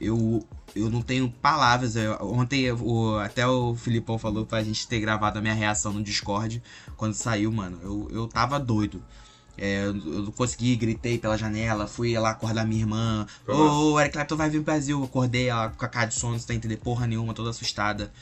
eu, 0.00 0.46
eu 0.74 0.88
não 0.90 1.02
tenho 1.02 1.28
palavras. 1.28 1.96
Eu, 1.96 2.16
ontem 2.22 2.70
o, 2.70 3.18
até 3.18 3.46
o 3.46 3.74
Filipão 3.74 4.18
falou 4.18 4.46
pra 4.46 4.62
gente 4.62 4.86
ter 4.86 5.00
gravado 5.00 5.38
a 5.38 5.42
minha 5.42 5.54
reação 5.54 5.92
no 5.92 6.02
Discord 6.02 6.62
quando 6.96 7.14
saiu, 7.14 7.50
mano. 7.52 7.78
Eu, 7.82 8.08
eu 8.12 8.28
tava 8.28 8.58
doido. 8.60 9.02
É, 9.58 9.86
eu 9.86 9.94
não 9.94 10.32
consegui, 10.32 10.76
gritei 10.76 11.18
pela 11.18 11.36
janela, 11.36 11.86
fui 11.86 12.18
lá 12.18 12.30
acordar 12.30 12.66
minha 12.66 12.80
irmã. 12.80 13.26
Ô, 13.48 13.92
oh, 13.92 14.00
Eric 14.00 14.12
Clapton 14.12 14.36
vai 14.36 14.50
vir 14.50 14.58
pro 14.58 14.72
Brasil. 14.72 14.98
Eu 14.98 15.04
acordei 15.04 15.48
ela 15.48 15.70
com 15.70 15.84
a 15.84 15.88
cara 15.88 16.06
de 16.06 16.14
sono, 16.14 16.38
sem 16.38 16.56
entender 16.56 16.76
porra 16.76 17.06
nenhuma, 17.06 17.34
toda 17.34 17.50
assustada. 17.50 18.12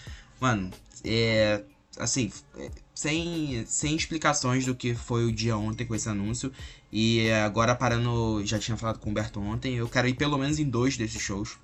Mano, 0.41 0.71
é. 1.05 1.63
Assim, 1.99 2.31
sem, 2.95 3.65
sem 3.67 3.95
explicações 3.95 4.65
do 4.67 4.75
que 4.75 4.95
foi 4.95 5.25
o 5.25 5.33
dia 5.33 5.57
ontem 5.57 5.87
com 5.87 5.95
esse 5.95 6.09
anúncio. 6.09 6.53
E 6.93 7.31
agora 7.31 7.75
parando, 7.75 8.45
já 8.45 8.59
tinha 8.59 8.77
falado 8.77 8.99
com 8.99 9.09
o 9.09 9.11
Humberto 9.11 9.41
ontem, 9.41 9.75
eu 9.75 9.89
quero 9.89 10.07
ir 10.09 10.15
pelo 10.15 10.39
menos 10.39 10.59
em 10.59 10.65
dois 10.65 10.97
desses 10.97 11.21
shows. 11.21 11.57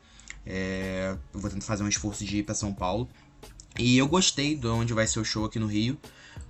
É, 0.44 1.16
eu 1.32 1.40
vou 1.40 1.50
tentar 1.50 1.64
fazer 1.64 1.84
um 1.84 1.88
esforço 1.88 2.24
de 2.24 2.38
ir 2.38 2.42
pra 2.42 2.54
São 2.54 2.72
Paulo. 2.72 3.08
E 3.78 3.96
eu 3.96 4.08
gostei 4.08 4.56
de 4.56 4.66
onde 4.66 4.92
vai 4.92 5.06
ser 5.06 5.20
o 5.20 5.24
show 5.24 5.44
aqui 5.44 5.58
no 5.58 5.66
Rio, 5.66 5.96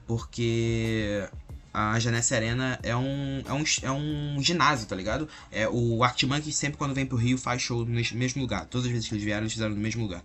porque 0.06 1.28
a 1.72 1.98
Janessa 2.00 2.34
Arena 2.34 2.78
é 2.82 2.96
um, 2.96 3.42
é 3.46 3.52
um, 3.52 3.64
é 3.82 3.92
um 3.92 4.42
ginásio, 4.42 4.86
tá 4.86 4.96
ligado? 4.96 5.28
É, 5.50 5.68
o 5.68 6.02
Arctic 6.02 6.28
sempre 6.52 6.76
quando 6.76 6.94
vem 6.94 7.06
pro 7.06 7.16
Rio 7.16 7.38
faz 7.38 7.62
show 7.62 7.84
no 7.84 7.92
mesmo 8.14 8.42
lugar. 8.42 8.66
Todas 8.66 8.86
as 8.86 8.92
vezes 8.92 9.08
que 9.08 9.14
eles 9.14 9.24
vieram, 9.24 9.42
eles 9.42 9.52
fizeram 9.52 9.74
no 9.74 9.80
mesmo 9.80 10.02
lugar. 10.02 10.22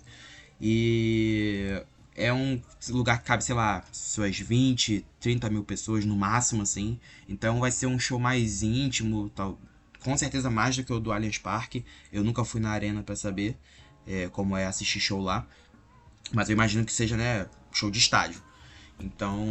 E 0.59 1.81
é 2.15 2.33
um 2.33 2.59
lugar 2.89 3.19
que 3.19 3.25
cabe, 3.25 3.43
sei 3.43 3.53
lá, 3.53 3.83
suas 3.91 4.39
20, 4.39 5.05
30 5.19 5.49
mil 5.49 5.63
pessoas 5.63 6.05
no 6.05 6.15
máximo, 6.15 6.63
assim. 6.63 6.99
Então 7.27 7.59
vai 7.59 7.71
ser 7.71 7.87
um 7.87 7.99
show 7.99 8.19
mais 8.19 8.63
íntimo, 8.63 9.29
tal, 9.29 9.59
com 9.99 10.17
certeza 10.17 10.49
mais 10.49 10.75
do 10.75 10.83
que 10.83 10.93
o 10.93 10.99
do 10.99 11.11
Allianz 11.11 11.37
Parque. 11.37 11.85
Eu 12.11 12.23
nunca 12.23 12.43
fui 12.43 12.61
na 12.61 12.71
arena 12.71 13.03
para 13.03 13.15
saber 13.15 13.57
é, 14.07 14.29
como 14.29 14.55
é 14.55 14.65
assistir 14.65 14.99
show 14.99 15.21
lá. 15.21 15.45
Mas 16.31 16.49
eu 16.49 16.53
imagino 16.53 16.85
que 16.85 16.91
seja, 16.91 17.15
né, 17.15 17.47
show 17.71 17.91
de 17.91 17.99
estádio. 17.99 18.41
Então, 18.99 19.47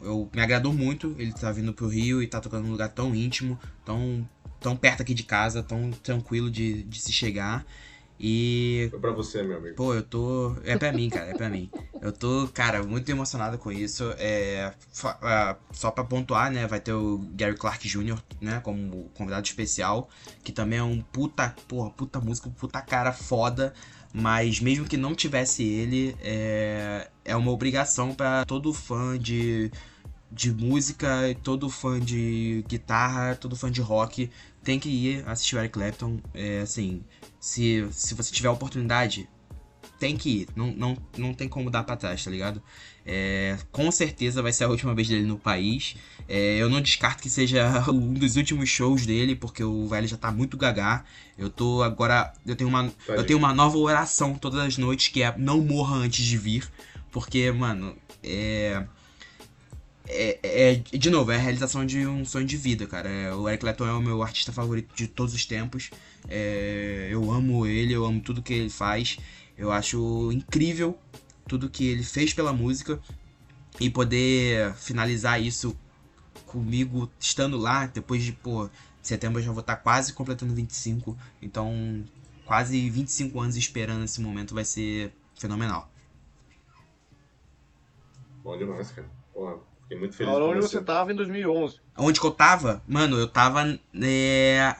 eu 0.00 0.28
me 0.32 0.40
agradou 0.40 0.72
muito 0.72 1.14
ele 1.18 1.32
tá 1.32 1.50
vindo 1.50 1.72
pro 1.72 1.88
Rio 1.88 2.22
e 2.22 2.26
tá 2.26 2.40
tocando 2.40 2.64
num 2.64 2.72
lugar 2.72 2.88
tão 2.88 3.14
íntimo, 3.14 3.58
tão, 3.84 4.26
tão 4.60 4.76
perto 4.76 5.02
aqui 5.02 5.12
de 5.12 5.24
casa, 5.24 5.62
tão 5.62 5.90
tranquilo 5.90 6.50
de, 6.50 6.84
de 6.84 7.00
se 7.00 7.12
chegar. 7.12 7.66
E. 8.22 8.88
Foi 8.90 9.00
pra 9.00 9.12
você, 9.12 9.42
meu 9.42 9.56
amigo. 9.56 9.76
Pô, 9.76 9.94
eu 9.94 10.02
tô. 10.02 10.54
É 10.62 10.76
pra 10.76 10.92
mim, 10.92 11.08
cara, 11.08 11.30
é 11.30 11.34
pra 11.34 11.48
mim. 11.48 11.70
Eu 12.02 12.12
tô, 12.12 12.46
cara, 12.52 12.82
muito 12.82 13.10
emocionado 13.10 13.56
com 13.56 13.72
isso. 13.72 14.12
É. 14.18 14.74
Só 15.72 15.90
pra 15.90 16.04
pontuar, 16.04 16.52
né? 16.52 16.66
Vai 16.66 16.80
ter 16.80 16.92
o 16.92 17.18
Gary 17.32 17.56
Clark 17.56 17.88
Jr., 17.88 18.18
né? 18.38 18.60
Como 18.60 19.10
convidado 19.14 19.46
especial. 19.46 20.10
Que 20.44 20.52
também 20.52 20.78
é 20.78 20.82
um 20.82 21.00
puta. 21.00 21.56
Porra, 21.66 21.88
puta 21.90 22.20
música, 22.20 22.50
puta 22.50 22.82
cara 22.82 23.10
foda. 23.10 23.72
Mas 24.12 24.60
mesmo 24.60 24.84
que 24.84 24.98
não 24.98 25.14
tivesse 25.14 25.64
ele, 25.64 26.14
é, 26.20 27.08
é 27.24 27.34
uma 27.34 27.52
obrigação 27.52 28.12
para 28.12 28.44
todo 28.44 28.74
fã 28.74 29.16
de, 29.16 29.70
de 30.30 30.52
música, 30.52 31.08
todo 31.44 31.70
fã 31.70 31.98
de 31.98 32.64
guitarra, 32.68 33.36
todo 33.36 33.54
fã 33.56 33.70
de 33.70 33.80
rock 33.80 34.28
tem 34.62 34.78
que 34.78 34.88
ir 34.88 35.24
assistir 35.26 35.56
o 35.56 35.58
Eric 35.58 35.74
Clapton. 35.74 36.18
É, 36.34 36.60
assim, 36.60 37.02
se, 37.38 37.86
se 37.90 38.14
você 38.14 38.32
tiver 38.32 38.48
a 38.48 38.52
oportunidade, 38.52 39.28
tem 39.98 40.16
que 40.16 40.30
ir. 40.30 40.48
Não, 40.56 40.68
não, 40.72 40.96
não 41.16 41.34
tem 41.34 41.48
como 41.48 41.70
dar 41.70 41.84
pra 41.84 41.96
trás, 41.96 42.24
tá 42.24 42.30
ligado? 42.30 42.62
É, 43.04 43.56
com 43.72 43.90
certeza 43.90 44.42
vai 44.42 44.52
ser 44.52 44.64
a 44.64 44.68
última 44.68 44.94
vez 44.94 45.08
dele 45.08 45.26
no 45.26 45.38
país. 45.38 45.96
É, 46.28 46.56
eu 46.56 46.68
não 46.68 46.80
descarto 46.80 47.22
que 47.22 47.30
seja 47.30 47.84
um 47.90 48.14
dos 48.14 48.36
últimos 48.36 48.68
shows 48.68 49.06
dele, 49.06 49.36
porque 49.36 49.62
o 49.62 49.86
velho 49.86 50.08
já 50.08 50.16
tá 50.16 50.30
muito 50.30 50.56
gagá. 50.56 51.04
Eu 51.36 51.50
tô 51.50 51.82
agora. 51.82 52.32
Eu 52.46 52.56
tenho 52.56 52.68
uma, 52.68 52.92
eu 53.08 53.24
tenho 53.24 53.38
uma 53.38 53.54
nova 53.54 53.76
oração 53.78 54.34
todas 54.34 54.60
as 54.60 54.78
noites 54.78 55.08
que 55.08 55.22
é 55.22 55.34
não 55.36 55.60
morra 55.60 55.96
antes 55.96 56.24
de 56.24 56.36
vir. 56.36 56.68
Porque, 57.10 57.50
mano, 57.50 57.96
é 58.22 58.84
é, 60.10 60.72
é, 60.72 60.74
de 60.74 61.10
novo, 61.10 61.30
é 61.30 61.36
a 61.36 61.38
realização 61.38 61.86
de 61.86 62.06
um 62.06 62.24
sonho 62.24 62.46
de 62.46 62.56
vida, 62.56 62.86
cara. 62.86 63.08
É, 63.08 63.34
o 63.34 63.48
Eric 63.48 63.60
Clapton 63.60 63.86
é 63.86 63.92
o 63.92 64.00
meu 64.00 64.22
artista 64.22 64.52
favorito 64.52 64.94
de 64.94 65.06
todos 65.06 65.34
os 65.34 65.46
tempos. 65.46 65.90
É, 66.28 67.08
eu 67.10 67.30
amo 67.30 67.66
ele, 67.66 67.92
eu 67.92 68.04
amo 68.04 68.20
tudo 68.20 68.42
que 68.42 68.52
ele 68.52 68.70
faz. 68.70 69.18
Eu 69.56 69.70
acho 69.70 70.30
incrível 70.32 70.98
tudo 71.46 71.70
que 71.70 71.86
ele 71.86 72.02
fez 72.02 72.34
pela 72.34 72.52
música 72.52 73.00
e 73.80 73.88
poder 73.88 74.74
finalizar 74.74 75.40
isso 75.40 75.76
comigo 76.46 77.10
estando 77.18 77.56
lá 77.56 77.86
depois 77.86 78.22
de, 78.22 78.32
pô, 78.32 78.68
setembro 79.02 79.40
eu 79.40 79.44
já 79.44 79.52
vou 79.52 79.60
estar 79.60 79.76
tá 79.76 79.82
quase 79.82 80.12
completando 80.12 80.54
25, 80.54 81.16
então 81.40 82.04
quase 82.44 82.90
25 82.90 83.40
anos 83.40 83.56
esperando 83.56 84.04
esse 84.04 84.20
momento 84.20 84.54
vai 84.54 84.64
ser 84.64 85.12
fenomenal. 85.38 85.90
Bom 88.42 88.56
demais, 88.58 88.90
cara. 88.90 89.08
Porra, 89.32 89.58
Fiquei 89.90 89.98
muito 89.98 90.14
feliz 90.14 90.32
Olha 90.32 90.44
onde 90.44 90.62
você. 90.62 90.78
você 90.78 90.84
tava 90.84 91.12
em 91.12 91.16
2011. 91.16 91.80
Onde 91.98 92.20
que 92.20 92.26
eu 92.26 92.30
tava? 92.30 92.80
Mano, 92.86 93.18
eu 93.18 93.26
tava. 93.26 93.76
É... 94.00 94.76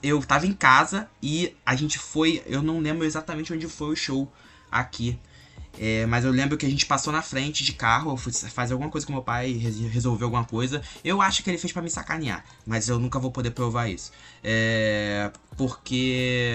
Eu 0.00 0.22
tava 0.22 0.46
em 0.46 0.52
casa 0.52 1.08
e 1.20 1.56
a 1.66 1.74
gente 1.74 1.98
foi. 1.98 2.40
Eu 2.46 2.62
não 2.62 2.78
lembro 2.78 3.04
exatamente 3.04 3.52
onde 3.52 3.66
foi 3.66 3.92
o 3.92 3.96
show 3.96 4.32
aqui. 4.70 5.18
É, 5.76 6.06
mas 6.06 6.24
eu 6.24 6.30
lembro 6.30 6.56
que 6.56 6.64
a 6.64 6.70
gente 6.70 6.86
passou 6.86 7.12
na 7.12 7.20
frente 7.20 7.64
de 7.64 7.72
carro, 7.72 8.12
eu 8.12 8.16
fui 8.16 8.32
fazer 8.32 8.74
alguma 8.74 8.88
coisa 8.88 9.04
com 9.04 9.12
meu 9.12 9.22
pai, 9.22 9.50
resolveu 9.54 10.28
alguma 10.28 10.44
coisa. 10.44 10.80
Eu 11.04 11.20
acho 11.20 11.42
que 11.42 11.50
ele 11.50 11.58
fez 11.58 11.72
para 11.72 11.82
me 11.82 11.90
sacanear, 11.90 12.44
mas 12.64 12.88
eu 12.88 13.00
nunca 13.00 13.18
vou 13.18 13.32
poder 13.32 13.50
provar 13.50 13.88
isso. 13.88 14.12
É, 14.44 15.32
porque 15.56 16.54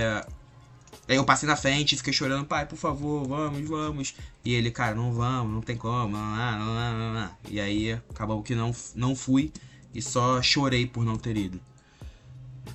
Aí 1.10 1.16
eu 1.16 1.26
passei 1.26 1.50
na 1.50 1.56
frente, 1.56 1.98
fiquei 1.98 2.14
chorando, 2.14 2.46
pai, 2.46 2.68
por 2.68 2.78
favor, 2.78 3.28
vamos, 3.28 3.68
vamos. 3.68 4.14
E 4.46 4.54
ele, 4.54 4.70
cara, 4.70 4.94
não 4.94 5.12
vamos, 5.12 5.52
não 5.52 5.60
tem 5.60 5.76
como, 5.76 6.16
não, 6.16 6.94
não, 6.94 7.14
não. 7.16 7.32
E 7.50 7.60
aí 7.60 7.94
acabou 7.94 8.44
que 8.44 8.54
não, 8.54 8.72
não 8.94 9.16
fui 9.16 9.52
e 9.92 10.04
só 10.04 10.40
chorei 10.40 10.86
por 10.86 11.04
não 11.04 11.18
ter 11.18 11.36
ido. 11.36 11.60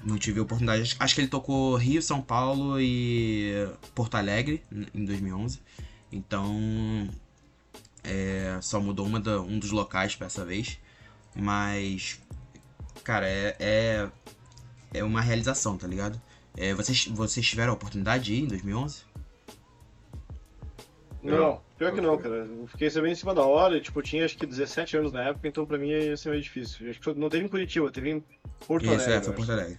Não 0.03 0.19
tive 0.19 0.41
oportunidade. 0.41 0.97
Acho 0.99 1.15
que 1.15 1.21
ele 1.21 1.29
tocou 1.29 1.77
Rio, 1.77 2.03
São 2.03 2.21
Paulo 2.21 2.81
e 2.81 3.69
Porto 3.95 4.17
Alegre 4.17 4.65
em 4.93 5.05
2011. 5.05 5.61
Então, 6.11 7.09
é, 8.03 8.59
só 8.61 8.81
mudou 8.81 9.07
uma 9.07 9.21
da, 9.21 9.41
um 9.41 9.61
dos 9.61 9.71
locais 9.71 10.17
para 10.17 10.27
essa 10.27 10.45
vez. 10.45 10.77
Mas, 11.37 12.21
cara, 13.05 13.29
é, 13.29 13.57
é, 13.61 14.09
é 14.93 15.05
uma 15.05 15.21
realização, 15.21 15.79
tá 15.79 15.87
ligado? 15.87 16.21
É, 16.57 16.73
vocês, 16.75 17.07
vocês 17.09 17.47
tiveram 17.47 17.73
a 17.73 17.75
oportunidade 17.75 18.25
de 18.25 18.35
ir 18.35 18.43
em 18.43 18.47
2011? 18.47 19.03
Não, 21.23 21.61
pior 21.79 21.93
que 21.93 22.01
não, 22.01 22.19
cara. 22.19 22.35
Eu 22.35 22.67
fiquei 22.69 22.91
sabendo 22.91 23.13
em 23.13 23.17
cima 23.17 23.35
da 23.35 23.43
hora, 23.43 23.81
tipo, 23.81 23.99
eu 23.99 24.03
tinha 24.03 24.25
acho 24.25 24.37
que 24.37 24.45
17 24.45 24.99
anos 24.99 25.13
na 25.13 25.23
época, 25.23 25.49
então 25.49 25.65
pra 25.65 25.79
mim 25.79 25.89
ia 25.89 26.17
ser 26.17 26.29
meio 26.31 26.43
difícil. 26.43 26.91
Acho 26.91 27.01
que 27.01 27.15
não 27.15 27.31
teve 27.31 27.45
em 27.45 27.49
Curitiba, 27.49 27.91
teve 27.91 28.11
em 28.11 28.25
Porto 28.67 28.85
Isso, 28.85 28.93
Alegre. 28.93 29.11
Isso, 29.11 29.21
é, 29.21 29.23
foi 29.23 29.33
Porto 29.33 29.53
Alegre. 29.53 29.79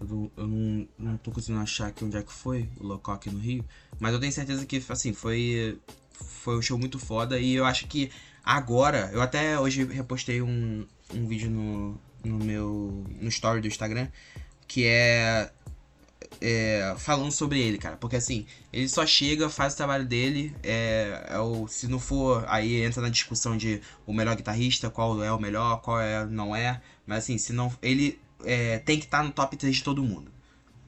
Eu, 0.00 0.06
não, 0.06 0.30
eu 0.36 0.46
não, 0.46 0.88
não 0.98 1.16
tô 1.16 1.30
conseguindo 1.30 1.62
achar 1.62 1.86
aqui 1.86 2.04
onde 2.04 2.16
é 2.16 2.22
que 2.22 2.32
foi 2.32 2.68
o 2.78 2.86
local 2.86 3.14
aqui 3.14 3.30
no 3.30 3.38
Rio, 3.38 3.64
mas 3.98 4.12
eu 4.12 4.20
tenho 4.20 4.32
certeza 4.32 4.66
que, 4.66 4.82
assim, 4.88 5.12
foi, 5.12 5.78
foi 6.10 6.58
um 6.58 6.62
show 6.62 6.76
muito 6.78 6.98
foda 6.98 7.38
e 7.38 7.54
eu 7.54 7.64
acho 7.64 7.86
que 7.86 8.10
agora, 8.44 9.08
eu 9.12 9.22
até 9.22 9.58
hoje 9.58 9.84
repostei 9.84 10.42
um, 10.42 10.84
um 11.14 11.26
vídeo 11.26 11.48
no, 11.48 12.00
no 12.24 12.44
meu 12.44 13.04
no 13.20 13.28
story 13.28 13.60
do 13.60 13.68
Instagram 13.68 14.08
que 14.68 14.84
é, 14.86 15.50
é, 16.40 16.94
falando 16.98 17.32
sobre 17.32 17.60
ele, 17.60 17.78
cara. 17.78 17.96
Porque 17.96 18.16
assim, 18.16 18.46
ele 18.72 18.88
só 18.88 19.04
chega, 19.06 19.48
faz 19.48 19.74
o 19.74 19.76
trabalho 19.76 20.04
dele. 20.06 20.54
É, 20.62 21.26
é, 21.30 21.38
o, 21.38 21.66
se 21.66 21.88
não 21.88 21.98
for, 21.98 22.44
aí 22.48 22.82
entra 22.82 23.02
na 23.02 23.08
discussão 23.08 23.56
de 23.56 23.80
o 24.06 24.12
melhor 24.12 24.36
guitarrista, 24.36 24.90
qual 24.90 25.22
é 25.24 25.32
o 25.32 25.38
melhor, 25.40 25.80
qual 25.80 26.00
é 26.00 26.24
não 26.26 26.54
é. 26.54 26.80
Mas 27.06 27.24
assim, 27.24 27.38
se 27.38 27.52
não. 27.52 27.72
Ele 27.82 28.20
é, 28.44 28.78
tem 28.78 28.98
que 28.98 29.06
estar 29.06 29.18
tá 29.18 29.24
no 29.24 29.32
top 29.32 29.56
3 29.56 29.76
de 29.76 29.82
todo 29.82 30.02
mundo. 30.04 30.30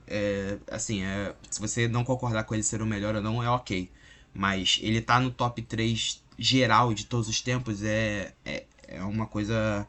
é, 0.06 0.58
assim, 0.70 1.02
é, 1.04 1.34
se 1.50 1.60
você 1.60 1.88
não 1.88 2.04
concordar 2.04 2.44
com 2.44 2.54
ele 2.54 2.62
ser 2.62 2.82
o 2.82 2.86
melhor 2.86 3.14
ou 3.16 3.22
não, 3.22 3.42
é 3.42 3.50
ok. 3.50 3.90
Mas 4.34 4.78
ele 4.82 5.00
tá 5.00 5.20
no 5.20 5.30
top 5.30 5.62
3 5.62 6.22
geral 6.38 6.94
de 6.94 7.06
todos 7.06 7.28
os 7.28 7.40
tempos 7.40 7.82
é, 7.82 8.32
é, 8.44 8.64
é 8.88 9.02
uma 9.04 9.26
coisa 9.26 9.86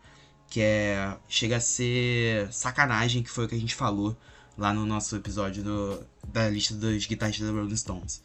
que 0.51 0.61
é 0.61 1.17
chega 1.29 1.57
a 1.57 1.59
ser 1.61 2.51
sacanagem, 2.51 3.23
que 3.23 3.29
foi 3.31 3.45
o 3.45 3.47
que 3.47 3.55
a 3.55 3.59
gente 3.59 3.73
falou 3.73 4.15
lá 4.57 4.73
no 4.73 4.85
nosso 4.85 5.15
episódio 5.15 5.63
do, 5.63 6.05
da 6.27 6.49
lista 6.49 6.75
dos 6.75 7.07
guitarristas 7.07 7.47
da 7.47 7.53
Rolling 7.53 7.75
Stones. 7.75 8.21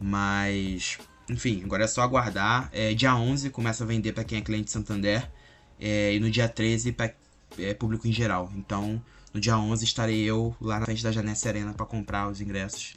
Mas, 0.00 0.98
enfim, 1.28 1.62
agora 1.62 1.84
é 1.84 1.86
só 1.86 2.00
aguardar. 2.00 2.70
É, 2.72 2.94
dia 2.94 3.14
11 3.14 3.50
começa 3.50 3.84
a 3.84 3.86
vender 3.86 4.12
para 4.14 4.24
quem 4.24 4.38
é 4.38 4.40
cliente 4.40 4.64
de 4.64 4.70
Santander. 4.70 5.30
É, 5.78 6.14
e 6.14 6.18
no 6.18 6.30
dia 6.30 6.48
13 6.48 6.92
para 6.92 7.14
é, 7.58 7.74
público 7.74 8.08
em 8.08 8.12
geral. 8.12 8.50
Então, 8.56 9.00
no 9.32 9.38
dia 9.38 9.58
11 9.58 9.84
estarei 9.84 10.24
eu 10.24 10.56
lá 10.60 10.80
na 10.80 10.86
frente 10.86 11.04
da 11.04 11.12
Janessa 11.12 11.42
Serena 11.42 11.74
para 11.74 11.84
comprar 11.84 12.28
os 12.28 12.40
ingressos. 12.40 12.96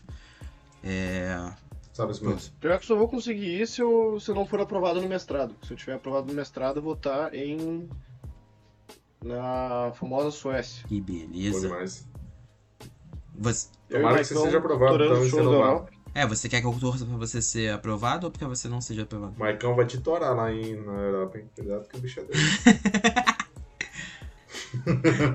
É... 0.81 1.37
Sabe 1.93 2.13
isso 2.13 2.25
mesmo? 2.25 2.53
Pior 2.59 2.79
que 2.79 2.85
só 2.85 2.95
vou 2.95 3.09
conseguir 3.09 3.61
isso 3.61 3.73
se 3.73 3.81
eu, 3.81 4.19
se 4.19 4.31
eu 4.31 4.35
não 4.35 4.45
for 4.45 4.61
aprovado 4.61 5.01
no 5.01 5.09
mestrado. 5.09 5.53
Se 5.61 5.73
eu 5.73 5.77
tiver 5.77 5.93
aprovado 5.93 6.27
no 6.27 6.33
mestrado, 6.33 6.77
eu 6.77 6.81
vou 6.81 6.93
estar 6.93 7.33
em. 7.35 7.89
Na 9.23 9.91
famosa 9.93 10.31
Suécia. 10.31 10.85
Que 10.87 10.99
Bom 10.99 11.05
beleza. 11.05 11.67
demais. 11.67 12.07
Você... 13.35 13.69
Eu 13.89 13.99
o 13.99 14.01
Tomara 14.01 14.17
que 14.19 14.25
você 14.25 14.35
seja 14.35 14.57
aprovado, 14.57 14.95
então, 15.03 15.23
não 15.25 15.29
da. 15.29 15.41
Europa. 15.41 15.91
É, 16.13 16.25
você 16.27 16.49
quer 16.49 16.59
que 16.61 16.67
eu 16.67 16.77
torça 16.79 17.05
pra 17.05 17.15
você 17.17 17.41
ser 17.41 17.73
aprovado 17.73 18.25
ou 18.27 18.31
porque 18.31 18.45
você 18.45 18.67
não 18.67 18.81
seja 18.81 19.03
aprovado? 19.03 19.33
O 19.35 19.39
Maicão 19.39 19.75
vai 19.75 19.85
te 19.85 19.97
torar 19.99 20.35
lá 20.35 20.51
em, 20.51 20.75
na 20.75 20.93
Europa, 20.93 21.37
hein? 21.37 21.49
Cuidado 21.55 21.87
que 21.87 21.97
o 21.97 21.99
bicho 22.01 22.19
é 22.19 22.23
dele. 22.23 22.39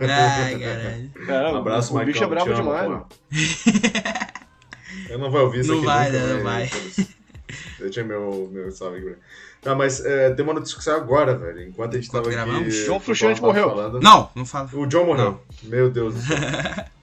Ai, 0.09 0.59
caralho. 0.59 1.13
É, 1.29 1.53
Um 1.53 1.57
abraço, 1.57 1.93
o 1.93 1.97
Maicão. 1.97 2.13
bicho 2.13 2.25
é 2.25 2.27
amo, 2.43 2.55
demais, 2.55 2.89
mano. 2.89 3.07
Eu 5.09 5.19
não 5.19 5.31
vou 5.31 5.43
ouvir 5.43 5.61
isso 5.61 5.71
Não 5.71 5.79
aqui 5.79 5.87
vai, 5.87 6.11
nunca, 6.11 6.27
né? 6.27 6.35
Não 6.35 6.45
mas 6.45 6.71
vai. 6.71 7.16
foda-se. 7.55 7.83
Deixa 7.83 8.05
meu, 8.05 8.49
meu 8.53 8.71
salve 8.71 8.99
aqui. 8.99 9.17
Tá, 9.63 9.75
mas 9.75 10.05
é, 10.05 10.31
tem 10.35 10.45
uma 10.45 10.55
notícia 10.55 10.77
que 10.79 10.85
saiu 10.85 10.97
agora, 10.99 11.37
velho. 11.37 11.63
Enquanto 11.63 11.95
a 11.95 11.97
gente 11.97 12.09
Enquanto 12.09 12.25
tava 12.25 12.35
aqui... 12.37 12.45
gravamos? 12.51 12.75
João 12.75 12.99
o 12.99 13.01
Frusciante 13.01 13.41
morreu. 13.43 13.69
falando- 13.71 14.01
Não, 14.01 14.31
não 14.35 14.47
fala. 14.47 14.69
O 14.73 14.87
John 14.87 15.07
morreu. 15.07 15.41
Meu 15.65 15.91
Deus 15.91 16.15
do 16.15 16.21
céu. 16.21 16.37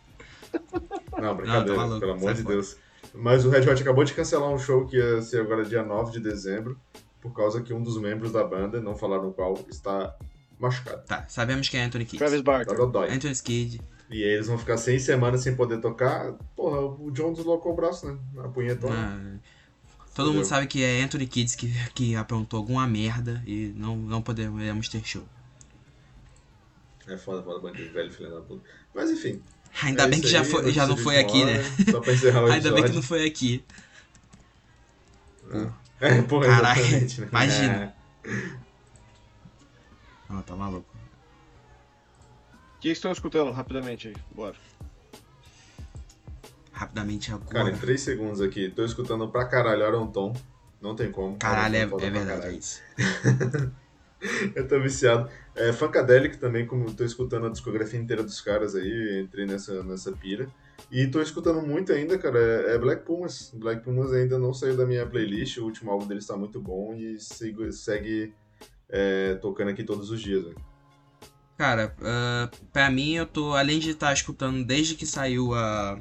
Não, 1.20 1.36
brincadeira, 1.36 1.48
Não, 1.48 1.66
tá 1.66 1.76
maluco, 1.76 2.00
pelo 2.00 2.12
amor 2.14 2.24
sai 2.26 2.34
de 2.36 2.44
fora. 2.44 2.56
Deus. 2.56 2.78
Mas 3.14 3.46
o 3.46 3.50
Red 3.50 3.70
Hot 3.70 3.82
acabou 3.82 4.04
de 4.04 4.14
cancelar 4.14 4.50
um 4.50 4.58
show 4.58 4.86
que 4.86 4.98
ia 4.98 5.22
ser 5.22 5.42
agora 5.42 5.64
dia 5.64 5.84
9 5.84 6.12
de 6.12 6.20
dezembro, 6.20 6.78
por 7.22 7.34
causa 7.34 7.62
que 7.62 7.74
um 7.74 7.82
dos 7.82 7.98
membros 8.00 8.32
da 8.32 8.44
banda, 8.44 8.82
não 8.82 8.96
falaram 8.96 9.32
qual, 9.32 9.58
está 9.70 10.16
machucado. 10.60 11.04
Tá, 11.06 11.26
sabemos 11.28 11.70
quem 11.70 11.80
é 11.80 11.86
Anthony 11.86 12.06
Kidd. 12.06 12.18
Travis 12.18 12.42
Tá 12.42 12.52
Barker. 12.52 12.76
dodói. 12.76 13.10
Anthony 13.12 13.36
Kidd. 13.36 13.82
E 14.10 14.24
aí 14.24 14.30
eles 14.30 14.48
vão 14.48 14.58
ficar 14.58 14.78
seis 14.78 15.04
semanas 15.04 15.42
sem 15.42 15.56
poder 15.56 15.80
tocar. 15.80 16.34
Porra, 16.56 16.82
o 16.82 17.10
John 17.12 17.34
deslocou 17.34 17.72
o 17.74 17.76
braço, 17.76 18.06
né? 18.06 18.18
Na 18.34 18.48
punhetona. 18.50 18.96
Ah, 18.96 19.38
todo 20.14 20.34
mundo 20.34 20.46
sabe 20.46 20.68
que 20.68 20.84
é 20.84 21.02
Anthony 21.02 21.28
Kidd 21.28 21.58
que, 21.58 21.74
que 21.94 22.16
aprontou 22.16 22.58
alguma 22.58 22.88
merda 22.88 23.44
e 23.46 23.74
não, 23.76 23.96
não 23.96 24.22
podemos 24.22 24.90
ter 24.90 25.06
show. 25.06 25.28
É 27.08 27.18
foda, 27.18 27.44
foda, 27.44 27.60
bandido, 27.60 27.92
velho, 27.92 28.12
filho 28.12 28.32
da 28.32 28.42
puta. 28.42 28.64
Mas 28.94 29.10
enfim. 29.12 29.42
Ainda 29.82 30.04
é 30.04 30.08
bem 30.08 30.22
que 30.22 30.28
já, 30.28 30.42
aí, 30.42 30.46
foi, 30.46 30.72
já 30.72 30.88
não 30.88 30.96
foi 30.96 31.20
aqui, 31.20 31.44
né? 31.44 31.58
hora, 31.58 31.92
Só 31.92 32.00
pra 32.00 32.14
encerrar 32.14 32.44
o 32.44 32.46
Ainda 32.52 32.72
bem 32.72 32.84
que 32.84 32.92
não 32.92 33.02
foi 33.02 33.26
aqui. 33.26 33.64
É, 36.00 36.22
porra, 36.22 36.48
exatamente, 36.48 37.22
né? 37.22 37.28
imagina. 37.30 37.96
É. 38.24 38.34
Ah, 40.30 40.42
tá 40.46 40.56
maluco. 40.56 40.88
O 42.78 42.80
que 42.80 42.90
estão 42.90 43.12
escutando 43.12 43.52
rapidamente 43.52 44.10
aí? 44.10 44.16
Bora. 44.34 44.56
Rapidamente 46.84 47.32
Cara, 47.32 47.44
agora. 47.62 47.72
em 47.76 47.78
3 47.80 48.02
segundos 48.02 48.42
aqui, 48.42 48.70
tô 48.70 48.84
escutando 48.84 49.28
pra 49.30 49.46
caralho 49.46 49.86
Aaron 49.86 50.08
Tom. 50.08 50.34
Não 50.82 50.96
tem 50.96 51.10
como. 51.12 51.38
Caralho, 51.38 51.76
é, 51.78 51.88
foda 51.88 52.06
é 52.06 52.10
verdade, 52.10 52.32
é 52.32 52.40
caralho. 52.42 52.60
isso. 52.60 52.82
Eu 54.56 54.68
tô 54.68 54.80
viciado. 54.80 55.30
É, 55.56 55.72
Funkadelic 55.74 56.38
também, 56.38 56.66
como 56.66 56.94
tô 56.94 57.04
escutando 57.04 57.46
a 57.46 57.50
discografia 57.50 58.00
inteira 58.00 58.24
dos 58.24 58.40
caras 58.42 58.74
aí, 58.76 59.22
entrei 59.24 59.46
nessa, 59.46 59.84
nessa 59.84 60.12
pira. 60.14 60.48
E 60.92 61.08
tô 61.08 61.22
escutando 61.22 61.62
muito 61.62 61.92
ainda, 61.92 62.18
cara, 62.18 62.40
é 62.40 62.76
é 62.76 62.78
Black 62.78 63.06
Pumas. 63.06 63.52
Black 63.54 63.84
Pumas 63.84 64.12
ainda 64.14 64.38
não 64.38 64.54
saiu 64.54 64.76
da 64.78 64.86
minha 64.86 65.06
playlist, 65.06 65.58
o 65.58 65.64
último 65.66 65.92
álbum 65.92 66.08
deles 66.08 66.26
tá 66.26 66.36
muito 66.38 66.60
bom 66.60 66.94
e 66.96 67.20
sigo- 67.20 67.70
segue 67.72 68.34
é, 68.90 69.36
tocando 69.36 69.70
aqui 69.72 69.84
todos 69.84 70.10
os 70.10 70.22
dias, 70.22 70.44
velho. 70.44 70.58
Cara, 71.58 71.96
ah, 72.02 72.50
pra 72.72 72.90
mim 72.90 73.14
eu 73.14 73.26
tô, 73.26 73.54
além 73.54 73.80
de 73.80 73.92
estar 73.92 74.12
escutando 74.14 74.66
desde 74.66 74.96
que 74.96 75.06
saiu 75.06 75.54
a, 75.54 75.98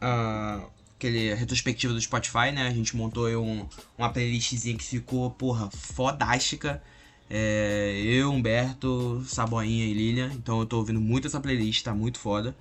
a 0.00 0.60
aquele 0.96 1.34
retrospectiva 1.34 1.92
do 1.92 2.00
Spotify, 2.00 2.50
né? 2.52 2.66
A 2.66 2.70
gente 2.70 2.96
montou 2.96 3.28
um, 3.28 3.66
uma 3.96 4.10
playlistzinha 4.10 4.76
que 4.76 4.84
ficou, 4.84 5.30
porra, 5.30 5.70
fodástica. 5.70 6.82
É, 7.28 8.00
eu, 8.04 8.32
Humberto, 8.32 9.22
Saboinha 9.26 9.84
e 9.84 9.92
Lilian. 9.92 10.30
Então 10.34 10.60
eu 10.60 10.66
tô 10.66 10.78
ouvindo 10.78 11.00
muito 11.00 11.26
essa 11.26 11.40
playlist, 11.40 11.84
tá 11.84 11.94
muito 11.94 12.18
foda. 12.18 12.56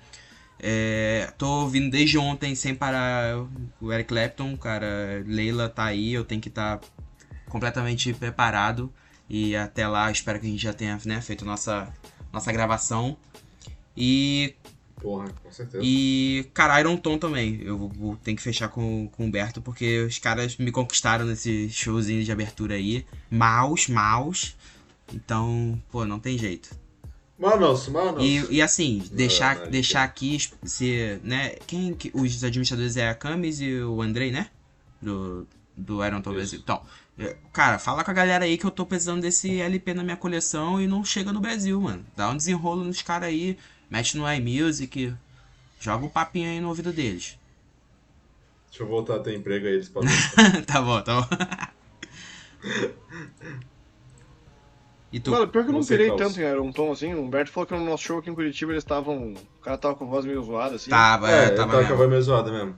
É, 0.59 1.31
tô 1.37 1.61
ouvindo 1.61 1.89
desde 1.89 2.17
ontem 2.17 2.55
sem 2.55 2.75
parar 2.75 3.37
o 3.81 3.91
Eric 3.91 4.09
Clapton, 4.09 4.57
cara. 4.57 5.23
Leila 5.25 5.69
tá 5.69 5.85
aí, 5.85 6.13
eu 6.13 6.25
tenho 6.25 6.41
que 6.41 6.49
estar 6.49 6.79
completamente 7.49 8.13
preparado. 8.13 8.91
E 9.29 9.55
até 9.55 9.87
lá, 9.87 10.11
espero 10.11 10.39
que 10.39 10.47
a 10.47 10.49
gente 10.49 10.61
já 10.61 10.73
tenha 10.73 10.99
né, 11.05 11.21
feito 11.21 11.45
nossa, 11.45 11.91
nossa 12.31 12.51
gravação. 12.51 13.17
E, 13.97 14.55
Porra, 15.05 15.29
com 15.43 15.51
certeza. 15.51 15.83
e 15.85 16.49
cara, 16.51 16.79
Iron 16.79 16.97
Tom 16.97 17.19
também. 17.19 17.61
Eu 17.61 17.77
vou, 17.77 17.89
vou 17.89 18.15
ter 18.17 18.33
que 18.33 18.41
fechar 18.41 18.69
com, 18.69 19.07
com 19.09 19.21
o 19.21 19.25
Humberto, 19.27 19.61
porque 19.61 19.99
os 19.99 20.17
caras 20.17 20.57
me 20.57 20.71
conquistaram 20.71 21.25
nesse 21.27 21.69
showzinho 21.69 22.23
de 22.23 22.31
abertura 22.31 22.73
aí. 22.73 23.05
Maus, 23.29 23.87
maus. 23.87 24.55
Então, 25.13 25.79
pô, 25.91 26.05
não 26.05 26.19
tem 26.19 26.39
jeito. 26.39 26.75
Manos, 27.37 27.87
manos. 27.89 28.23
E, 28.23 28.55
e 28.55 28.61
assim, 28.63 29.03
deixar, 29.11 29.55
Maria. 29.57 29.71
deixar 29.71 30.03
aqui 30.03 30.37
se, 30.63 31.19
né, 31.21 31.49
quem 31.67 31.93
que- 31.93 32.09
os 32.13 32.43
administradores 32.43 32.97
é 32.97 33.09
a 33.09 33.13
Camis 33.13 33.59
e 33.59 33.75
o 33.81 34.01
Andrei, 34.01 34.31
né? 34.31 34.47
Do, 34.99 35.45
do 35.77 36.03
Iron 36.03 36.21
Tom. 36.21 36.33
Brasil. 36.33 36.59
Então, 36.63 36.81
é, 37.19 37.35
cara, 37.53 37.77
fala 37.77 38.03
com 38.03 38.09
a 38.09 38.13
galera 38.13 38.45
aí 38.45 38.57
que 38.57 38.65
eu 38.65 38.71
tô 38.71 38.85
precisando 38.87 39.21
desse 39.21 39.59
LP 39.61 39.93
na 39.93 40.03
minha 40.03 40.17
coleção 40.17 40.81
e 40.81 40.87
não 40.87 41.03
chega 41.05 41.31
no 41.31 41.39
Brasil, 41.39 41.79
mano. 41.79 42.03
Dá 42.15 42.29
um 42.29 42.37
desenrolo 42.37 42.83
nos 42.83 43.01
caras 43.03 43.29
aí, 43.29 43.55
mete 43.89 44.17
no 44.17 44.31
iMusic, 44.31 45.13
joga 45.79 46.05
um 46.05 46.09
papinho 46.09 46.49
aí 46.49 46.59
no 46.59 46.69
ouvido 46.69 46.91
deles. 46.91 47.37
Deixa 48.69 48.83
eu 48.83 48.87
voltar 48.87 49.15
a 49.15 49.19
ter 49.19 49.35
emprego 49.35 49.67
aí, 49.67 49.73
eles 49.73 49.89
podem. 49.89 50.09
tá 50.67 50.81
bom, 50.81 51.01
tá 51.01 51.21
bom. 51.21 51.27
E 55.15 55.19
tu? 55.19 55.31
Mano, 55.31 55.47
pior 55.47 55.63
que 55.63 55.69
eu 55.69 55.73
não 55.73 55.85
pirei 55.85 56.07
Klaus. 56.07 56.21
tanto 56.21 56.41
em 56.41 56.43
Iron 56.43 56.71
Tom 56.73 56.91
assim. 56.91 57.13
O 57.13 57.21
Humberto 57.21 57.51
falou 57.51 57.65
que 57.65 57.73
no 57.73 57.85
nosso 57.85 58.03
show 58.03 58.19
aqui 58.19 58.29
em 58.29 58.35
Curitiba 58.35 58.73
eles 58.73 58.83
estavam. 58.83 59.33
O 59.33 59.61
cara 59.61 59.77
tava 59.77 59.95
com 59.95 60.03
a 60.03 60.07
voz 60.07 60.25
meio 60.25 60.43
zoada 60.43 60.75
assim. 60.75 60.89
Tava, 60.89 61.31
É, 61.31 61.45
é, 61.45 61.49
tava 61.51 61.71
tava 61.71 61.87
com 61.87 61.93
a 61.93 61.95
voz 61.95 62.09
meio 62.09 62.21
zoada 62.21 62.51
mesmo. 62.51 62.75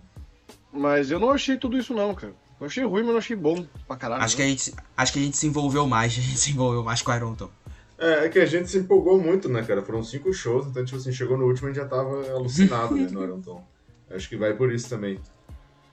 Mas 0.72 1.10
eu 1.10 1.20
não 1.20 1.32
achei 1.32 1.58
tudo 1.58 1.78
isso 1.78 1.96
não, 1.96 2.14
cara. 2.14 2.36
Eu 2.60 2.68
achei 2.68 2.84
ruim, 2.84 3.02
mas 3.02 3.12
não 3.12 3.18
achei 3.18 3.36
bom 3.36 3.66
pra 3.88 3.96
caralho. 3.96 4.22
Acho 4.22 4.36
que, 4.36 4.44
né? 4.44 4.48
a 4.48 4.52
gente, 4.52 4.74
acho 4.96 5.14
que 5.14 5.20
a 5.20 5.22
gente 5.24 5.38
se 5.38 5.48
envolveu 5.48 5.88
mais, 5.88 6.14
a 6.18 6.22
gente 6.22 6.38
se 6.38 6.52
envolveu 6.52 6.84
mais 6.84 7.02
com 7.02 7.12
o 7.12 7.16
Iron 7.16 7.34
Tom. 7.34 7.50
É, 8.00 8.26
é 8.26 8.30
que 8.30 8.40
a 8.40 8.46
gente 8.46 8.70
se 8.70 8.78
empolgou 8.78 9.20
muito, 9.20 9.50
né, 9.50 9.64
cara? 9.64 9.82
Foram 9.82 10.04
cinco 10.04 10.32
shows, 10.34 10.68
então, 10.68 10.86
tipo 10.86 10.98
assim, 10.98 11.12
chegou 11.12 11.38
no 11.38 11.46
último 11.46 11.70
e 11.70 11.74
já 11.74 11.86
tava 11.86 12.30
alucinado, 12.32 12.96
né, 12.96 13.08
no 13.12 13.24
Iron 13.24 13.42
Tom. 13.42 13.64
Acho 14.10 14.30
que 14.30 14.38
vai 14.38 14.54
por 14.54 14.72
isso 14.72 14.88
também. 14.90 15.20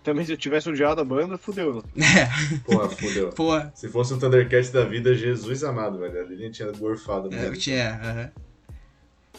Também 0.03 0.25
se 0.27 0.33
eu 0.33 0.37
tivesse 0.37 0.69
odiado 0.69 1.01
a 1.01 1.05
banda, 1.05 1.39
fudeu. 1.39 1.83
Né? 1.95 2.05
É, 2.05 2.59
Porra, 2.59 2.89
fodeu. 2.91 3.31
pô, 3.31 3.53
Se 3.75 3.89
fosse 3.89 4.13
um 4.13 4.19
Thundercat 4.19 4.71
da 4.71 4.85
vida, 4.85 5.15
Jesus 5.15 5.65
amado, 5.65 5.99
velho. 5.99 6.21
A 6.21 6.25
Lilian 6.25 6.51
tinha 6.51 6.71
gorfado 6.73 7.29
É, 7.29 7.31
mesmo. 7.37 7.55
eu 7.55 7.59
tinha, 7.59 7.95
aham. 8.03 8.31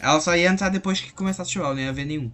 Ela 0.00 0.20
só 0.20 0.36
ia 0.36 0.48
entrar 0.50 0.68
depois 0.68 1.00
que 1.00 1.12
começasse 1.12 1.50
o 1.50 1.52
show, 1.54 1.64
ela 1.64 1.74
não 1.74 1.80
ia 1.80 1.92
ver 1.92 2.04
nenhum. 2.04 2.30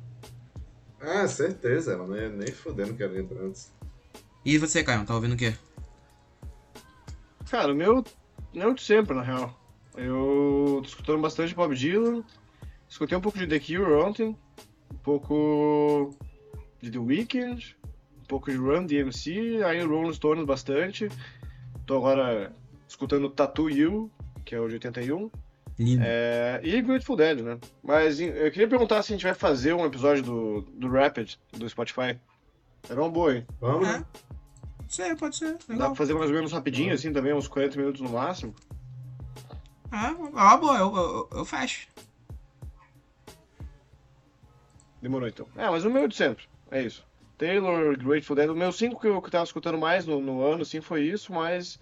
Ah, 1.01 1.29
certeza, 1.29 1.93
ela 1.93 2.07
não 2.07 2.17
ia 2.17 2.31
nem 2.31 2.51
fodendo 2.51 2.95
que 2.95 3.03
ela 3.03 3.19
entra 3.19 3.39
antes. 3.39 3.71
E 4.45 4.57
você, 4.57 4.83
Caio, 4.83 5.05
tá 5.05 5.15
ouvindo 5.15 5.35
o 5.35 5.37
quê? 5.37 5.55
Cara, 7.51 7.73
o 7.73 7.77
meu. 7.77 8.03
Não 8.55 8.75
de 8.75 8.83
sempre, 8.83 9.15
na 9.15 9.23
real. 9.23 9.59
Eu 9.97 10.81
tô 10.83 10.89
escutando 10.89 11.21
bastante 11.21 11.55
Bob 11.55 11.75
Dylan. 11.75 12.23
Escutei 12.89 13.17
um 13.17 13.21
pouco 13.21 13.39
de 13.39 13.47
The 13.47 13.59
Cure 13.59 13.93
ontem. 13.95 14.37
Um 14.93 14.97
pouco 15.03 16.11
de 16.81 16.91
The 16.91 16.99
Weeknd. 16.99 17.77
Um 18.23 18.25
pouco 18.27 18.51
de 18.51 18.57
Run 18.57 18.87
DMC. 18.87 19.63
Aí 19.65 19.83
Rolling 19.85 20.13
Stones 20.15 20.45
bastante. 20.45 21.09
Tô 21.87 21.97
agora 21.99 22.55
escutando 22.89 23.29
Tattoo 23.31 23.71
You, 23.71 24.11
que 24.45 24.55
é 24.55 24.61
o 24.61 24.69
de 24.69 24.75
81. 24.75 25.31
Lindo. 25.79 26.03
É, 26.05 26.61
e 26.63 26.81
Grateful 26.83 27.17
Dead, 27.17 27.41
né? 27.41 27.59
Mas 27.83 28.21
eu 28.21 28.51
queria 28.51 28.69
perguntar 28.69 29.03
se 29.03 29.13
a 29.13 29.17
gente 29.17 29.25
vai 29.25 29.35
fazer 29.35 29.73
um 29.73 29.85
episódio 29.87 30.23
do, 30.23 30.61
do 30.75 30.89
Rapid, 30.89 31.35
do 31.57 31.69
Spotify. 31.69 32.19
Era 32.89 33.01
uma 33.01 33.09
boa, 33.11 33.35
hein? 33.37 33.47
Vamos, 33.61 33.89
É. 33.89 33.99
né? 33.99 34.05
Pode 34.77 34.95
ser, 34.95 35.17
pode 35.17 35.37
ser. 35.37 35.53
Dá 35.55 35.59
Legal. 35.73 35.89
pra 35.89 35.97
fazer 35.97 36.13
mais 36.15 36.29
ou 36.29 36.37
menos 36.37 36.53
rapidinho, 36.53 36.93
assim, 36.93 37.11
também, 37.13 37.33
uns 37.33 37.49
40 37.49 37.79
minutos 37.79 38.01
no 38.03 38.11
máximo. 38.11 38.55
Ah, 39.93 40.09
é 40.09 40.13
uma 40.15 40.57
boa, 40.57 40.79
eu, 40.79 40.97
eu, 40.97 41.29
eu 41.39 41.45
fecho. 41.45 41.87
Demorou 45.03 45.29
então. 45.29 45.47
É, 45.55 45.69
mas 45.69 45.85
o 45.85 45.91
meu 45.91 46.09
de 46.09 46.17
sempre. 46.17 46.45
É 46.71 46.83
isso. 46.83 47.05
Taylor, 47.37 47.99
Grateful 47.99 48.37
Dead. 48.37 48.49
O 48.49 48.55
meu 48.55 48.73
5 48.73 48.99
que 48.99 49.07
eu 49.07 49.21
que 49.21 49.31
tava 49.31 49.45
escutando 49.45 49.77
mais 49.77 50.07
no, 50.07 50.21
no 50.21 50.43
ano, 50.43 50.63
assim, 50.63 50.81
foi 50.81 51.03
isso, 51.03 51.33
mas 51.33 51.79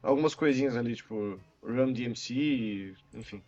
algumas 0.00 0.36
coisinhas 0.36 0.76
ali, 0.76 0.94
tipo 0.94 1.40
Run 1.62 1.92
DMC, 1.92 2.94
enfim. 3.14 3.42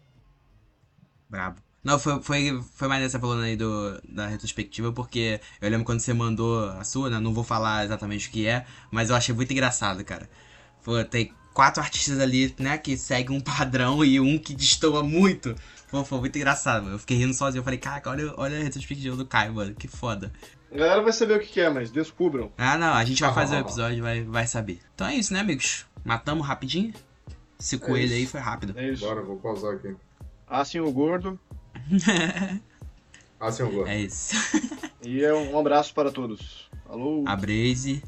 Brabo. 1.29 1.61
Não, 1.85 1.99
foi, 1.99 2.21
foi, 2.21 2.63
foi 2.75 2.89
mais 2.89 3.05
essa 3.05 3.21
falando 3.21 3.43
aí 3.43 3.57
do, 3.57 4.01
da 4.03 4.27
retrospectiva, 4.27 4.93
porque 4.93 5.41
eu 5.61 5.71
lembro 5.71 5.87
quando 5.87 6.01
você 6.01 6.13
mandou 6.13 6.69
a 6.71 6.83
sua, 6.83 7.09
né? 7.09 7.21
Não 7.21 7.33
vou 7.33 7.45
falar 7.45 7.85
exatamente 7.85 8.29
o 8.29 8.33
que 8.33 8.47
é, 8.47 8.67
mas 8.91 9.09
eu 9.09 9.17
achei 9.17 9.35
muito 9.35 9.53
engraçado, 9.53 10.05
cara. 10.05 10.29
Pô, 10.83 11.03
tem 11.05 11.33
quatro 11.53 11.83
artistas 11.83 12.19
ali, 12.19 12.55
né, 12.59 12.79
que 12.79 12.97
seguem 12.97 13.37
um 13.37 13.41
padrão 13.41 14.05
e 14.05 14.21
um 14.21 14.39
que 14.39 14.55
destoa 14.55 15.03
muito. 15.03 15.55
Pô, 15.91 16.05
foi 16.05 16.21
muito 16.21 16.37
engraçado, 16.37 16.89
Eu 16.89 16.99
fiquei 16.99 17.17
rindo 17.17 17.35
sozinho. 17.35 17.61
Eu 17.61 17.65
falei, 17.65 17.79
caraca, 17.79 18.11
olha, 18.11 18.33
olha 18.37 18.59
a 18.59 18.63
retrospectiva 18.63 19.17
do 19.17 19.27
Caio, 19.27 19.55
mano. 19.55 19.75
Que 19.75 19.89
foda. 19.89 20.33
A 20.73 20.77
galera 20.77 21.03
vai 21.03 21.13
saber 21.13 21.37
o 21.37 21.41
que 21.41 21.61
é, 21.61 21.69
mas 21.69 21.91
descubram. 21.91 22.53
Ah, 22.57 22.79
não, 22.79 22.95
a 22.95 23.05
gente 23.05 23.21
vai 23.21 23.35
fazer 23.35 23.57
o 23.57 23.61
episódio 23.61 23.99
e 23.99 24.01
vai, 24.01 24.23
vai 24.23 24.47
saber. 24.47 24.81
Então 24.95 25.09
é 25.09 25.17
isso, 25.17 25.33
né, 25.35 25.41
amigos? 25.41 25.85
Matamos 26.05 26.47
rapidinho? 26.47 26.95
Esse 27.59 27.77
coelho 27.77 28.15
aí 28.15 28.25
foi 28.25 28.41
rápido. 28.41 28.73
É 28.79 28.89
isso. 28.89 29.05
Bora, 29.05 29.21
vou 29.21 29.37
pausar 29.37 29.75
aqui. 29.75 29.95
Assim 30.49 30.79
o 30.81 30.91
gordo. 30.93 31.39
Ah, 33.43 33.51
sim, 33.51 33.63
eu 33.63 33.71
gosto. 33.71 33.89
É 33.89 33.99
isso. 33.99 34.35
E 35.03 35.25
é 35.25 35.33
um 35.33 35.59
abraço 35.59 35.95
para 35.95 36.13
todos. 36.13 36.69
Alô. 36.87 37.25
A 37.27 37.35
Braze. 37.35 38.03